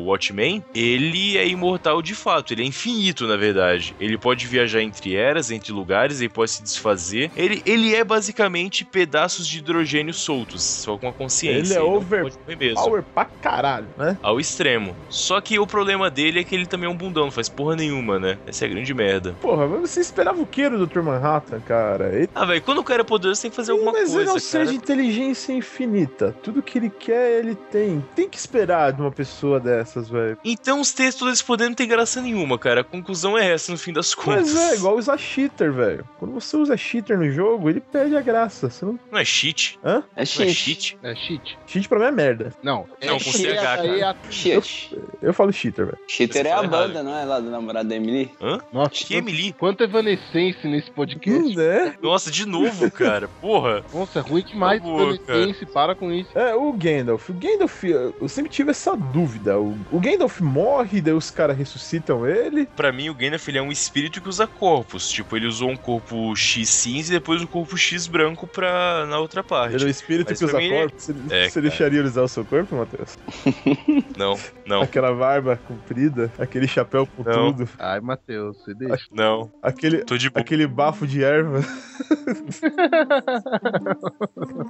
Watchmen. 0.08 0.64
Ele 0.74 1.38
é 1.38 1.48
imortal 1.48 2.02
de 2.02 2.16
fato, 2.16 2.52
ele 2.54 2.64
é 2.64 2.66
infinito, 2.66 3.28
na 3.28 3.38
verdade. 3.38 3.96
Ele 4.00 4.18
pode 4.18 4.48
viajar 4.48 4.82
entre 4.82 5.16
eras, 5.16 5.52
entre 5.52 5.72
lugares, 5.72 6.22
ele 6.22 6.30
pode 6.30 6.50
se 6.50 6.64
desfazer. 6.64 7.30
Ele, 7.38 7.62
ele 7.68 7.94
é 7.94 8.04
basicamente 8.04 8.84
pedaços 8.84 9.48
de 9.48 9.60
hidrogênio 9.60 10.12
soltos, 10.12 10.64
só 10.64 10.98
com 10.98 11.08
a 11.08 11.14
consciência. 11.14 11.74
Ele 11.74 11.74
é 11.76 11.78
não 11.86 11.94
over- 11.94 12.24
pode 12.24 12.36
morrer 12.40 12.56
mesmo. 12.56 12.84
Power 12.84 13.04
pra 13.04 13.26
caralho, 13.26 13.88
né? 13.96 14.18
Ao 14.24 14.40
extremo. 14.40 14.96
Só 15.08 15.40
que 15.40 15.60
o 15.60 15.68
problema 15.68 16.10
dele 16.10 16.40
é 16.40 16.44
que 16.44 16.56
ele 16.56 16.66
também 16.66 16.90
é 16.90 16.92
um 16.92 16.98
bundão, 16.98 17.26
não 17.26 17.32
faz 17.32 17.48
porra 17.48 17.76
nenhuma, 17.76 18.18
né? 18.18 18.40
Essa 18.48 18.66
é 18.66 18.68
a 18.68 18.72
grande 18.72 18.92
merda. 18.92 19.34
Porra, 19.40 19.68
mas 19.68 19.82
você 19.82 20.00
esperava 20.00 20.42
o 20.42 20.48
que 20.48 20.68
do 20.68 20.88
Dr. 20.88 21.02
Manhattan, 21.04 21.60
cara? 21.60 22.12
Ele... 22.16 22.28
Ah, 22.34 22.44
velho, 22.46 22.62
quando 22.64 22.80
o 22.80 22.84
cara 22.84 23.02
é 23.02 23.06
poderoso, 23.06 23.40
tem 23.40 23.52
que 23.52 23.56
fazer 23.56 23.72
alguma 23.72 23.92
mas 23.92 24.10
coisa. 24.10 24.16
ele 24.22 24.30
um 24.30 24.34
cara. 24.34 24.40
ser 24.40 24.66
de 24.66 24.76
inteligência 24.76 25.59
infinita. 25.60 26.36
Tudo 26.44 26.62
que 26.62 26.78
ele 26.78 26.90
quer, 26.90 27.40
ele 27.40 27.56
tem. 27.56 28.04
Tem 28.16 28.28
que 28.30 28.38
esperar 28.38 28.92
de 28.94 29.02
uma 29.02 29.12
pessoa 29.12 29.60
dessas, 29.60 30.10
velho. 30.10 30.38
Então 30.44 30.82
os 30.82 30.92
textos 30.92 31.30
desse 31.30 31.44
poder 31.44 31.66
não 31.70 31.76
tem 31.76 31.88
graça 31.88 32.22
nenhuma, 32.22 32.58
cara. 32.58 32.82
A 32.82 32.84
conclusão 32.84 33.38
é 33.38 33.52
essa 33.52 33.72
no 33.72 33.78
fim 33.78 33.94
das 33.94 34.14
contas. 34.16 34.54
Mas 34.54 34.72
é 34.72 34.76
igual 34.76 34.98
usar 34.98 35.18
cheater, 35.18 35.72
velho. 35.72 36.08
Quando 36.18 36.34
você 36.34 36.58
usa 36.58 36.76
cheater 36.76 37.18
no 37.18 37.30
jogo, 37.32 37.70
ele 37.70 37.80
perde 37.80 38.16
a 38.16 38.22
graça. 38.22 38.70
Você 38.70 38.86
não... 38.86 39.00
Não 39.12 39.20
é 39.20 39.26
cheat? 39.26 39.80
É 39.84 39.94
Não 39.94 40.04
é 40.16 40.26
cheat. 40.26 40.54
cheat? 40.54 40.98
É 41.04 41.16
cheat? 41.16 41.58
Cheat 41.68 41.88
pra 41.90 42.00
mim 42.00 42.06
é 42.06 42.12
merda. 42.12 42.54
Não. 42.64 42.86
Não, 43.04 43.16
é 43.16 43.20
com 43.20 43.20
cheat, 43.20 43.38
CH, 43.56 43.62
cara. 43.62 43.88
é- 43.88 44.16
Cheat. 44.30 44.98
Eu 45.22 45.34
falo 45.34 45.52
cheater, 45.52 45.86
velho. 45.86 45.98
Cheater 46.08 46.46
é 46.46 46.52
a 46.52 46.56
falou 46.58 46.72
errado. 46.74 46.88
banda, 46.88 47.04
não 47.04 47.16
é? 47.18 47.26
Lá 47.26 47.40
do 47.40 47.50
namorado 47.50 47.88
da 47.90 47.96
Emily. 47.96 48.32
Hã? 48.42 48.60
Nossa, 48.72 48.92
Que 48.92 49.16
Emily? 49.16 49.54
quanto 49.54 49.84
evanescence 49.84 50.68
nesse 50.68 50.90
podcast. 50.92 51.58
Hum, 51.58 51.62
é? 51.62 51.94
Nossa, 52.02 52.32
de 52.32 52.46
novo, 52.46 52.90
cara. 52.92 53.28
Porra. 53.42 53.84
Nossa, 53.94 54.20
é 54.20 54.22
ruim 54.22 54.44
demais 54.44 54.82
Por 54.82 54.88
favor, 55.18 55.18
Pense, 55.54 55.66
para 55.66 55.96
com 55.96 56.12
isso. 56.12 56.30
É, 56.38 56.54
o 56.56 56.72
Gandalf. 56.74 57.30
O 57.30 57.34
Gandalf, 57.34 57.84
eu 57.84 58.28
sempre 58.30 58.52
tive 58.52 58.72
essa 58.72 58.96
dúvida. 58.96 59.60
O, 59.60 59.76
o 59.92 60.00
Gandalf 60.00 60.40
morre, 60.42 61.02
daí 61.02 61.14
os 61.14 61.32
caras 61.32 61.58
ressuscitam 61.58 62.28
ele. 62.28 62.68
Pra 62.76 62.92
mim, 62.92 63.10
o 63.10 63.14
Gandalf 63.16 63.48
ele 63.48 63.58
é 63.58 63.62
um 63.62 63.72
espírito 63.72 64.22
que 64.22 64.30
usa 64.30 64.46
corpos. 64.46 65.10
Tipo, 65.10 65.36
ele 65.36 65.48
usou 65.48 65.70
um 65.70 65.76
corpo 65.78 66.36
X 66.36 66.70
cinza 66.70 67.14
e 67.14 67.18
depois 67.20 67.42
o 67.42 67.48
corpo 67.48 67.76
X 67.78 68.06
branco 68.08 68.46
pra, 68.48 69.06
na 69.08 69.20
outra 69.20 69.44
parte. 69.44 69.76
Ele 69.76 69.84
é 69.86 69.88
o 69.88 69.90
espírito 69.90 70.30
Mas 70.30 70.40
que 70.40 70.46
usa 70.46 70.58
mim 70.58 70.66
ele- 70.66 70.78
corpo. 70.80 70.96
Você, 71.00 71.12
É, 71.30 71.50
você 71.50 71.60
cara. 71.60 71.70
deixaria 71.70 72.00
ele 72.00 72.08
usar 72.08 72.22
o 72.24 72.28
seu 72.28 72.46
corpo, 72.46 72.76
Matheus? 72.76 73.18
Não, 74.18 74.38
não, 74.66 74.82
Aquela 74.82 75.14
barba 75.14 75.58
comprida, 75.68 76.32
aquele 76.38 76.68
chapéu 76.68 77.08
com 77.08 77.24
Não. 77.24 77.54
tudo, 77.54 77.70
Ai, 77.80 78.00
Matheus, 78.02 78.58
você 78.58 78.74
deixa. 78.74 79.06
não. 79.12 79.50
aquele, 79.64 80.04
Tô 80.04 80.18
de 80.18 80.28
aquele 80.36 80.68
bafo 80.68 81.08
de 81.08 81.24
erva. 81.24 81.60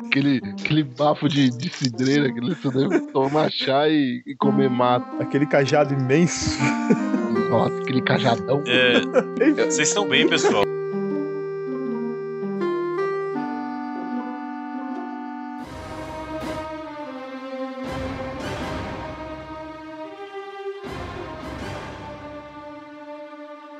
Aquele, 0.05 0.41
aquele 0.69 0.83
bafo 0.83 1.27
de, 1.27 1.49
de 1.49 1.69
cidreira 1.69 2.31
que 2.31 2.55
só 2.55 2.69
deve 2.69 2.99
tomar 3.11 3.51
chá 3.51 3.89
e, 3.89 4.21
e 4.25 4.35
comer 4.35 4.69
mato. 4.69 5.19
Aquele 5.19 5.47
cajado 5.47 5.95
imenso. 5.95 6.59
Nossa, 7.49 7.75
aquele 7.81 8.01
cajadão. 8.03 8.63
É, 8.67 9.01
vocês 9.65 9.89
estão 9.89 10.07
bem, 10.07 10.27
pessoal. 10.29 10.63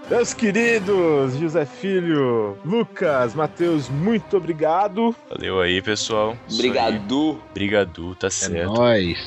Meus 0.10 0.34
queridos, 0.34 1.38
José 1.38 1.66
Filho, 1.68 2.58
Lucas, 2.66 3.36
Matheus, 3.36 3.90
muito 3.90 4.38
obrigado. 4.38 5.16
Valeu 5.30 5.62
aí, 5.62 5.82
pessoal. 5.84 6.36
Obrigado. 6.52 7.40
Obrigado, 7.52 8.16
tá 8.16 8.28
É 8.28 8.32
certo. 8.32 8.74
nóis. 8.74 9.20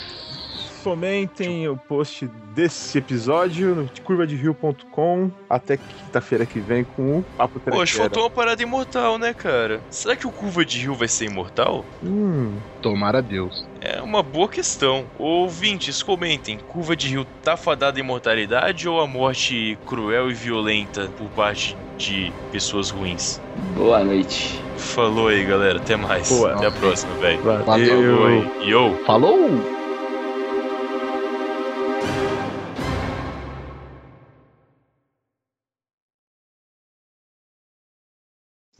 Fomentem 0.82 1.68
o 1.68 1.76
post 1.76 2.28
desse 2.54 2.98
episódio 2.98 3.74
no 3.74 3.90
curvaderio.com 4.02 5.30
até 5.48 5.76
quinta-feira 5.76 6.44
que 6.44 6.58
vem 6.58 6.82
com 6.84 7.18
o 7.18 7.22
Papo 7.36 7.60
Poxa, 7.60 7.70
Trequeira. 7.70 7.86
faltou 7.98 8.22
uma 8.24 8.30
parada 8.30 8.62
imortal, 8.62 9.16
né, 9.16 9.32
cara? 9.32 9.80
Será 9.90 10.16
que 10.16 10.26
o 10.26 10.30
Curva 10.30 10.64
de 10.64 10.80
Rio 10.80 10.94
vai 10.94 11.06
ser 11.06 11.26
imortal? 11.26 11.84
Hum, 12.02 12.56
Tomara 12.80 13.18
a 13.18 13.20
Deus. 13.20 13.64
É 13.80 14.02
uma 14.02 14.22
boa 14.24 14.48
questão. 14.48 15.04
Ouvintes, 15.18 16.02
comentem. 16.02 16.58
Curva 16.58 16.96
de 16.96 17.08
Rio 17.08 17.24
tá 17.42 17.56
fadada 17.56 17.98
à 17.98 18.00
imortalidade 18.00 18.88
ou 18.88 19.00
a 19.00 19.06
morte 19.06 19.78
cruel 19.86 20.30
e 20.30 20.34
violenta 20.34 21.08
por 21.16 21.28
parte 21.28 21.76
de 21.96 22.32
pessoas 22.50 22.90
ruins? 22.90 23.40
Boa 23.76 24.02
noite. 24.02 24.60
Falou 24.76 25.28
aí, 25.28 25.44
galera. 25.44 25.78
Até 25.78 25.94
mais. 25.94 26.28
Boa. 26.28 26.54
Até 26.54 26.66
a 26.66 26.72
próxima, 26.72 27.14
velho. 27.14 27.40
valeu. 27.64 28.44
Yo. 28.64 28.96
Falou! 29.06 29.81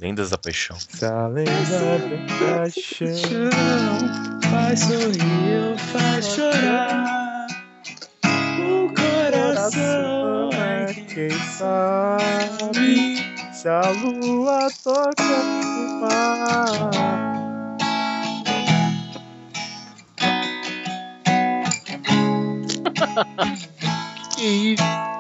Lendas 0.02 0.30
da 0.30 0.36
Paixão. 0.36 0.76
Da 1.00 1.28
lenda 1.28 1.52
da 1.52 2.58
paixão. 2.58 3.06
Faz 4.50 4.80
sorrir, 4.80 5.78
faz 5.92 6.26
chorar. 6.26 7.46
O 8.58 8.92
Coração 8.96 10.50
é 10.54 10.92
quem 11.04 11.30
sabe 11.30 13.16
se 13.52 13.68
a 13.68 13.90
lua 13.90 14.68
toca 14.82 15.22
no 15.22 16.00
mar. 16.00 16.90
Que 24.36 24.74
isso? 24.74 25.11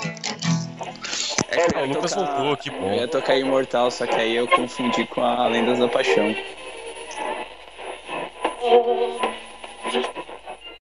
O 1.82 1.86
Lucas 1.86 2.14
voltou, 2.14 2.56
que 2.56 2.68
Eu 2.68 2.74
bom. 2.74 2.92
ia 2.92 3.08
tocar 3.08 3.36
Imortal, 3.36 3.90
só 3.90 4.06
que 4.06 4.14
aí 4.14 4.34
eu 4.36 4.48
confundi 4.48 5.06
com 5.06 5.20
a 5.20 5.46
Lendas 5.48 5.78
da 5.78 5.88
Paixão. 5.88 6.34